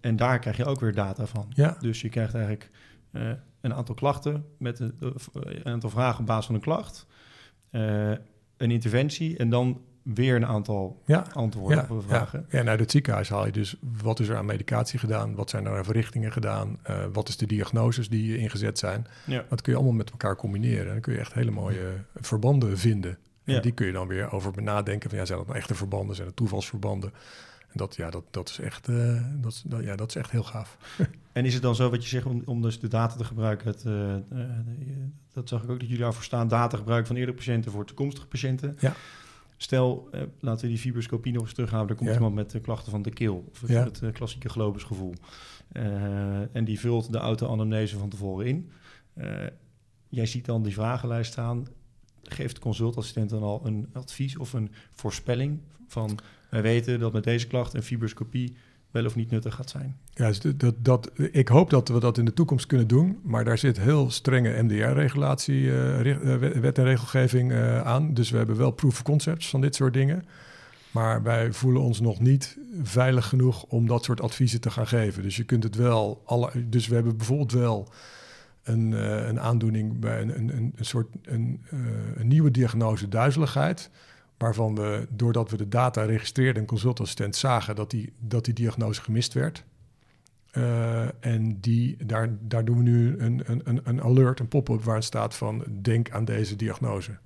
en 0.00 0.16
daar 0.16 0.38
krijg 0.38 0.56
je 0.56 0.64
ook 0.64 0.80
weer 0.80 0.94
data 0.94 1.26
van. 1.26 1.46
ja. 1.54 1.76
Dus 1.80 2.00
je 2.00 2.08
krijgt 2.08 2.34
eigenlijk 2.34 2.70
eh, 3.10 3.30
een 3.60 3.74
aantal 3.74 3.94
klachten 3.94 4.44
met 4.58 4.78
een, 4.80 4.94
eh, 5.00 5.08
een 5.32 5.64
aantal 5.72 5.90
vragen 5.90 6.20
op 6.20 6.26
basis 6.26 6.46
van 6.46 6.54
een 6.54 6.60
klacht, 6.60 7.06
eh, 7.70 8.10
een 8.56 8.70
interventie 8.70 9.36
en 9.36 9.50
dan 9.50 9.80
weer 10.14 10.36
een 10.36 10.46
aantal 10.46 11.02
ja. 11.04 11.24
antwoorden 11.32 11.76
Ja, 11.76 11.86
op 11.88 12.00
de 12.00 12.06
vragen. 12.08 12.46
Ja. 12.48 12.58
en 12.58 12.68
uit 12.68 12.80
het 12.80 12.90
ziekenhuis 12.90 13.28
haal 13.28 13.46
je 13.46 13.52
dus 13.52 13.76
wat 14.02 14.20
is 14.20 14.28
er 14.28 14.36
aan 14.36 14.46
medicatie 14.46 14.98
gedaan, 14.98 15.34
wat 15.34 15.50
zijn 15.50 15.66
er 15.66 15.76
aan 15.76 15.84
verrichtingen 15.84 16.32
gedaan, 16.32 16.78
eh, 16.82 16.96
wat 17.12 17.28
is 17.28 17.36
de 17.36 17.46
diagnoses 17.46 18.08
die 18.08 18.38
ingezet 18.38 18.78
zijn. 18.78 19.06
Ja. 19.24 19.44
Dat 19.48 19.60
kun 19.62 19.72
je 19.72 19.78
allemaal 19.78 19.96
met 19.96 20.10
elkaar 20.10 20.36
combineren. 20.36 20.86
En 20.86 20.92
dan 20.92 21.00
kun 21.00 21.12
je 21.12 21.18
echt 21.18 21.34
hele 21.34 21.50
mooie 21.50 21.92
verbanden 22.14 22.78
vinden. 22.78 23.18
En 23.44 23.54
Ja. 23.54 23.60
die 23.60 23.72
kun 23.72 23.86
je 23.86 23.92
dan 23.92 24.06
weer 24.06 24.32
over 24.32 24.62
nadenken 24.62 25.10
van 25.10 25.18
ja, 25.18 25.24
zijn 25.24 25.38
dat 25.38 25.46
nou 25.46 25.58
echte 25.58 25.74
verbanden, 25.74 26.14
zijn 26.14 26.26
het 26.28 26.36
toevalsverbanden? 26.36 27.12
En 27.68 27.74
dat, 27.74 27.96
ja, 27.96 28.10
dat, 28.10 28.24
dat, 28.30 28.48
is 28.48 28.58
echt, 28.58 28.88
eh, 28.88 29.22
dat, 29.40 29.64
ja, 29.80 29.96
dat 29.96 30.08
is 30.08 30.16
echt 30.16 30.30
heel 30.30 30.42
gaaf. 30.42 30.76
En 31.32 31.44
is 31.44 31.54
het 31.54 31.62
dan 31.62 31.74
zo 31.74 31.90
wat 31.90 32.02
je 32.02 32.08
zegt 32.08 32.26
om, 32.26 32.42
om 32.44 32.62
dus 32.62 32.80
de 32.80 32.88
data 32.88 33.16
te 33.16 33.24
gebruiken? 33.24 33.66
Het, 33.66 33.84
eh, 33.84 34.14
eh, 34.14 34.20
dat 35.32 35.48
zag 35.48 35.62
ik 35.62 35.70
ook 35.70 35.78
dat 35.78 35.88
jullie 35.88 36.02
daarvoor 36.02 36.22
staan. 36.22 36.48
Data 36.48 36.76
gebruiken 36.76 37.06
van 37.06 37.16
eerdere 37.16 37.36
patiënten 37.36 37.72
voor 37.72 37.84
toekomstige 37.84 38.26
patiënten. 38.26 38.76
Ja. 38.80 38.94
Stel, 39.60 40.08
eh, 40.12 40.22
laten 40.40 40.62
we 40.64 40.68
die 40.70 40.78
fibroscopie 40.80 41.32
nog 41.32 41.42
eens 41.42 41.52
terughalen. 41.54 41.88
Er 41.88 41.94
komt 41.94 42.08
Ja. 42.08 42.14
iemand 42.14 42.34
met 42.34 42.54
eh, 42.54 42.62
klachten 42.62 42.90
van 42.90 43.02
de 43.02 43.10
keel. 43.10 43.44
Of 43.50 43.68
Ja. 43.68 43.84
het 43.84 44.02
eh, 44.02 44.12
klassieke 44.12 44.48
globusgevoel. 44.48 45.14
Eh, 45.72 46.56
en 46.56 46.64
die 46.64 46.80
vult 46.80 47.12
de 47.12 47.18
auto-anamnese 47.18 47.98
van 47.98 48.08
tevoren 48.08 48.46
in. 48.46 48.70
Jij 50.08 50.26
ziet 50.26 50.44
dan 50.44 50.62
die 50.62 50.72
vragenlijst 50.72 51.32
staan. 51.32 51.66
Geeft 52.22 52.54
de 52.54 52.60
consultassistent 52.60 53.30
dan 53.30 53.42
al 53.42 53.60
een 53.66 53.88
advies 53.92 54.36
of 54.36 54.52
een 54.52 54.70
voorspelling 54.90 55.60
van... 55.86 56.18
wij 56.50 56.62
weten 56.62 57.00
dat 57.00 57.12
met 57.12 57.24
deze 57.24 57.46
klacht 57.46 57.74
een 57.74 57.82
fibroscopie 57.82 58.56
wel 58.90 59.04
of 59.04 59.16
niet 59.16 59.30
nuttig 59.30 59.54
gaat 59.54 59.70
zijn. 59.70 59.96
Ja, 60.14 60.26
dus 60.26 60.40
dat, 60.40 60.74
dat, 60.78 61.10
ik 61.30 61.48
hoop 61.48 61.70
dat 61.70 61.88
we 61.88 62.00
dat 62.00 62.18
in 62.18 62.24
de 62.24 62.32
toekomst 62.32 62.66
kunnen 62.66 62.86
doen, 62.86 63.18
maar 63.22 63.44
daar 63.44 63.58
zit 63.58 63.80
heel 63.80 64.10
strenge 64.10 64.62
MDR-regulatie, 64.62 65.70
eh, 65.70 66.32
eh, 66.32 66.40
wet 66.60 66.78
en 66.78 66.84
regelgeving 66.84 67.52
eh, 67.52 67.80
aan. 67.80 68.14
Dus 68.14 68.30
we 68.30 68.36
hebben 68.36 68.56
wel 68.56 68.70
proof 68.70 68.92
of 68.92 69.02
concepts 69.02 69.48
van 69.48 69.60
dit 69.60 69.74
soort 69.74 69.92
dingen. 69.92 70.24
Maar 70.90 71.22
wij 71.22 71.52
voelen 71.52 71.82
ons 71.82 72.00
nog 72.00 72.20
niet 72.20 72.58
veilig 72.82 73.28
genoeg 73.28 73.62
om 73.62 73.86
dat 73.86 74.04
soort 74.04 74.20
adviezen 74.20 74.60
te 74.60 74.70
gaan 74.70 74.86
geven. 74.86 75.22
Dus 75.22 75.36
je 75.36 75.44
kunt 75.44 75.62
het 75.62 75.76
wel. 75.76 76.22
Alle, 76.24 76.68
dus 76.68 76.86
we 76.86 76.94
hebben 76.94 77.16
bijvoorbeeld 77.16 77.52
wel 77.52 77.88
een, 78.62 78.92
een 79.28 79.40
aandoening 79.40 80.00
bij 80.00 80.20
een, 80.20 80.38
een, 80.38 80.72
een, 80.76 80.84
soort 80.84 81.08
een 81.22 81.60
nieuwe 82.22 82.50
diagnose 82.50 83.08
duizeligheid. 83.08 83.90
Waarvan 84.38 84.74
we, 84.74 85.06
doordat 85.10 85.50
we 85.50 85.56
de 85.56 85.68
data 85.68 86.02
registreerden, 86.02 86.62
een 86.62 86.68
consultassistent 86.68 87.36
zagen 87.36 87.74
dat 87.76 87.90
die, 87.90 88.12
dat 88.18 88.44
die 88.44 88.54
diagnose 88.54 89.02
gemist 89.02 89.32
werd. 89.32 89.64
Eh, 90.50 91.24
en 91.24 91.60
die, 91.60 91.96
daar, 92.06 92.28
daar 92.40 92.64
doen 92.64 92.76
we 92.76 92.82
nu 92.82 93.18
een, 93.18 93.42
een, 93.44 93.60
een- 93.64 93.80
een 93.84 94.02
alert, 94.02 94.40
een 94.40 94.48
pop-up 94.48 94.82
waarin 94.82 95.02
staat 95.02 95.34
van 95.34 95.64
denk 95.82 96.10
aan 96.10 96.24
deze 96.24 96.56
diagnose. 96.56 97.16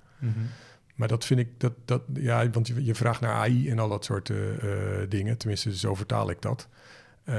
Maar 0.95 1.07
dat 1.07 1.25
vind 1.25 1.39
ik, 1.39 1.47
dat, 1.57 1.73
dat, 1.85 2.01
ja, 2.13 2.49
want 2.49 2.67
je, 2.67 2.83
je 2.83 2.95
vraagt 2.95 3.21
naar 3.21 3.33
AI 3.33 3.69
en 3.69 3.79
al 3.79 3.89
dat 3.89 4.05
soort 4.05 4.29
eh, 4.29 4.53
eh, 5.01 5.09
dingen. 5.09 5.37
Tenminste, 5.37 5.77
zo 5.77 5.93
vertaal 5.95 6.29
ik 6.29 6.41
dat. 6.41 6.67
Eh, 7.23 7.35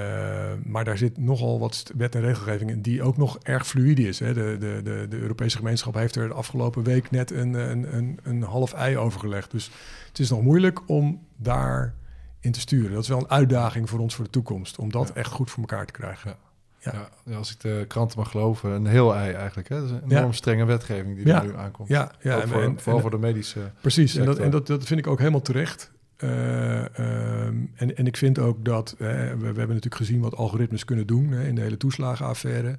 maar 0.64 0.84
daar 0.84 0.98
zit 0.98 1.18
nogal 1.18 1.58
wat 1.58 1.92
wet 1.96 2.14
en 2.14 2.20
regelgeving 2.20 2.70
in 2.70 2.80
die 2.82 3.02
ook 3.02 3.16
nog 3.16 3.38
erg 3.42 3.66
fluïde 3.66 4.02
is. 4.08 4.18
Hè. 4.18 4.34
De, 4.34 4.56
de, 4.58 4.80
de, 4.84 5.06
de 5.08 5.16
Europese 5.18 5.56
gemeenschap 5.56 5.94
heeft 5.94 6.16
er 6.16 6.28
de 6.28 6.34
afgelopen 6.34 6.82
week 6.82 7.10
net 7.10 7.30
een, 7.30 7.54
een, 7.54 7.96
een, 7.96 8.18
een 8.22 8.42
half 8.42 8.72
ei 8.72 8.96
over 8.98 9.20
gelegd. 9.20 9.50
Dus 9.50 9.70
het 10.08 10.18
is 10.18 10.30
nog 10.30 10.42
moeilijk 10.42 10.80
om 10.88 11.26
daar 11.36 11.94
in 12.40 12.52
te 12.52 12.60
sturen. 12.60 12.92
Dat 12.92 13.02
is 13.02 13.08
wel 13.08 13.18
een 13.18 13.30
uitdaging 13.30 13.88
voor 13.90 13.98
ons 13.98 14.14
voor 14.14 14.24
de 14.24 14.30
toekomst. 14.30 14.78
Om 14.78 14.90
dat 14.90 15.08
Ja. 15.08 15.14
echt 15.14 15.30
goed 15.32 15.50
voor 15.50 15.60
elkaar 15.60 15.86
te 15.86 15.92
krijgen. 15.92 16.36
Ja. 16.78 17.08
Ja. 17.24 17.36
Als 17.36 17.52
ik 17.52 17.60
de 17.60 17.84
kranten 17.88 18.18
mag 18.18 18.30
geloven, 18.30 18.70
een 18.70 18.86
heel 18.86 19.14
ei 19.14 19.32
eigenlijk. 19.32 19.68
Hè? 19.68 19.76
Dat 19.76 19.84
is 19.84 19.90
een 19.90 20.00
Ja. 20.08 20.16
enorm 20.18 20.32
strenge 20.32 20.64
wetgeving 20.64 21.16
die 21.16 21.26
Ja. 21.26 21.40
er 21.42 21.46
nu 21.46 21.56
aankomt. 21.56 21.88
Ja, 21.88 22.10
ja 22.20 22.34
Ook 22.36 22.42
en- 22.42 22.48
voor, 22.48 22.62
en- 22.62 22.78
vooral 22.80 22.94
en- 22.94 23.00
voor 23.00 23.10
de 23.10 23.18
medische... 23.26 23.60
Precies, 23.80 24.16
en, 24.16 24.24
dat, 24.24 24.38
en 24.38 24.50
dat, 24.50 24.66
dat 24.66 24.84
vind 24.84 25.00
ik 25.00 25.06
ook 25.06 25.18
helemaal 25.18 25.42
terecht. 25.42 25.92
Eh, 26.16 26.98
ehm, 26.98 27.56
en, 27.74 27.96
en 27.96 28.06
ik 28.06 28.16
vind 28.16 28.38
ook 28.38 28.64
dat, 28.64 28.94
hè, 28.98 29.28
we, 29.28 29.36
we 29.36 29.44
hebben 29.44 29.66
natuurlijk 29.66 29.94
gezien 29.94 30.20
wat 30.20 30.36
algoritmes 30.36 30.84
kunnen 30.84 31.06
doen 31.06 31.30
hè, 31.30 31.46
in 31.46 31.54
de 31.54 31.60
hele 31.60 31.76
toeslagenaffaire. 31.76 32.78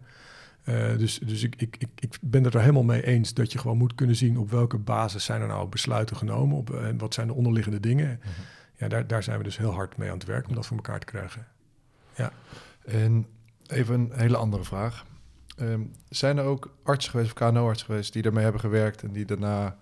Eh, 0.63 0.97
dus 0.97 1.19
dus 1.19 1.43
ik, 1.43 1.55
ik, 1.57 1.75
ik, 1.77 1.89
ik 1.99 2.17
ben 2.21 2.43
het 2.43 2.53
er 2.53 2.59
helemaal 2.59 2.83
mee 2.83 3.05
eens 3.05 3.33
dat 3.33 3.51
je 3.51 3.57
gewoon 3.57 3.77
moet 3.77 3.95
kunnen 3.95 4.15
zien 4.15 4.37
op 4.37 4.51
welke 4.51 4.77
basis 4.77 5.25
zijn 5.25 5.41
er 5.41 5.47
nou 5.47 5.67
besluiten 5.67 6.15
genomen 6.15 6.57
op, 6.57 6.73
en 6.73 6.97
wat 6.97 7.13
zijn 7.13 7.27
de 7.27 7.33
onderliggende 7.33 7.79
dingen. 7.79 8.19
Ja, 8.77 8.87
daar, 8.87 9.07
daar 9.07 9.23
zijn 9.23 9.37
we 9.37 9.43
dus 9.43 9.57
heel 9.57 9.73
hard 9.73 9.97
mee 9.97 10.09
aan 10.09 10.17
het 10.17 10.27
werk 10.27 10.47
om 10.47 10.55
dat 10.55 10.65
voor 10.65 10.77
elkaar 10.77 10.99
te 10.99 11.05
krijgen. 11.05 11.47
En 12.85 13.25
even 13.67 13.99
een 13.99 14.11
hele 14.13 14.37
andere 14.37 14.63
vraag. 14.63 15.05
Ehm, 15.57 15.81
zijn 16.09 16.37
er 16.37 16.43
ook 16.43 16.75
artsen 16.83 17.11
geweest 17.11 17.41
of 17.41 17.49
KNO-artsen 17.49 17.85
geweest 17.85 18.13
die 18.13 18.21
daarmee 18.21 18.43
hebben 18.43 18.61
gewerkt 18.61 19.03
en 19.03 19.11
die 19.11 19.25
daarna 19.25 19.77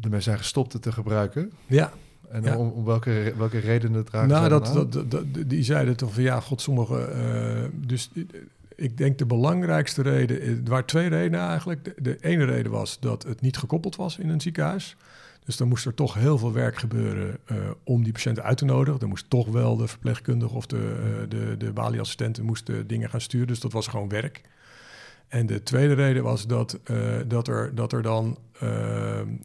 ermee 0.00 0.20
zijn 0.20 0.38
gestopt 0.38 0.72
het 0.72 0.82
te 0.82 0.92
gebruiken? 0.92 1.52
Ja, 1.66 1.92
En 2.32 2.42
Ja. 2.42 2.56
om, 2.56 2.68
om 2.70 2.84
welke, 2.84 3.32
welke 3.36 3.58
redenen 3.58 4.04
dragen 4.04 4.28
nou, 4.28 4.48
dat, 4.48 4.66
dat, 4.66 4.92
dat, 4.92 5.10
dat- 5.10 5.24
die 5.46 5.62
zeiden 5.62 5.96
toch 5.96 6.14
van 6.14 6.22
ja, 6.22 6.40
god, 6.40 6.60
sommige. 6.60 6.98
eh, 7.04 7.64
dus 7.86 8.10
eh, 8.14 8.22
ik 8.76 8.96
denk 8.96 9.18
de 9.18 9.26
belangrijkste 9.26 10.02
reden, 10.02 10.40
eh, 10.40 10.48
er 10.48 10.62
waren 10.64 10.86
twee 10.86 11.08
redenen 11.08 11.40
eigenlijk. 11.48 11.84
De, 11.84 11.94
de 12.02 12.16
ene 12.20 12.44
reden 12.44 12.72
was 12.72 13.00
dat 13.00 13.22
het 13.22 13.40
niet 13.40 13.56
gekoppeld 13.56 13.96
was 13.96 14.18
in 14.18 14.28
een 14.28 14.40
ziekenhuis. 14.40 14.96
Dus 15.44 15.56
dan 15.56 15.68
moest 15.68 15.86
er 15.86 15.94
toch 15.94 16.14
heel 16.14 16.38
veel 16.38 16.52
werk 16.52 16.76
gebeuren 16.76 17.36
om 17.84 18.02
die 18.04 18.12
patiënten 18.12 18.42
uit 18.44 18.58
te 18.58 18.64
nodigen. 18.64 19.00
Dan 19.00 19.08
moest 19.08 19.30
toch 19.30 19.46
wel 19.48 19.76
de 19.76 19.88
verpleegkundige 19.88 20.54
of 20.54 20.66
de, 20.66 20.76
eh, 20.76 21.28
de, 21.28 21.56
de 21.56 21.72
balieassistenten 21.72 22.44
moesten 22.44 22.86
dingen 22.86 23.10
gaan 23.10 23.20
sturen. 23.20 23.46
Dus 23.46 23.60
dat 23.60 23.72
was 23.72 23.86
gewoon 23.86 24.08
werk. 24.08 24.40
En 25.28 25.46
de 25.46 25.62
tweede 25.62 25.94
reden 25.94 26.22
was 26.22 26.46
dat, 26.46 26.78
dat, 27.26 27.48
er, 27.48 27.74
dat 27.74 27.92
er 27.92 28.02
dan... 28.02 28.38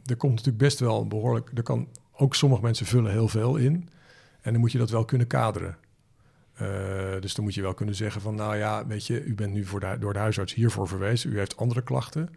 er 0.05 0.15
komt 0.17 0.31
natuurlijk 0.31 0.57
best 0.57 0.79
wel 0.79 1.01
een 1.01 1.07
behoorlijk... 1.09 1.51
Er 1.55 1.63
kan 1.63 1.87
ook 2.17 2.35
sommige 2.35 2.61
mensen 2.61 2.85
vullen 2.85 3.11
heel 3.11 3.27
veel 3.27 3.55
in. 3.55 3.89
En 4.41 4.51
dan 4.51 4.61
moet 4.61 4.71
je 4.71 4.77
dat 4.77 4.89
wel 4.89 5.05
kunnen 5.05 5.27
kaderen. 5.27 5.77
Uh, 6.61 6.67
dus 7.19 7.33
dan 7.33 7.43
moet 7.43 7.53
je 7.53 7.61
wel 7.61 7.73
kunnen 7.73 7.95
zeggen 7.95 8.21
van, 8.21 8.35
nou 8.35 8.55
ja, 8.55 8.87
weet 8.87 9.07
je, 9.07 9.23
u 9.23 9.35
bent 9.35 9.53
nu 9.53 9.65
voor 9.65 9.79
de, 9.79 9.95
door 9.99 10.13
de 10.13 10.19
huisarts 10.19 10.53
hiervoor 10.53 10.87
verwezen. 10.87 11.31
U 11.31 11.37
heeft 11.37 11.57
andere 11.57 11.81
klachten. 11.81 12.29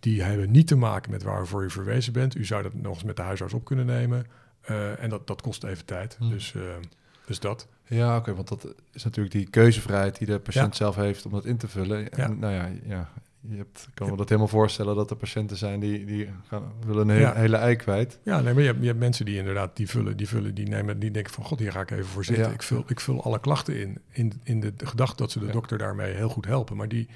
Die 0.00 0.22
hebben 0.22 0.50
niet 0.50 0.66
te 0.66 0.76
maken 0.76 1.10
met 1.10 1.22
waarvoor 1.22 1.64
u 1.64 1.70
verwezen 1.70 2.12
bent. 2.12 2.34
U 2.34 2.44
zou 2.44 2.62
dat 2.62 2.74
nog 2.74 2.94
eens 2.94 3.04
met 3.04 3.16
de 3.16 3.22
huisarts 3.22 3.54
op 3.54 3.64
kunnen 3.64 3.86
nemen. 3.86 4.26
Uh, 4.70 5.02
en 5.02 5.10
dat, 5.10 5.26
dat 5.26 5.42
kost 5.42 5.64
even 5.64 5.84
tijd. 5.84 6.16
Hmm. 6.18 6.30
Dus, 6.30 6.52
uh, 6.52 6.62
dus 7.26 7.40
dat. 7.40 7.68
Ja, 7.84 8.16
oké, 8.16 8.34
want 8.34 8.48
dat 8.48 8.74
is 8.92 9.04
natuurlijk 9.04 9.34
die 9.34 9.50
keuzevrijheid 9.50 10.18
die 10.18 10.26
de 10.26 10.38
patiënt 10.38 10.76
zelf 10.76 10.96
heeft 10.96 11.26
om 11.26 11.32
dat 11.32 11.44
in 11.44 11.56
te 11.56 11.68
vullen. 11.68 12.10
En, 12.10 12.22
Ja. 12.22 12.28
nou 12.28 12.54
ja, 12.54 12.70
ja 12.84 13.10
je 13.50 13.56
hebt, 13.56 13.88
kan 13.94 14.10
me 14.10 14.16
dat 14.16 14.28
helemaal 14.28 14.48
voorstellen 14.50 14.96
dat 14.96 15.10
er 15.10 15.16
patiënten 15.16 15.56
zijn 15.56 15.80
die, 15.80 16.04
die 16.04 16.28
gaan, 16.48 16.62
willen 16.86 17.02
een 17.08 17.14
hele, 17.14 17.20
Ja. 17.26 17.34
hele 17.34 17.56
ei 17.56 17.76
kwijt. 17.76 18.18
Ja, 18.22 18.40
nee, 18.40 18.52
maar 18.54 18.62
je 18.62 18.68
hebt, 18.68 18.80
je 18.80 18.86
hebt 18.86 18.98
mensen 18.98 19.24
die 19.24 19.36
inderdaad 19.36 19.76
die 19.76 19.88
vullen, 19.88 20.16
die 20.16 20.28
vullen, 20.28 20.54
die 20.54 20.68
nemen, 20.68 20.98
die 20.98 21.10
denken 21.10 21.32
van 21.32 21.44
god, 21.44 21.58
hier 21.58 21.72
ga 21.72 21.80
ik 21.80 21.90
even 21.90 22.04
voor 22.06 22.24
zitten. 22.24 22.44
Ja. 22.44 22.50
Ik, 22.52 22.62
vul, 22.62 22.84
ik 22.86 23.00
vul 23.00 23.22
alle 23.24 23.40
klachten 23.40 23.80
in, 23.80 23.98
in, 24.10 24.32
in 24.44 24.60
de, 24.60 24.76
de 24.76 24.86
gedachte 24.86 25.16
dat 25.16 25.30
ze 25.30 25.38
de 25.38 25.46
Ja. 25.46 25.52
dokter 25.52 25.78
daarmee 25.78 26.14
heel 26.14 26.28
goed 26.28 26.46
helpen. 26.46 26.76
Maar 26.76 26.88
die 26.88 27.08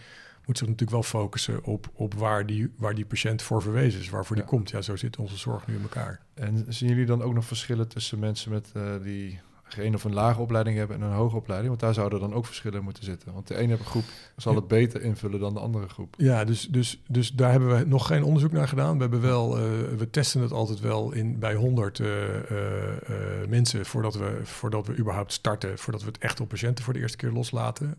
moet 0.47 0.59
zich 0.59 0.67
natuurlijk 0.67 0.93
wel 0.93 1.03
focussen 1.23 1.65
op, 1.65 1.91
op 1.93 2.15
waar, 2.15 2.47
die, 2.47 2.73
waar 2.77 2.95
die 2.95 3.05
patiënt 3.07 3.43
voor 3.43 3.63
verwezen 3.63 4.01
is, 4.01 4.09
waarvoor 4.11 4.37
die 4.37 4.45
komt. 4.45 4.71
Ja, 4.71 4.83
zo 4.83 4.97
zit 4.97 5.17
onze 5.17 5.37
zorg 5.37 5.67
nu 5.67 5.75
in 5.75 5.83
elkaar. 5.83 6.21
En 6.35 6.65
zien 6.69 6.89
jullie 6.89 7.07
dan 7.07 7.23
ook 7.23 7.35
nog 7.35 7.45
verschillen 7.45 7.89
tussen 7.89 8.19
mensen 8.19 8.51
met 8.51 8.71
eh, 8.75 8.83
die 9.03 9.41
geen 9.73 9.95
of 9.95 10.05
een 10.05 10.15
lage 10.15 10.41
opleiding 10.41 10.77
hebben 10.77 10.97
en 10.97 11.03
een 11.03 11.13
hoge 11.13 11.37
opleiding? 11.37 11.69
Want 11.69 11.81
daar 11.81 11.95
zouden 11.95 12.21
dan 12.21 12.35
ook 12.35 12.47
verschillen 12.47 12.83
moeten 12.83 13.05
zitten. 13.05 13.33
Want 13.33 13.49
de 13.49 13.57
ene 13.57 13.77
groep 13.77 14.05
zal 14.37 14.55
het 14.55 14.69
beter 14.69 15.03
invullen 15.03 15.41
dan 15.41 15.55
de 15.55 15.61
andere 15.61 15.89
groep. 15.89 16.15
Ja, 16.19 16.45
dus, 16.45 16.69
dus, 16.69 17.03
dus 17.09 17.33
daar 17.33 17.51
hebben 17.51 17.79
we 17.79 17.85
nog 17.85 18.07
geen 18.07 18.25
onderzoek 18.25 18.53
naar 18.53 18.69
gedaan. 18.69 18.95
We, 18.95 19.01
hebben 19.01 19.21
wel, 19.21 19.57
eh, 19.57 19.63
we 19.97 20.11
testen 20.11 20.41
het 20.41 20.53
altijd 20.53 20.81
wel 20.81 21.13
in, 21.13 21.39
bij 21.39 21.55
100 21.55 22.01
eh, 22.01 22.37
eh, 22.37 23.49
mensen 23.49 23.87
voordat 23.87 24.15
we, 24.15 24.41
voordat 24.43 24.87
we 24.87 24.97
überhaupt 24.97 25.33
starten, 25.33 25.79
voordat 25.79 26.03
we 26.03 26.09
het 26.09 26.19
echt 26.19 26.41
op 26.41 26.49
patiënten 26.49 26.85
voor 26.85 26.93
de 26.93 27.01
eerste 27.01 27.17
keer 27.17 27.31
loslaten. 27.31 27.95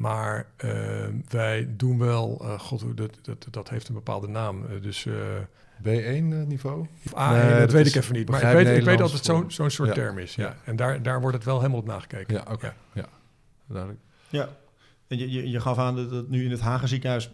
Maar 0.00 0.46
eh, 0.56 0.70
wij 1.28 1.68
doen 1.76 1.98
wel, 1.98 2.38
eh, 2.40 2.58
god, 2.58 2.80
hoe 2.80 2.94
dat, 2.94 3.18
dat, 3.22 3.46
dat 3.50 3.68
heeft 3.68 3.88
een 3.88 3.94
bepaalde 3.94 4.28
naam. 4.28 4.66
Eh, 4.66 4.82
dus 4.82 5.06
eh, 5.06 5.14
B1 5.82 5.84
eh, 5.84 6.42
niveau? 6.46 6.86
of 7.04 7.12
A1, 7.12 7.32
Nee, 7.32 7.50
dat, 7.50 7.58
dat 7.58 7.72
weet 7.72 7.86
ik 7.86 7.94
even 7.94 8.14
niet. 8.14 8.28
Maar 8.28 8.42
ik 8.42 8.64
weet, 8.64 8.78
ik 8.78 8.84
weet 8.84 8.98
dat 8.98 9.12
het 9.12 9.24
zo'n 9.24 9.50
zo'n 9.50 9.70
soort 9.70 9.88
Ja. 9.88 9.94
term 9.94 10.18
is. 10.18 10.34
Ja. 10.34 10.46
Ja. 10.46 10.56
En 10.64 10.76
daar, 10.76 11.02
daar 11.02 11.20
wordt 11.20 11.36
het 11.36 11.44
wel 11.44 11.56
helemaal 11.56 11.78
op 11.78 11.86
nagekeken. 11.86 12.34
Ja, 12.34 12.44
oké. 12.52 12.66
Ja. 12.66 12.74
Ja. 12.94 13.08
duidelijk. 13.66 14.00
Ja, 14.28 14.48
en 15.08 15.18
je, 15.18 15.30
je, 15.30 15.50
je 15.50 15.60
gaf 15.60 15.78
aan 15.78 15.96
dat, 15.96 16.10
dat 16.10 16.28
nu 16.28 16.44
in 16.44 16.50
het 16.50 16.60
Hagen 16.60 16.88
ziekenhuis 16.88 17.30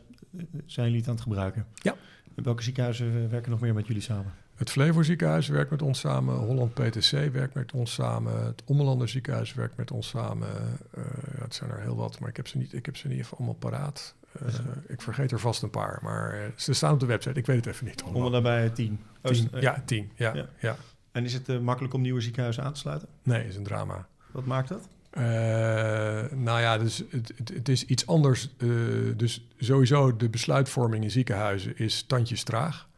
zijn 0.66 0.86
jullie 0.86 1.00
het 1.00 1.08
aan 1.08 1.14
het 1.14 1.22
gebruiken. 1.22 1.66
Ja. 1.74 1.94
En 2.34 2.44
welke 2.44 2.62
ziekenhuizen 2.62 3.30
werken 3.30 3.50
nog 3.50 3.60
meer 3.60 3.74
met 3.74 3.86
jullie 3.86 4.02
samen? 4.02 4.32
Het 4.56 4.70
Flevo 4.70 5.02
ziekenhuis 5.02 5.48
werkt 5.48 5.70
met 5.70 5.82
ons 5.82 5.98
samen. 6.00 6.34
Holland 6.34 6.74
PTC 6.74 7.10
werkt 7.32 7.54
met 7.54 7.72
ons 7.72 7.92
samen. 7.94 8.44
Het 8.44 8.62
Ommelander 8.64 9.08
ziekenhuis 9.08 9.54
werkt 9.54 9.76
met 9.76 9.90
ons 9.90 10.08
samen. 10.08 10.48
Eh, 10.94 11.02
ja, 11.36 11.42
het 11.42 11.54
zijn 11.54 11.70
er 11.70 11.80
heel 11.80 11.96
wat, 11.96 12.18
maar 12.18 12.28
ik 12.28 12.36
heb 12.36 12.48
ze 12.48 12.58
niet, 12.58 12.72
ik 12.72 12.86
heb 12.86 12.96
ze 12.96 13.08
niet 13.08 13.18
even 13.18 13.36
allemaal 13.36 13.54
paraat. 13.54 14.14
Eh, 14.46 14.54
ik 14.86 15.02
vergeet 15.02 15.32
er 15.32 15.40
vast 15.40 15.62
een 15.62 15.70
paar, 15.70 15.98
maar 16.02 16.32
eh, 16.32 16.40
ze 16.56 16.72
staan 16.72 16.92
op 16.92 17.00
de 17.00 17.06
website. 17.06 17.38
Ik 17.38 17.46
weet 17.46 17.56
het 17.64 17.66
even 17.74 17.86
niet 17.86 18.02
allemaal. 18.02 18.24
Om 18.26 18.32
daarbij 18.32 18.70
tien. 18.70 19.00
Oh, 19.22 19.32
Tien, 19.32 19.48
eh, 19.52 19.62
ja, 19.62 19.82
tien. 19.84 20.10
Ja, 20.14 20.34
Ja. 20.34 20.46
ja. 20.58 20.76
En 21.12 21.24
is 21.24 21.32
het 21.32 21.62
makkelijk 21.62 21.94
om 21.94 22.00
nieuwe 22.00 22.20
ziekenhuizen 22.20 22.62
aan 22.64 22.72
te 22.72 22.78
sluiten? 22.80 23.08
Nee, 23.22 23.46
is 23.46 23.56
een 23.56 23.62
drama. 23.64 24.06
Wat 24.30 24.44
maakt 24.44 24.68
dat? 24.68 24.88
Nou 26.38 26.60
ja, 26.60 26.78
dus 26.78 27.02
het, 27.10 27.32
het, 27.36 27.48
het 27.54 27.68
is 27.68 27.84
iets 27.84 28.06
anders. 28.06 28.48
eh, 28.58 28.68
dus 29.16 29.46
sowieso 29.58 30.16
de 30.16 30.28
besluitvorming 30.28 31.04
in 31.04 31.10
ziekenhuizen 31.10 31.78
is 31.78 32.02
tandjes 32.02 32.42
traag. 32.42 32.88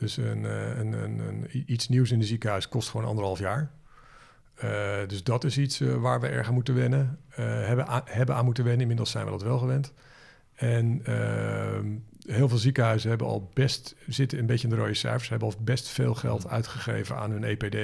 Dus 0.00 0.16
een, 0.16 0.46
eh, 0.46 0.78
een, 0.78 0.92
een, 0.92 1.18
een, 1.18 1.62
iets 1.66 1.88
nieuws 1.88 2.10
in 2.10 2.18
een 2.18 2.24
ziekenhuis 2.24 2.68
kost 2.68 2.88
gewoon 2.88 3.06
anderhalf 3.06 3.38
jaar. 3.38 3.70
Eh, 4.54 4.98
dus 5.06 5.24
dat 5.24 5.44
is 5.44 5.58
iets 5.58 5.80
eh, 5.80 5.94
waar 5.94 6.20
we 6.20 6.26
erg 6.26 6.48
aan 6.48 6.54
moeten 6.54 6.74
wennen. 6.74 7.18
hebben, 7.34 7.86
aan, 7.86 8.02
hebben 8.04 8.34
aan 8.34 8.44
moeten 8.44 8.64
wennen. 8.64 8.80
Inmiddels 8.80 9.10
zijn 9.10 9.24
we 9.24 9.30
dat 9.30 9.42
wel 9.42 9.58
gewend. 9.58 9.92
En 10.54 11.00
ehm, 11.04 11.86
heel 12.26 12.48
veel 12.48 12.58
ziekenhuizen 12.58 13.08
hebben 13.08 13.26
al 13.26 13.50
best, 13.54 13.94
zitten 14.08 14.38
een 14.38 14.46
beetje 14.46 14.68
in 14.68 14.74
de 14.74 14.80
rode 14.80 14.94
cijfers, 14.94 15.28
hebben 15.28 15.48
al 15.48 15.54
best 15.60 15.88
veel 15.88 16.14
geld 16.14 16.48
uitgegeven 16.48 17.16
aan 17.16 17.30
hun 17.30 17.44
EPD 17.44 17.76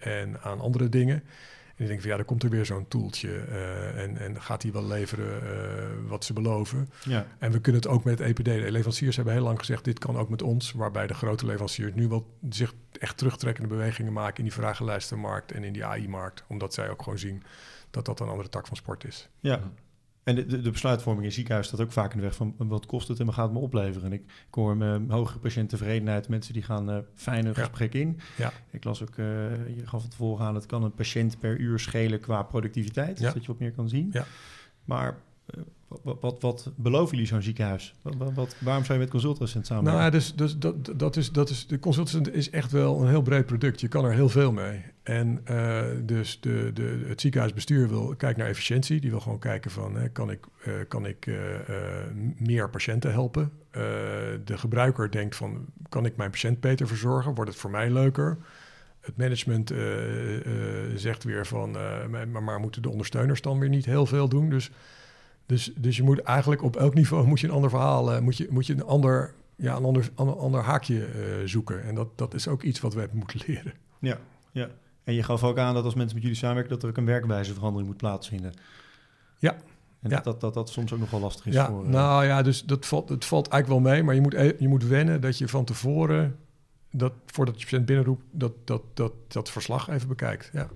en 0.00 0.40
aan 0.42 0.60
andere 0.60 0.88
dingen. 0.88 1.22
En 1.76 1.82
ik 1.82 1.86
denk 1.86 2.00
van 2.00 2.10
ja, 2.10 2.16
dan 2.16 2.24
komt 2.24 2.42
er 2.42 2.50
weer 2.50 2.66
zo'n 2.66 2.88
toeltje 2.88 3.36
eh, 3.36 4.02
en, 4.02 4.18
en 4.18 4.42
gaat 4.42 4.60
die 4.60 4.72
wel 4.72 4.86
leveren 4.86 5.42
eh, 5.42 5.88
wat 6.06 6.24
ze 6.24 6.32
beloven. 6.32 6.88
Ja. 7.04 7.26
En 7.38 7.52
we 7.52 7.60
kunnen 7.60 7.82
het 7.82 7.90
ook 7.90 8.04
met 8.04 8.18
het 8.18 8.28
EPD. 8.28 8.44
De 8.44 8.70
leveranciers 8.70 9.16
hebben 9.16 9.34
heel 9.34 9.42
lang 9.42 9.58
gezegd, 9.58 9.84
dit 9.84 9.98
kan 9.98 10.16
ook 10.16 10.28
met 10.28 10.42
ons. 10.42 10.72
Waarbij 10.72 11.06
de 11.06 11.14
grote 11.14 11.46
leveranciers 11.46 11.94
nu 11.94 12.08
wel 12.08 12.36
zich 12.50 12.74
echt 12.98 13.16
terugtrekkende 13.16 13.68
bewegingen 13.68 14.12
maken 14.12 14.38
in 14.38 14.44
die 14.44 14.52
vragenlijstenmarkt 14.52 15.52
en 15.52 15.64
in 15.64 15.72
die 15.72 15.84
AI-markt. 15.84 16.44
Omdat 16.48 16.74
zij 16.74 16.90
ook 16.90 17.02
gewoon 17.02 17.18
zien 17.18 17.42
dat 17.90 18.06
dat 18.06 18.20
een 18.20 18.28
andere 18.28 18.48
tak 18.48 18.66
van 18.66 18.76
sport 18.76 19.04
is. 19.04 19.28
ja. 19.40 19.60
En 20.24 20.34
de, 20.34 20.46
de, 20.62 20.70
besluitvorming 20.70 21.20
in 21.22 21.26
het 21.26 21.34
ziekenhuis 21.34 21.66
staat 21.66 21.80
ook 21.80 21.92
vaak 21.92 22.10
in 22.10 22.16
de 22.16 22.22
weg 22.24 22.34
van 22.34 22.54
wat 22.58 22.86
kost 22.86 23.08
het 23.08 23.18
en 23.20 23.26
wat 23.26 23.34
gaat 23.34 23.44
het 23.44 23.52
me 23.54 23.58
opleveren. 23.60 24.06
En 24.06 24.12
ik, 24.12 24.22
ik 24.48 24.54
hoor 24.54 24.76
me 24.76 25.00
hogere 25.08 25.38
patiënttevredenheid, 25.38 26.28
mensen 26.28 26.52
die 26.52 26.62
gaan 26.62 26.90
eh 26.90 26.98
fijn 27.14 27.46
een 27.46 27.52
Ja. 27.56 27.60
gesprek 27.60 27.94
in. 27.94 28.18
Ja. 28.36 28.52
Ik 28.70 28.84
las 28.84 29.02
ook, 29.02 29.16
eh, 29.16 29.26
je 29.76 29.82
gaf 29.86 30.02
het 30.02 30.10
tevoren 30.10 30.46
aan, 30.46 30.54
het 30.54 30.66
kan 30.66 30.82
een 30.84 30.94
patiënt 30.94 31.38
per 31.38 31.58
uur 31.58 31.78
schelen 31.78 32.20
qua 32.20 32.42
productiviteit, 32.42 33.18
Ja. 33.18 33.32
dat 33.32 33.42
je 33.42 33.48
wat 33.48 33.58
meer 33.58 33.72
kan 33.72 33.88
zien. 33.88 34.08
Ja. 34.12 34.24
Maar 34.84 35.16
eh, 35.46 35.60
wat, 35.88 36.20
wat, 36.20 36.40
wat 36.40 36.72
beloven 36.76 37.10
jullie 37.10 37.26
zo'n 37.26 37.42
ziekenhuis? 37.42 37.94
Wat, 38.34 38.56
waarom 38.58 38.84
zou 38.84 38.98
je 38.98 39.04
met 39.04 39.10
consultrecent 39.10 39.68
Nou 39.68 39.84
ja, 39.84 39.90
samenwerken? 39.90 40.18
dus, 40.18 40.34
dus 40.36 40.72
dat, 40.96 41.16
is, 41.16 41.32
dat 41.32 41.48
is, 41.48 41.66
de 41.66 41.78
consultant 41.78 42.34
is 42.34 42.50
echt 42.50 42.72
wel 42.72 43.00
een 43.00 43.08
heel 43.08 43.22
breed 43.22 43.46
product. 43.46 43.80
Je 43.80 43.88
kan 43.88 44.04
er 44.04 44.12
heel 44.12 44.28
veel 44.28 44.52
mee. 44.52 44.82
En 45.02 45.40
eh, 45.44 45.82
dus 46.02 46.40
de, 46.40 46.70
de, 46.74 47.04
het 47.06 47.20
ziekenhuisbestuur 47.20 47.88
wil 47.88 48.14
kijken 48.16 48.38
naar 48.38 48.48
efficiëntie. 48.48 49.00
Die 49.00 49.10
wil 49.10 49.20
gewoon 49.20 49.38
kijken 49.38 49.70
van, 49.70 49.96
hè, 49.96 50.08
kan 50.08 50.30
ik, 50.30 50.46
eh, 50.64 50.72
kan 50.88 51.06
ik 51.06 51.26
eh, 51.26 51.34
meer 52.36 52.70
patiënten 52.70 53.12
helpen? 53.12 53.52
De 54.44 54.58
gebruiker 54.58 55.10
denkt 55.10 55.36
van, 55.36 55.66
kan 55.88 56.06
ik 56.06 56.16
mijn 56.16 56.30
patiënt 56.30 56.60
beter 56.60 56.86
verzorgen? 56.86 57.34
Wordt 57.34 57.50
het 57.50 57.60
voor 57.60 57.70
mij 57.70 57.90
leuker? 57.90 58.38
Het 59.00 59.16
management 59.16 59.72
zegt 60.94 61.24
weer 61.24 61.46
van, 61.46 61.70
maar, 62.10 62.42
maar 62.42 62.60
moeten 62.60 62.82
de 62.82 62.90
ondersteuners 62.90 63.40
dan 63.40 63.58
weer 63.58 63.68
niet 63.68 63.84
heel 63.84 64.06
veel 64.06 64.28
doen? 64.28 64.50
Dus, 64.50 64.70
dus, 65.46 65.72
dus 65.76 65.96
je 65.96 66.02
moet 66.02 66.18
eigenlijk 66.22 66.62
op 66.62 66.76
elk 66.76 66.94
niveau 66.94 67.26
moet 67.26 67.40
je 67.40 67.46
een 67.46 67.52
ander 67.52 67.70
verhaal, 67.70 68.12
eh, 68.12 68.20
moet, 68.20 68.36
je, 68.36 68.46
moet 68.50 68.66
je 68.66 68.72
een 68.72 68.84
ander, 68.84 69.34
ja, 69.56 69.76
een 69.76 69.84
ander, 69.84 70.10
ander, 70.14 70.36
ander 70.36 70.60
haakje 70.60 71.04
eh, 71.04 71.22
zoeken. 71.44 71.82
En 71.82 71.94
dat, 71.94 72.08
dat 72.18 72.34
is 72.34 72.48
ook 72.48 72.62
iets 72.62 72.80
wat 72.80 72.94
we 72.94 73.00
hebben 73.00 73.18
moeten 73.26 73.40
leren. 73.46 73.72
Ja, 73.98 74.18
ja. 74.52 74.68
En 75.04 75.14
je 75.14 75.22
gaf 75.22 75.42
ook 75.44 75.58
aan 75.58 75.74
dat 75.74 75.84
als 75.84 75.94
mensen 75.94 76.14
met 76.14 76.22
jullie 76.22 76.38
samenwerken, 76.38 76.72
dat 76.72 76.82
er 76.82 76.88
ook 76.88 76.96
een 76.96 77.04
werkwijzeverandering 77.04 77.88
moet 77.88 77.96
plaatsvinden. 77.96 78.52
Ja. 79.38 79.52
En 80.00 80.10
Ja. 80.10 80.16
dat, 80.16 80.24
dat, 80.24 80.40
dat 80.40 80.54
dat 80.54 80.68
soms 80.70 80.92
ook 80.92 80.98
nog 80.98 81.10
wel 81.10 81.20
lastig 81.20 81.46
is 81.46 81.54
Ja, 81.54 81.66
voor... 81.66 81.84
eh, 81.84 81.90
nou 81.90 82.24
ja, 82.24 82.42
dus 82.42 82.64
dat 82.64 82.86
valt, 82.86 83.08
het 83.08 83.24
valt 83.24 83.48
eigenlijk 83.48 83.82
wel 83.84 83.92
mee, 83.92 84.02
maar 84.02 84.14
je 84.14 84.20
moet, 84.20 84.34
e- 84.34 84.56
je 84.58 84.68
moet 84.68 84.84
wennen 84.86 85.20
dat 85.20 85.38
je 85.38 85.48
van 85.48 85.64
tevoren, 85.64 86.36
dat, 86.90 87.12
voordat 87.26 87.58
je 87.58 87.64
patiënt 87.64 87.86
binnenroept, 87.86 88.24
dat, 88.30 88.52
dat, 88.64 88.82
dat, 88.94 89.12
dat 89.28 89.50
verslag 89.50 89.88
even 89.88 90.08
bekijkt. 90.08 90.50
Ja, 90.52 90.68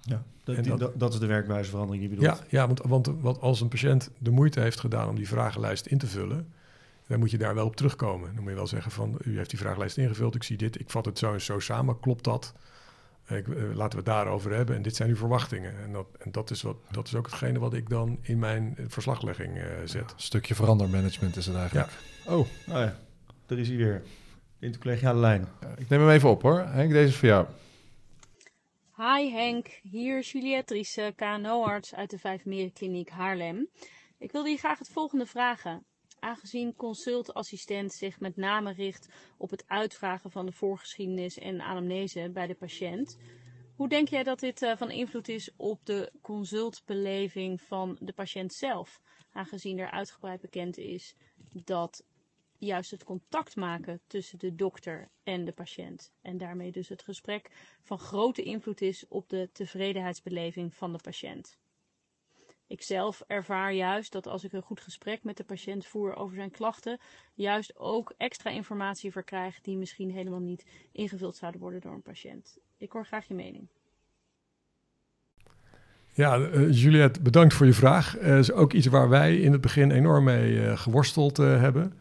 ja, 0.00 0.22
dat, 0.44 0.56
en 0.56 0.62
die- 0.62 0.76
dat- 0.96 1.12
is 1.12 1.18
de 1.18 1.26
werkwijzeverandering 1.26 2.02
die 2.02 2.10
je 2.12 2.16
bedoelt. 2.16 2.38
ja, 2.50 2.58
ja 2.60 2.66
want, 2.66 2.80
want, 2.84 3.10
want 3.20 3.40
als 3.40 3.60
een 3.60 3.68
patiënt 3.68 4.10
de 4.18 4.30
moeite 4.30 4.60
heeft 4.60 4.80
gedaan 4.80 5.08
om 5.08 5.14
die 5.16 5.28
vragenlijst 5.28 5.86
in 5.86 5.98
te 5.98 6.06
vullen, 6.06 6.52
dan 7.06 7.18
moet 7.18 7.30
je 7.30 7.38
daar 7.38 7.54
wel 7.54 7.66
op 7.66 7.76
terugkomen. 7.76 8.30
Dan 8.34 8.42
moet 8.42 8.50
je 8.50 8.56
wel 8.56 8.66
zeggen 8.66 8.90
van, 8.92 9.18
u 9.24 9.36
heeft 9.36 9.50
die 9.50 9.58
vragenlijst 9.58 9.96
ingevuld, 9.96 10.34
ik 10.34 10.42
zie 10.42 10.56
dit, 10.56 10.80
ik 10.80 10.90
vat 10.90 11.04
het 11.04 11.18
zo 11.18 11.32
en 11.32 11.40
zo 11.40 11.58
samen, 11.58 12.00
klopt 12.00 12.24
dat? 12.24 12.54
Ik, 13.28 13.48
eh, 13.48 13.54
laten 13.74 13.90
we 13.90 13.96
het 13.96 14.04
daarover 14.04 14.54
hebben 14.54 14.76
en 14.76 14.82
dit 14.82 14.96
zijn 14.96 15.08
uw 15.08 15.16
verwachtingen. 15.16 15.72
En 15.84 15.92
dat, 15.92 16.06
en 16.18 16.32
dat, 16.32 16.50
is, 16.50 16.62
wat, 16.62 16.76
dat 16.90 17.06
is 17.06 17.14
ook 17.14 17.26
hetgene 17.26 17.58
wat 17.58 17.74
ik 17.74 17.88
dan 17.88 18.18
in 18.20 18.38
mijn 18.38 18.74
eh, 18.76 18.84
verslaglegging 18.88 19.56
eh, 19.58 19.64
zet. 19.84 20.00
Een 20.02 20.08
stukje 20.16 20.54
verandermanagement 20.54 21.36
is 21.36 21.46
het 21.46 21.56
eigenlijk. 21.56 21.90
Oh, 22.26 22.34
Oh 22.38 22.46
ja, 22.66 22.98
daar 23.46 23.58
is 23.58 23.68
hij 23.68 23.76
weer. 23.76 24.02
De 24.58 24.66
intercollegiale 24.66 25.18
lijn. 25.20 25.46
ja, 25.60 25.74
ik 25.76 25.88
neem 25.88 26.00
hem 26.00 26.10
even 26.10 26.28
op 26.30 26.42
hoor. 26.42 26.60
Henk, 26.60 26.92
deze 26.92 27.08
is 27.08 27.16
voor 27.16 27.28
jou. 27.28 27.46
Hi 29.00 29.30
Henk, 29.30 29.80
hier 29.82 30.20
Juliette 30.20 31.12
KNO-arts 31.16 31.94
uit 31.94 32.10
de 32.10 32.18
Vijf 32.18 32.44
Merenkliniek 32.44 33.08
Haarlem. 33.08 33.68
Ik 34.18 34.32
wilde 34.32 34.48
je 34.48 34.56
graag 34.56 34.78
het 34.78 34.88
volgende 34.88 35.26
vragen. 35.26 35.86
Aangezien 36.18 36.74
consultassistent 36.74 37.92
zich 37.92 38.20
met 38.20 38.36
name 38.36 38.72
richt 38.72 39.08
op 39.36 39.50
het 39.50 39.64
uitvragen 39.66 40.30
van 40.30 40.46
de 40.46 40.52
voorgeschiedenis 40.52 41.38
en 41.38 41.60
anamnese 41.60 42.30
bij 42.32 42.46
de 42.46 42.54
patiënt, 42.54 43.18
hoe 43.76 43.88
denk 43.88 44.08
jij 44.08 44.22
dat 44.22 44.40
dit 44.40 44.62
eh, 44.62 44.76
van 44.76 44.90
invloed 44.90 45.28
is 45.28 45.50
op 45.56 45.86
de 45.86 46.12
consultbeleving 46.22 47.62
van 47.62 47.96
de 48.00 48.12
patiënt 48.12 48.52
zelf? 48.52 49.00
Aangezien 49.32 49.78
er 49.78 49.90
uitgebreid 49.90 50.40
bekend 50.40 50.78
is 50.78 51.14
dat 51.64 52.04
juist 52.58 52.90
het 52.90 53.04
contact 53.04 53.56
maken 53.56 54.00
tussen 54.06 54.38
de 54.38 54.54
dokter 54.54 55.08
en 55.22 55.44
de 55.44 55.52
patiënt. 55.52 56.12
En 56.22 56.38
daarmee 56.38 56.72
dus 56.72 56.88
het 56.88 57.02
gesprek 57.02 57.50
van 57.82 57.98
grote 57.98 58.42
invloed 58.42 58.80
is 58.80 59.08
op 59.08 59.28
de 59.28 59.48
tevredenheidsbeleving 59.52 60.74
van 60.74 60.92
de 60.92 60.98
patiënt. 61.02 61.58
Ik 62.66 62.82
zelf 62.82 63.22
ervaar 63.26 63.72
juist 63.72 64.12
dat 64.12 64.26
als 64.26 64.44
ik 64.44 64.52
een 64.52 64.62
goed 64.62 64.80
gesprek 64.80 65.24
met 65.24 65.36
de 65.36 65.44
patiënt 65.44 65.86
voer 65.86 66.16
over 66.16 66.36
zijn 66.36 66.50
klachten, 66.50 66.98
juist 67.34 67.76
ook 67.76 68.14
extra 68.16 68.50
informatie 68.50 69.12
verkrijg 69.12 69.60
die 69.60 69.76
misschien 69.76 70.10
helemaal 70.10 70.40
niet 70.40 70.64
ingevuld 70.92 71.36
zouden 71.36 71.60
worden 71.60 71.80
door 71.80 71.92
een 71.92 72.02
patiënt. 72.02 72.58
Ik 72.76 72.92
hoor 72.92 73.06
graag 73.06 73.28
je 73.28 73.34
mening. 73.34 73.68
Ja, 76.12 76.38
uh, 76.38 76.72
Juliette, 76.72 77.20
bedankt 77.20 77.54
voor 77.54 77.66
je 77.66 77.72
vraag. 77.72 78.18
Dat 78.18 78.38
is 78.38 78.52
ook 78.52 78.72
iets 78.72 78.86
waar 78.86 79.08
wij 79.08 79.36
in 79.36 79.52
het 79.52 79.60
begin 79.60 79.90
enorm 79.90 80.24
mee 80.24 80.76
geworsteld 80.76 81.36
hebben. 81.36 81.92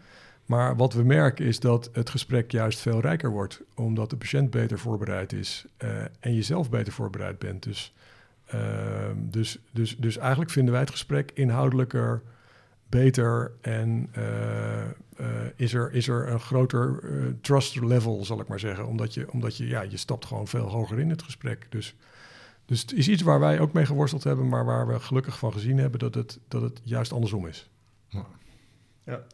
Maar 0.48 0.76
wat 0.76 0.94
we 0.94 1.04
merken 1.04 1.46
is 1.46 1.60
dat 1.60 1.90
het 1.94 2.10
gesprek 2.10 2.52
juist 2.52 2.80
veel 2.80 3.00
rijker 3.00 3.30
wordt, 3.30 3.62
omdat 3.76 4.10
de 4.10 4.18
patiënt 4.18 4.50
beter 4.50 4.80
voorbereid 4.80 5.34
is 5.34 5.66
en 6.20 6.34
je 6.34 6.42
zelf 6.42 6.70
beter 6.70 6.94
voorbereid 6.94 7.40
bent. 7.40 7.64
Dus, 7.64 7.94
ehm, 8.46 9.16
dus, 9.18 9.60
dus, 9.72 9.98
dus 9.98 10.18
eigenlijk 10.18 10.52
vinden 10.52 10.72
wij 10.72 10.82
het 10.82 10.92
gesprek 10.92 11.32
inhoudelijker, 11.34 12.22
beter 12.90 13.52
en 13.62 14.10
is, 15.56 15.74
er, 15.74 15.94
is 15.94 16.08
er 16.08 16.30
een 16.30 16.40
groter 16.40 17.00
trust 17.42 17.82
level, 17.82 18.26
zal 18.26 18.40
ik 18.40 18.48
maar 18.48 18.60
zeggen. 18.60 18.88
Omdat 18.88 19.14
je, 19.14 19.32
omdat 19.32 19.58
je, 19.58 19.68
ja, 19.68 19.82
je 19.82 19.98
stapt 19.98 20.26
gewoon 20.26 20.48
veel 20.48 20.70
hoger 20.70 21.00
in 21.00 21.10
het 21.10 21.24
gesprek. 21.24 21.68
Dus 21.70 21.96
dus 22.68 22.82
het 22.82 22.94
is 22.94 23.08
iets 23.08 23.22
waar 23.22 23.40
wij 23.40 23.60
ook 23.60 23.74
mee 23.74 23.86
geworsteld 23.86 24.24
hebben, 24.24 24.50
maar 24.50 24.66
waar 24.66 24.88
we 24.88 25.00
gelukkig 25.00 25.38
van 25.38 25.52
gezien 25.52 25.78
hebben 25.78 26.00
dat 26.00 26.16
het, 26.16 26.40
dat 26.48 26.62
het 26.62 26.82
juist 26.84 27.12
andersom 27.12 27.48
is. 27.48 27.70
Ja, 28.08 28.26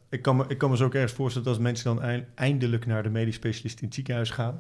ik 0.10 0.22
kan, 0.22 0.36
me, 0.36 0.46
ik 0.48 0.58
kan 0.58 0.70
me 0.70 0.78
zo 0.78 0.86
ook 0.86 0.94
ergens 0.94 1.14
voorstellen 1.14 1.48
dat 1.48 1.56
als 1.58 1.64
mensen 1.64 1.96
dan 1.96 2.26
eindelijk 2.36 2.86
naar 2.86 3.04
de 3.04 3.10
medisch 3.10 3.36
specialist 3.36 3.80
in 3.80 3.86
het 3.86 3.96
ziekenhuis 3.96 4.30
gaan, 4.30 4.58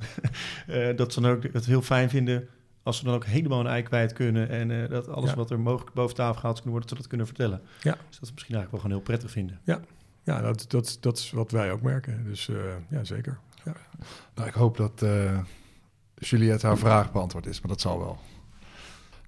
uh, 0.67 0.89
dat 0.97 1.13
ze 1.13 1.21
dan 1.21 1.31
ook 1.31 1.43
het 1.43 1.65
heel 1.65 1.81
fijn 1.81 2.09
vinden 2.09 2.47
als 2.83 2.97
ze 2.97 3.03
dan 3.03 3.13
ook 3.13 3.25
helemaal 3.25 3.59
een 3.59 3.67
ei 3.67 3.83
kwijt 3.83 4.13
kunnen 4.13 4.49
en 4.49 4.69
uh, 4.69 4.89
dat 4.89 5.07
alles 5.07 5.33
wat 5.33 5.51
er 5.51 5.59
mogelijk 5.59 5.95
boven 5.95 6.15
tafel 6.15 6.39
gehaald 6.39 6.61
kan 6.61 6.71
worden, 6.71 6.81
dat 6.81 6.97
ze 6.97 7.01
dat 7.03 7.07
kunnen 7.07 7.27
vertellen. 7.27 7.61
Ja. 7.81 7.91
Dus 7.91 8.19
dat 8.19 8.29
is 8.29 8.31
misschien 8.33 8.55
eigenlijk 8.55 8.71
wel 8.71 8.79
gewoon 8.79 8.95
heel 8.95 9.05
prettig 9.05 9.31
vinden. 9.31 9.59
Ja, 9.63 9.79
ja 10.23 10.41
dat, 10.41 10.65
dat, 10.67 10.97
dat 10.99 11.17
is 11.17 11.31
wat 11.31 11.51
wij 11.51 11.71
ook 11.71 11.81
merken. 11.81 12.23
Dus 12.23 12.47
uh, 12.47 12.57
ja, 12.89 13.03
zeker. 13.03 13.39
Ja. 13.63 13.73
Nou, 14.35 14.47
ik 14.47 14.53
hoop 14.53 14.77
dat 14.77 15.05
Juliette 16.15 16.67
haar 16.67 16.77
vraag 16.77 17.11
beantwoord 17.11 17.45
is, 17.45 17.59
maar 17.59 17.69
dat 17.69 17.81
zal 17.81 17.99
wel. 17.99 18.19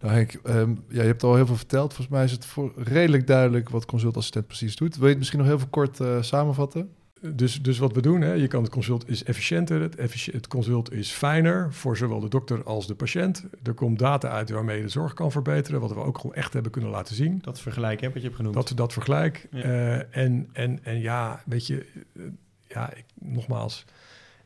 Nou 0.02 0.14
Henk, 0.14 0.39
um, 0.48 0.84
ja, 0.89 1.02
je 1.02 1.08
hebt 1.08 1.24
al 1.24 1.36
heel 1.36 1.46
veel 1.46 1.56
verteld. 1.56 1.93
Volgens 1.93 2.16
mij 2.16 2.24
is 2.24 2.32
het 2.32 2.46
voor 2.46 2.74
redelijk 2.76 3.28
duidelijk 3.28 3.70
wat 3.70 3.86
consultassistent 3.86 4.48
precies 4.48 4.76
doet. 4.76 4.96
Wil 4.96 5.04
je 5.04 5.10
het 5.10 5.18
misschien 5.18 5.39
nog 5.39 5.48
heel 5.48 5.60
veel 5.60 5.68
kort 5.68 6.00
uh, 6.00 6.22
samenvatten? 6.22 6.89
Dus, 7.34 7.62
dus 7.62 7.78
wat 7.78 7.93
we 7.93 8.02
doen, 8.02 8.22
hè, 8.22 8.34
je 8.34 8.48
kan 8.48 8.64
het 8.64 8.72
consult 8.72 9.10
is 9.10 9.24
efficiënter, 9.24 9.82
het, 9.82 9.96
effici 9.96 10.32
het 10.32 10.48
consult 10.48 10.91
is 10.91 11.12
fijner 11.12 11.74
voor 11.74 11.98
zowel 11.98 12.20
de 12.20 12.30
dokter 12.30 12.64
als 12.64 12.88
de 12.88 12.96
patiënt. 12.96 13.46
Er 13.64 13.74
komt 13.74 14.00
data 14.00 14.30
uit 14.30 14.50
waarmee 14.50 14.78
je 14.78 14.84
de 14.84 14.89
zorg 14.89 15.14
kan 15.14 15.32
verbeteren, 15.32 15.80
wat 15.80 15.93
we 15.93 16.00
ook 16.00 16.18
gewoon 16.18 16.36
echt 16.36 16.54
hebben 16.54 16.72
kunnen 16.72 16.89
laten 16.89 17.16
zien. 17.16 17.39
Dat 17.41 17.60
vergelijk 17.60 18.02
heb 18.02 18.14
wat 18.14 18.22
je 18.22 18.28
hebt 18.28 18.39
genoemd. 18.39 18.56
Dat, 18.56 18.72
dat 18.76 18.93
vergelijk. 18.93 19.48
Ja. 19.52 19.66
Uh, 19.66 20.18
en, 20.18 20.50
en, 20.54 20.80
en 20.84 21.00
ja, 21.00 21.41
weet 21.46 21.68
je, 21.68 21.86
uh, 22.14 22.24
ja, 22.68 22.93
ik, 22.93 23.06
nogmaals, 23.20 23.86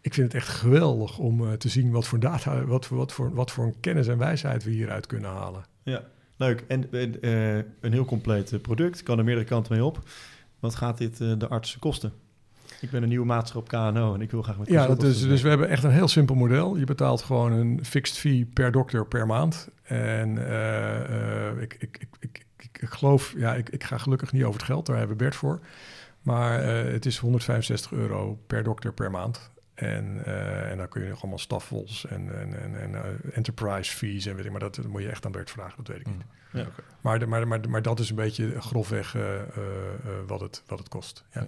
ik 0.09 0.15
vind 0.15 0.33
het 0.33 0.41
echt 0.41 0.49
geweldig 0.49 1.17
om 1.17 1.41
uh, 1.41 1.51
te 1.51 1.69
zien 1.69 1.91
wat 1.91 2.07
voor 2.07 2.19
data, 2.19 2.65
wat, 2.65 2.87
wat, 2.87 3.11
voor, 3.11 3.33
wat 3.33 3.51
voor 3.51 3.65
een 3.65 3.79
kennis 3.79 4.07
en 4.07 4.17
wijsheid 4.17 4.63
we 4.63 4.71
hieruit 4.71 5.07
kunnen 5.07 5.29
halen. 5.29 5.63
Ja, 5.83 6.03
leuk. 6.37 6.63
En 6.67 6.87
uh, 6.91 7.55
een 7.55 7.91
heel 7.91 8.05
compleet 8.05 8.61
product, 8.61 9.03
kan 9.03 9.17
er 9.17 9.23
meerdere 9.23 9.47
kanten 9.47 9.73
mee 9.73 9.83
op. 9.83 9.99
Wat 10.59 10.75
gaat 10.75 10.97
dit 10.97 11.19
uh, 11.19 11.33
de 11.37 11.47
artsen 11.47 11.79
kosten? 11.79 12.13
Ik 12.81 12.91
ben 12.91 13.03
een 13.03 13.09
nieuwe 13.09 13.25
maatschappij 13.25 13.79
op 13.79 13.93
KNO 13.93 14.13
en 14.13 14.21
ik 14.21 14.31
wil 14.31 14.41
graag 14.41 14.57
met 14.57 14.67
Ja, 14.67 14.87
dat 14.87 15.03
is, 15.03 15.21
dus 15.21 15.41
we 15.41 15.49
hebben 15.49 15.69
echt 15.69 15.83
een 15.83 15.91
heel 15.91 16.07
simpel 16.07 16.35
model. 16.35 16.77
Je 16.77 16.85
betaalt 16.85 17.21
gewoon 17.21 17.51
een 17.51 17.85
fixed 17.85 18.17
fee 18.17 18.45
per 18.53 18.71
dokter 18.71 19.07
per 19.07 19.25
maand. 19.25 19.69
En 19.83 20.37
ik, 21.61 21.75
ik, 21.79 22.07
ik, 22.19 22.45
ik, 22.57 22.69
ik, 22.79 22.89
geloof, 22.89 23.33
ja, 23.37 23.55
ik, 23.55 23.69
ik 23.69 23.83
ga 23.83 23.97
gelukkig 23.97 24.31
niet 24.31 24.43
over 24.43 24.59
het 24.59 24.69
geld, 24.69 24.85
daar 24.85 24.97
hebben 24.97 25.17
we 25.17 25.23
Bert 25.23 25.35
voor. 25.35 25.59
Maar 26.21 26.63
het 26.63 27.05
is 27.05 27.17
165 27.17 27.91
euro 27.91 28.39
per 28.47 28.63
dokter 28.63 28.93
per 28.93 29.11
maand. 29.11 29.51
En, 29.79 30.21
uh, 30.27 30.71
en 30.71 30.77
dan 30.77 30.87
kun 30.87 31.03
je 31.03 31.09
nog 31.09 31.19
allemaal 31.21 31.39
staffels 31.39 32.05
en, 32.05 32.39
en, 32.39 32.61
en, 32.61 32.81
en 32.81 32.91
uh, 32.91 33.35
enterprise 33.37 33.95
fees 33.95 34.25
en 34.25 34.35
weet 34.35 34.45
ik, 34.45 34.51
maar 34.51 34.59
dat, 34.59 34.75
dat, 34.75 34.87
moet 34.87 35.01
je 35.01 35.09
echt 35.09 35.25
aan 35.25 35.31
Bert 35.31 35.51
vragen, 35.51 35.73
dat 35.77 35.87
weet 35.87 35.99
ik 35.99 36.05
niet. 36.07 36.21
Ja, 36.51 36.59
okay. 36.59 36.85
maar, 37.01 37.19
de, 37.19 37.25
maar, 37.25 37.47
maar, 37.47 37.69
maar 37.69 37.81
dat 37.81 37.99
is 37.99 38.09
een 38.09 38.15
beetje 38.15 38.61
grofweg 38.61 39.15
uh, 39.15 39.23
wat, 40.27 40.39
het, 40.39 40.63
wat 40.67 40.79
het 40.79 40.89
kost. 40.89 41.23
Ja. 41.33 41.41
ja. 41.41 41.47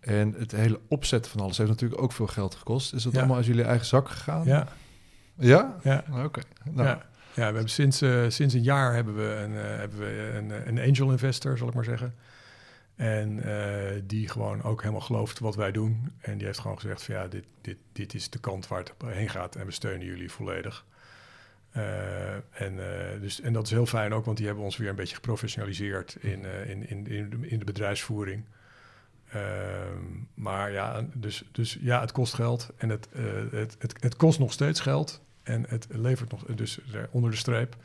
En 0.00 0.34
het 0.38 0.52
hele 0.52 0.80
opzetten 0.88 1.30
van 1.30 1.40
alles 1.40 1.58
heeft 1.58 1.70
natuurlijk 1.70 2.02
ook 2.02 2.12
veel 2.12 2.26
geld 2.26 2.54
gekost. 2.54 2.94
Is 2.94 3.02
dat 3.02 3.12
ja. 3.12 3.18
allemaal 3.18 3.36
uit 3.36 3.46
jullie 3.46 3.64
eigen 3.64 3.86
zak 3.86 4.08
gegaan? 4.08 4.44
Ja. 4.44 4.68
Ja? 5.34 5.76
Ja. 5.82 6.04
Oké. 6.10 6.24
Okay. 6.24 6.44
Nou. 6.64 6.88
Ja. 6.88 7.06
ja, 7.34 7.48
we 7.48 7.54
hebben 7.54 7.68
sinds, 7.68 7.98
sinds 8.28 8.54
een 8.54 8.62
jaar 8.62 8.94
hebben 8.94 9.16
we, 9.16 9.40
een, 9.44 9.52
hebben 9.52 9.98
we 9.98 10.32
een, 10.36 10.68
een 10.68 10.88
angel 10.88 11.10
investor, 11.10 11.58
zal 11.58 11.68
ik 11.68 11.74
maar 11.74 11.84
zeggen. 11.84 12.14
En 12.96 13.48
uh, 13.48 14.02
die 14.04 14.28
gewoon 14.28 14.62
ook 14.62 14.80
helemaal 14.80 15.00
gelooft 15.00 15.38
wat 15.38 15.56
wij 15.56 15.72
doen. 15.72 16.12
En 16.20 16.38
die 16.38 16.46
heeft 16.46 16.58
gewoon 16.58 16.80
gezegd 16.80 17.02
van 17.02 17.14
ja, 17.14 17.28
dit, 17.28 17.44
dit, 17.60 17.76
dit 17.92 18.14
is 18.14 18.30
de 18.30 18.38
kant 18.38 18.68
waar 18.68 18.78
het 18.78 18.92
heen 19.04 19.28
gaat 19.28 19.56
en 19.56 19.66
we 19.66 19.72
steunen 19.72 20.06
jullie 20.06 20.30
volledig. 20.30 20.84
Uh, 21.76 22.34
en, 22.34 22.74
uh, 22.74 23.20
dus, 23.20 23.40
en 23.40 23.52
dat 23.52 23.64
is 23.64 23.70
heel 23.70 23.86
fijn 23.86 24.12
ook, 24.12 24.24
want 24.24 24.36
die 24.36 24.46
hebben 24.46 24.64
ons 24.64 24.76
weer 24.76 24.88
een 24.88 24.94
beetje 24.94 25.14
geprofessionaliseerd 25.14 26.16
in, 26.20 26.44
in, 26.44 26.88
in, 26.88 27.06
in, 27.06 27.30
de, 27.30 27.48
in 27.48 27.58
de 27.58 27.64
bedrijfsvoering. 27.64 28.44
Ehm, 29.28 30.02
maar 30.34 30.72
ja, 30.72 31.06
dus, 31.14 31.44
dus 31.52 31.78
ja, 31.80 32.00
het 32.00 32.12
kost 32.12 32.34
geld 32.34 32.70
en 32.76 32.88
het, 32.88 33.08
het, 33.50 33.76
het, 33.78 33.94
het 34.02 34.16
kost 34.16 34.38
nog 34.38 34.52
steeds 34.52 34.80
geld. 34.80 35.22
En 35.42 35.64
het 35.68 35.86
levert 35.90 36.30
nog 36.30 36.44
dus 36.44 36.78
onder 37.10 37.30
de 37.30 37.36
streep. 37.36 37.76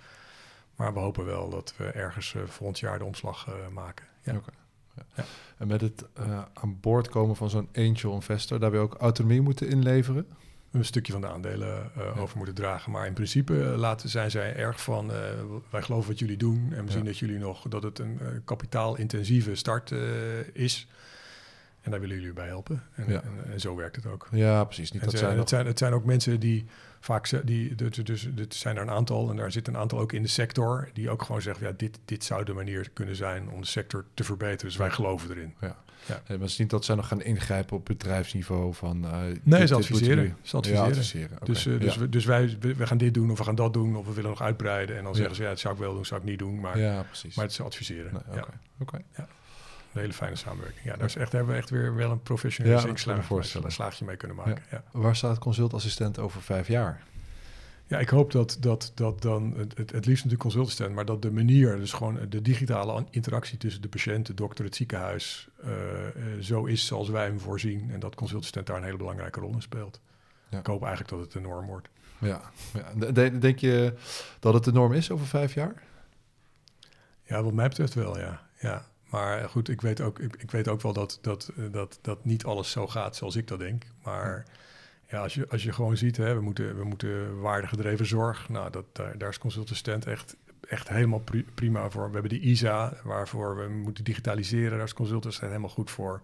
Maar 0.76 0.94
we 0.94 1.00
hopen 1.00 1.26
wel 1.26 1.50
dat 1.50 1.74
we 1.78 1.86
ergens 1.86 2.36
volgend 2.46 2.80
jaar 2.80 2.98
de 3.00 3.06
omslag 3.06 3.48
maken. 3.72 4.06
Ja. 4.24 4.42
Ja. 5.16 5.24
En 5.58 5.68
met 5.68 5.82
het 5.82 6.06
uh, 6.20 6.42
aan 6.54 6.80
boord 6.80 7.10
komen 7.10 7.36
van 7.36 7.50
zo'n 7.50 7.70
angel 7.76 8.14
investor, 8.14 8.60
daar 8.60 8.72
we 8.72 8.78
ook 8.78 8.96
autonomie 8.96 9.42
moeten 9.42 9.68
inleveren? 9.68 10.28
Een 10.72 10.86
stukje 10.86 11.12
van 11.12 11.22
de 11.22 11.28
aandelen 11.28 11.92
uh, 11.98 12.04
ja. 12.16 12.22
over 12.22 12.38
moeten 12.38 12.56
dragen. 12.56 12.92
Maar 12.92 13.08
in 13.08 13.14
principe 13.14 13.54
uh, 13.54 13.76
laten, 13.76 14.10
zijn 14.10 14.32
zij 14.32 14.56
erg 14.56 14.82
van, 14.82 15.12
wij 15.70 15.82
geloven 15.82 16.10
wat 16.10 16.20
jullie 16.20 16.38
doen. 16.38 16.74
En 16.74 16.86
we 16.86 16.92
zien 16.92 17.06
dat 17.06 17.18
jullie 17.18 17.38
nog, 17.38 17.68
dat 17.68 17.84
het 17.84 18.00
een 18.00 18.20
kapitaalintensieve 18.46 19.56
start 19.56 19.92
is. 20.54 20.88
En 21.82 21.92
daar 21.92 22.00
willen 22.00 22.16
jullie 22.16 22.34
bij 22.34 22.48
helpen. 22.48 22.84
En, 22.96 23.08
en, 23.08 23.52
en, 23.52 23.60
zo 23.60 23.76
werkt 23.76 23.96
het 23.96 24.06
ook. 24.06 24.28
Ja, 24.32 24.64
precies. 24.64 24.92
Niet 24.92 25.04
dat 25.04 25.18
zijn 25.18 25.38
het, 25.38 25.50
zijn, 25.50 25.66
het 25.66 25.78
zijn 25.78 25.94
ook 25.94 26.06
mensen 26.06 26.40
die 26.40 26.66
vaak, 27.00 27.48
die, 27.48 27.76
dus, 27.76 27.98
dus, 27.98 28.30
dit 28.32 28.56
zijn 28.56 28.76
er 28.76 28.82
een 28.82 28.90
aantal, 28.90 29.30
en 29.30 29.36
daar 29.36 29.52
zit 29.52 29.68
een 29.68 29.78
aantal 29.78 30.00
ook 30.00 30.14
in 30.14 30.22
de 30.22 30.28
sector, 30.28 30.90
die 30.94 31.10
ook 31.10 31.22
gewoon 31.22 31.42
zeggen, 31.42 31.68
ja, 31.68 31.74
dit, 31.78 32.00
dit 32.06 32.24
zou 32.24 32.44
de 32.44 32.54
manier 32.54 32.90
kunnen 32.94 33.16
zijn 33.16 33.50
om 33.50 33.62
de 33.62 33.68
sector 33.68 34.06
te 34.14 34.24
verbeteren. 34.24 34.66
Dus 34.66 34.78
wij 34.78 34.90
geloven 34.90 35.30
erin. 35.30 35.54
Ja. 35.62 35.76
Ja. 36.06 36.22
Het 36.24 36.42
is 36.42 36.58
niet 36.58 36.70
dat 36.70 36.86
zij 36.86 36.96
nog 36.96 37.08
gaan 37.08 37.22
ingrijpen 37.22 37.78
op 37.78 37.86
bedrijfsniveau 37.86 38.74
van... 38.74 39.06
Uh, 39.06 39.20
nee, 39.44 39.68
ze 39.68 39.76
adviseren. 39.76 40.38
Ze 40.42 40.58
adviseren. 40.58 40.84
Ja, 40.84 40.90
adviseren. 40.90 41.36
Okay. 41.36 41.48
Dus, 41.48 41.66
uh, 41.66 41.80
dus, 41.80 41.94
ja. 41.94 42.00
we, 42.00 42.10
dus 42.10 42.26
wij 42.26 42.58
we 42.60 42.88
gaan 42.88 42.98
dit 42.98 43.14
doen 43.14 43.32
of 43.32 43.38
we 43.38 43.44
gaan 43.44 43.56
dat 43.56 43.74
doen 43.74 43.96
of 43.96 44.06
we 44.06 44.14
willen 44.14 44.30
nog 44.30 44.42
uitbreiden. 44.42 44.98
En 44.98 45.04
dan 45.04 45.16
zeggen 45.16 45.36
ze, 45.36 45.44
ja, 45.44 45.50
dat 45.50 45.60
zou 45.60 45.74
ik 45.74 45.80
wel 45.80 45.94
doen, 45.94 46.06
zou 46.06 46.22
ik 46.22 46.28
niet 46.28 46.40
doen. 46.40 46.60
Maar, 46.60 46.78
maar 46.78 47.06
het 47.46 47.52
is 47.52 47.62
adviseren. 47.62 48.12
Nee, 48.12 48.22
okay. 48.40 48.54
Okay. 48.80 49.02
Een 49.94 50.02
hele 50.02 50.14
fijne 50.14 50.36
samenwerking. 50.36 50.86
Ja, 50.86 50.96
daar 50.96 51.08
is 51.08 51.16
echt, 51.16 51.32
hebben 51.32 51.54
we 51.54 51.60
echt 51.60 51.70
weer 51.70 51.96
wel 51.96 52.12
een 52.12 52.22
professionaliseringsslaagje 52.22 53.60
ja, 53.62 53.70
slaagje 53.70 54.06
mee 54.06 54.16
kunnen 54.16 54.38
maken. 54.38 54.64
Ja. 54.72 54.84
Waar 54.92 55.16
staat 55.16 55.40
consultassistent 55.40 56.20
over 56.20 56.42
vijf 56.42 56.68
jaar? 56.68 57.04
Ja, 57.90 58.00
ik 58.00 58.10
hoop 58.10 58.32
dat, 58.32 58.58
dat, 58.60 58.92
dat 58.96 59.22
dan, 59.22 59.54
het, 59.58 59.78
het, 59.78 59.92
het 59.92 60.06
liefst 60.06 60.24
natuurlijk 60.24 60.42
consultassistent, 60.42 60.96
maar 60.96 61.06
dat 61.06 61.22
de 61.22 61.32
manier, 61.32 61.78
dus 61.78 61.94
gewoon 61.94 62.20
de 62.30 62.42
digitale 62.42 63.06
interactie 63.10 63.58
tussen 63.58 63.82
de 63.82 63.88
patiënt, 63.88 64.26
de 64.26 64.34
dokter, 64.34 64.66
het 64.66 64.76
ziekenhuis, 64.76 65.50
uh, 65.66 65.72
uh, 65.72 66.42
zo 66.42 66.66
is 66.66 66.86
zoals 66.86 67.10
wij 67.10 67.26
hem 67.26 67.40
voorzien. 67.40 67.92
En 67.92 68.00
dat 68.00 68.16
consultassistent 68.16 68.68
daar 68.68 68.78
een 68.78 68.84
hele 68.84 68.98
belangrijke 68.98 69.40
rol 69.40 69.54
in 69.54 69.62
speelt. 69.62 70.00
Ja. 70.50 70.60
Ik 70.60 70.66
hoop 70.66 70.82
eigenlijk 70.82 71.10
dat 71.10 71.20
het 71.20 71.32
de 71.32 71.40
norm 71.40 71.66
wordt. 71.66 71.90
Ja, 72.18 72.42
ja. 72.74 73.30
denk 73.30 73.60
je 73.60 73.94
dat 74.40 74.54
het 74.54 74.64
de 74.64 74.72
norm 74.72 74.94
is 74.94 75.12
over 75.12 75.26
vijf 75.26 75.54
jaar? 75.54 75.84
Ja, 77.24 77.44
wat 77.44 77.54
mij 77.54 77.68
betreft 77.68 77.94
wel, 77.94 78.20
ja. 78.20 78.42
ja. 78.60 78.86
Maar 79.10 79.50
goed, 79.50 79.70
ik 79.70 79.82
weet 79.82 80.02
ook, 80.02 80.20
ik, 80.20 80.36
ik 80.36 80.52
weet 80.52 80.68
ook 80.68 80.82
wel 80.82 80.94
dat, 80.94 81.20
dat, 81.22 81.52
dat, 81.72 82.00
dat 82.02 82.26
niet 82.26 82.46
alles 82.46 82.72
zo 82.72 82.88
gaat 82.88 83.16
zoals 83.16 83.36
ik 83.36 83.48
dat 83.48 83.60
denk. 83.60 83.84
Maar 84.04 84.46
ja, 85.08 85.22
als 85.22 85.34
je, 85.34 85.48
als 85.50 85.64
je 85.64 85.72
gewoon 85.72 85.98
ziet, 85.98 86.18
hè, 86.18 86.36
we, 86.36 86.42
moeten, 86.42 86.78
we 86.78 86.84
moeten 86.84 87.40
waardegedreven 87.40 88.06
zorg. 88.06 88.50
Nou, 88.50 88.72
dat, 88.72 88.86
daar, 88.92 89.18
daar 89.18 89.30
is 89.30 89.38
consultassistent 89.38 90.06
echt, 90.06 90.36
echt 90.68 90.90
helemaal 90.90 91.20
pri 91.20 91.46
prima 91.54 91.90
voor. 91.90 92.08
We 92.08 92.14
hebben 92.14 92.40
de 92.40 92.40
ISA, 92.40 92.94
waarvoor 93.04 93.58
we 93.58 93.68
moeten 93.68 94.04
digitaliseren. 94.04 94.78
Daar 94.78 94.88
is 94.88 94.94
consultassistent 94.94 95.52
helemaal 95.52 95.74
goed 95.76 95.92
voor. 95.92 96.22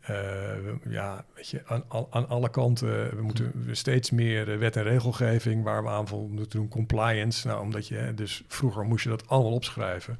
Uh, 0.00 0.08
we, 0.08 0.76
ja, 0.88 1.24
weet 1.34 1.48
je, 1.48 1.62
aan, 1.66 1.84
aan 2.10 2.28
alle 2.28 2.50
kanten. 2.50 3.16
We 3.16 3.22
moeten 3.22 3.52
steeds 3.70 4.10
meer 4.10 4.58
wet 4.58 4.76
en 4.76 4.82
regelgeving 4.82 5.64
waar 5.64 5.82
we 5.82 5.88
aanval 5.88 6.28
moeten 6.28 6.58
doen. 6.58 6.68
Compliance. 6.68 7.46
Nou, 7.46 7.60
omdat 7.60 7.88
je, 7.88 8.12
dus 8.14 8.44
vroeger 8.48 8.84
moest 8.84 9.04
je 9.04 9.10
dat 9.10 9.28
allemaal 9.28 9.52
opschrijven 9.52 10.18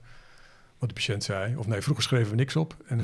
de 0.89 0.95
patiënt 0.95 1.25
zei. 1.25 1.57
Of 1.57 1.67
nee, 1.67 1.81
vroeger 1.81 2.05
schreven 2.05 2.31
we 2.31 2.37
niks 2.37 2.57
op. 2.57 2.77
En 2.87 3.01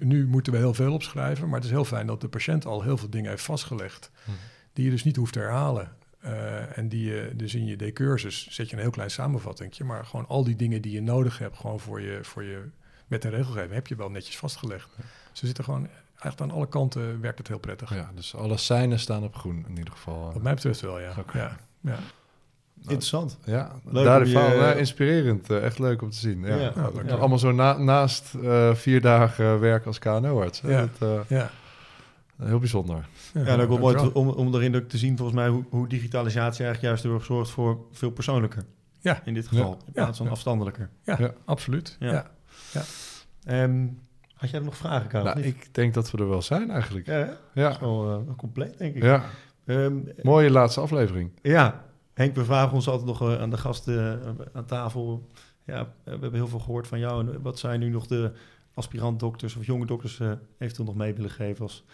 nu 0.00 0.26
moeten 0.26 0.52
we 0.52 0.58
heel 0.58 0.74
veel 0.74 0.92
opschrijven. 0.92 1.46
Maar 1.46 1.56
het 1.56 1.64
is 1.64 1.70
heel 1.70 1.84
fijn 1.84 2.06
dat 2.06 2.20
de 2.20 2.28
patiënt 2.28 2.66
al 2.66 2.82
heel 2.82 2.96
veel 2.96 3.10
dingen 3.10 3.30
heeft 3.30 3.42
vastgelegd. 3.44 4.10
Hmm. 4.24 4.34
Die 4.72 4.84
je 4.84 4.90
dus 4.90 5.04
niet 5.04 5.16
hoeft 5.16 5.32
te 5.32 5.38
herhalen. 5.38 5.92
Uh, 6.24 6.78
en 6.78 6.88
die 6.88 7.04
je 7.04 7.32
dus 7.34 7.54
in 7.54 7.66
je 7.66 7.76
decursus 7.76 8.48
zet 8.50 8.70
je 8.70 8.76
een 8.76 8.82
heel 8.82 8.90
klein 8.90 9.10
samenvattingje. 9.10 9.84
Maar 9.84 10.04
gewoon 10.04 10.26
al 10.28 10.44
die 10.44 10.56
dingen 10.56 10.82
die 10.82 10.92
je 10.92 11.02
nodig 11.02 11.38
hebt, 11.38 11.56
gewoon 11.56 11.80
voor 11.80 12.00
je, 12.00 12.18
voor 12.22 12.42
je 12.42 12.62
met 13.06 13.24
een 13.24 13.30
regelgeving, 13.30 13.72
heb 13.72 13.86
je 13.86 13.96
wel 13.96 14.10
netjes 14.10 14.38
vastgelegd. 14.38 14.88
Ja. 14.96 15.04
Dus 15.30 15.40
we 15.40 15.46
zitten 15.46 15.64
gewoon 15.64 15.88
echt 16.18 16.40
aan 16.40 16.50
alle 16.50 16.68
kanten 16.68 17.20
werkt 17.20 17.38
het 17.38 17.48
heel 17.48 17.58
prettig. 17.58 17.94
Ja, 17.94 18.10
dus 18.14 18.34
alle 18.34 18.56
seinen 18.56 18.98
staan 18.98 19.22
op 19.22 19.36
groen 19.36 19.64
in 19.68 19.76
ieder 19.76 19.92
geval. 19.92 20.32
Wat 20.32 20.42
mij 20.42 20.54
betreft 20.54 20.80
wel, 20.80 21.00
ja. 21.00 21.14
Okay. 21.18 21.40
ja, 21.42 21.56
ja. 21.80 21.98
Interessant. 22.82 23.38
Ja, 23.44 23.72
Leuk 23.84 24.04
daar 24.04 24.26
je-. 24.26 24.32
Ja, 24.32 24.72
inspirerend. 24.72 25.50
eh, 25.50 25.64
echt 25.64 25.78
leuk 25.78 26.02
om 26.02 26.10
te 26.10 26.16
zien. 26.16 26.40
Ja. 26.40 26.48
Ja, 26.56 26.60
Ja, 26.60 26.70
Dat 26.82 26.92
ja. 27.06 27.14
Allemaal 27.14 27.38
zo 27.38 27.52
na- 27.52 27.78
naast 27.78 28.34
eh, 28.42 28.74
vier 28.74 29.00
dagen 29.00 29.60
werk 29.60 29.86
als 29.86 29.98
KNO-arts. 29.98 30.60
hè. 30.60 30.70
Ja. 30.70 30.88
Dat, 30.98 31.08
eh, 31.28 31.38
Ja. 31.38 31.50
heel 32.42 32.58
bijzonder. 32.58 33.08
Ja, 33.34 33.44
en 33.44 33.60
ook 33.60 33.68
wel 33.68 33.78
mooi 33.78 34.10
om, 34.12 34.28
om 34.28 34.52
daarin 34.52 34.76
ook 34.76 34.88
te 34.88 34.98
zien, 34.98 35.16
volgens 35.16 35.36
mij, 35.38 35.48
hoe, 35.48 35.64
hoe 35.70 35.88
digitalisatie 35.88 36.64
eigenlijk 36.64 36.80
juist 36.82 37.04
ervoor 37.04 37.24
zorgt 37.36 37.50
voor 37.50 37.78
veel 37.92 38.10
persoonlijker. 38.10 38.64
Ja. 39.00 39.20
In 39.24 39.34
dit 39.34 39.48
geval, 39.48 39.78
in 39.86 39.92
plaats 39.92 40.16
van 40.16 40.26
Ja. 40.26 40.32
afstandelijker. 40.32 40.90
Ja, 41.04 41.16
Ja. 41.18 41.32
absoluut. 41.44 41.96
Ja. 41.98 42.26
Ja. 42.72 42.82
Ehm, 43.44 43.86
had 44.34 44.50
jij 44.50 44.60
nog 44.60 44.76
vragen, 44.76 45.08
Karel? 45.08 45.24
Nou, 45.34 45.40
ik 45.46 45.74
denk 45.74 45.94
dat 45.94 46.10
we 46.10 46.18
er 46.18 46.28
wel 46.28 46.42
zijn 46.42 46.70
eigenlijk. 46.70 47.06
Ja, 47.06 47.12
hè? 47.12 47.24
dat 47.26 47.34
is 47.54 47.62
Ja, 47.62 47.76
wel, 47.80 48.02
eh, 48.02 48.08
wel 48.26 48.34
compleet, 48.36 48.78
denk 48.78 48.94
ik. 48.94 49.02
ja. 49.02 49.22
Ehm, 49.66 49.94
mooie 50.22 50.50
laatste 50.50 50.80
aflevering. 50.80 51.30
ja. 51.42 51.84
Henk, 52.16 52.34
we 52.34 52.44
vragen 52.44 52.74
ons 52.74 52.88
altijd 52.88 53.06
nog 53.06 53.22
eh, 53.22 53.40
aan 53.40 53.50
de 53.50 53.56
gasten 53.56 54.22
eh, 54.22 54.46
aan 54.52 54.64
tafel. 54.64 55.28
Ja, 55.64 55.92
we 56.04 56.10
hebben 56.10 56.32
heel 56.32 56.48
veel 56.48 56.58
gehoord 56.58 56.86
van 56.86 56.98
jou. 56.98 57.38
Wat 57.42 57.58
zijn 57.58 57.80
nu 57.80 57.88
nog 57.88 58.06
de 58.06 58.32
aspirant-dokters 58.74 59.56
of 59.56 59.66
jonge 59.66 59.86
dokters 59.86 60.20
eh 60.20 60.32
eventueel 60.58 60.86
nog 60.86 60.96
mee 60.96 61.14
willen 61.14 61.30
geven 61.30 61.62
als 61.62 61.84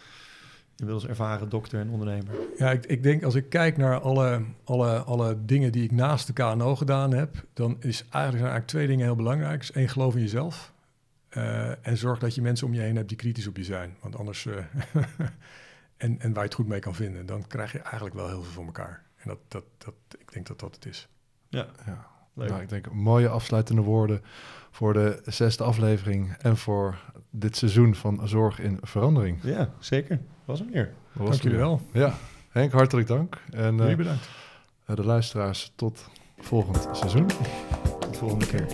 inmiddels 0.77 1.07
ervaren 1.07 1.49
dokter 1.49 1.81
en 1.81 1.91
ondernemer? 1.91 2.35
Ja, 2.57 2.71
ik, 2.71 2.87
ik 2.87 3.03
denk 3.03 3.25
als 3.25 3.35
ik 3.35 3.49
kijk 3.49 3.77
naar 3.77 4.01
alle, 4.01 4.43
alle, 4.65 4.99
alle 4.99 5.45
dingen 5.45 5.73
die 5.73 5.85
ik 5.85 5.91
naast 5.91 6.27
de 6.27 6.33
KNO 6.33 6.77
gedaan 6.77 7.13
heb, 7.13 7.45
dan 7.53 7.77
is 7.81 8.01
eigenlijk, 8.01 8.13
zijn 8.13 8.33
eigenlijk 8.33 8.67
twee 8.67 8.87
dingen 8.87 9.05
heel 9.05 9.17
belangrijk. 9.17 9.71
Eén, 9.73 9.89
geloof 9.89 10.15
in 10.15 10.21
jezelf. 10.21 10.73
En 11.83 11.97
zorg 11.97 12.19
dat 12.19 12.35
je 12.35 12.43
mensen 12.43 12.67
om 12.67 12.75
je 12.75 12.81
heen 12.81 12.97
hebt 12.97 13.09
die 13.09 13.17
kritisch 13.17 13.47
op 13.47 13.57
je 13.57 13.65
zijn. 13.65 13.97
Want 14.01 14.17
anders. 14.17 14.47
en, 15.97 16.21
en 16.21 16.33
waar 16.33 16.43
je 16.43 16.49
het 16.49 16.55
goed 16.55 16.69
mee 16.69 16.81
kan 16.81 16.95
vinden, 16.95 17.27
dan 17.27 17.47
krijg 17.47 17.73
je 17.73 17.79
eigenlijk 17.79 18.15
wel 18.15 18.29
heel 18.29 18.43
veel 18.43 18.53
voor 18.53 18.65
elkaar. 18.65 19.03
En 19.23 19.29
dat, 19.29 19.39
dat, 19.49 19.65
dat, 19.79 19.95
ik 20.19 20.33
denk 20.33 20.47
dat 20.47 20.61
dat 20.61 20.75
het 20.75 20.87
is. 20.87 21.09
Ja, 21.49 21.67
Ja. 21.87 22.07
leuk. 22.35 22.49
Nou, 22.49 22.63
ik 22.63 22.69
denk 22.69 22.93
mooie 22.93 23.29
afsluitende 23.29 23.83
woorden 23.83 24.23
voor 24.71 24.93
de 24.93 25.21
zesde 25.25 25.65
aflevering 25.65 26.33
en 26.39 26.57
voor 26.57 26.99
dit 27.31 27.57
seizoen 27.57 27.95
van 27.95 28.29
Zorg 28.29 28.59
in 28.61 28.79
Verandering. 28.83 29.39
Ja, 29.43 29.71
zeker. 29.79 30.21
Was 30.45 30.59
hem. 30.59 30.71
Dat 30.73 30.87
was 31.13 31.29
Dank 31.29 31.43
jullie 31.43 31.59
wel. 31.59 31.81
Ja, 31.93 32.15
Henk, 32.49 32.73
hartelijk 32.73 33.07
dank. 33.07 33.39
En 33.51 33.75
Jullie 33.77 33.91
eh, 33.91 33.97
bedankt. 33.97 34.29
de 34.87 35.05
luisteraars 35.05 35.73
tot 35.77 36.09
volgend 36.39 36.89
seizoen. 36.97 37.27
Tot 37.27 38.13
de 38.13 38.19
volgende 38.19 38.47
keer. 38.47 38.67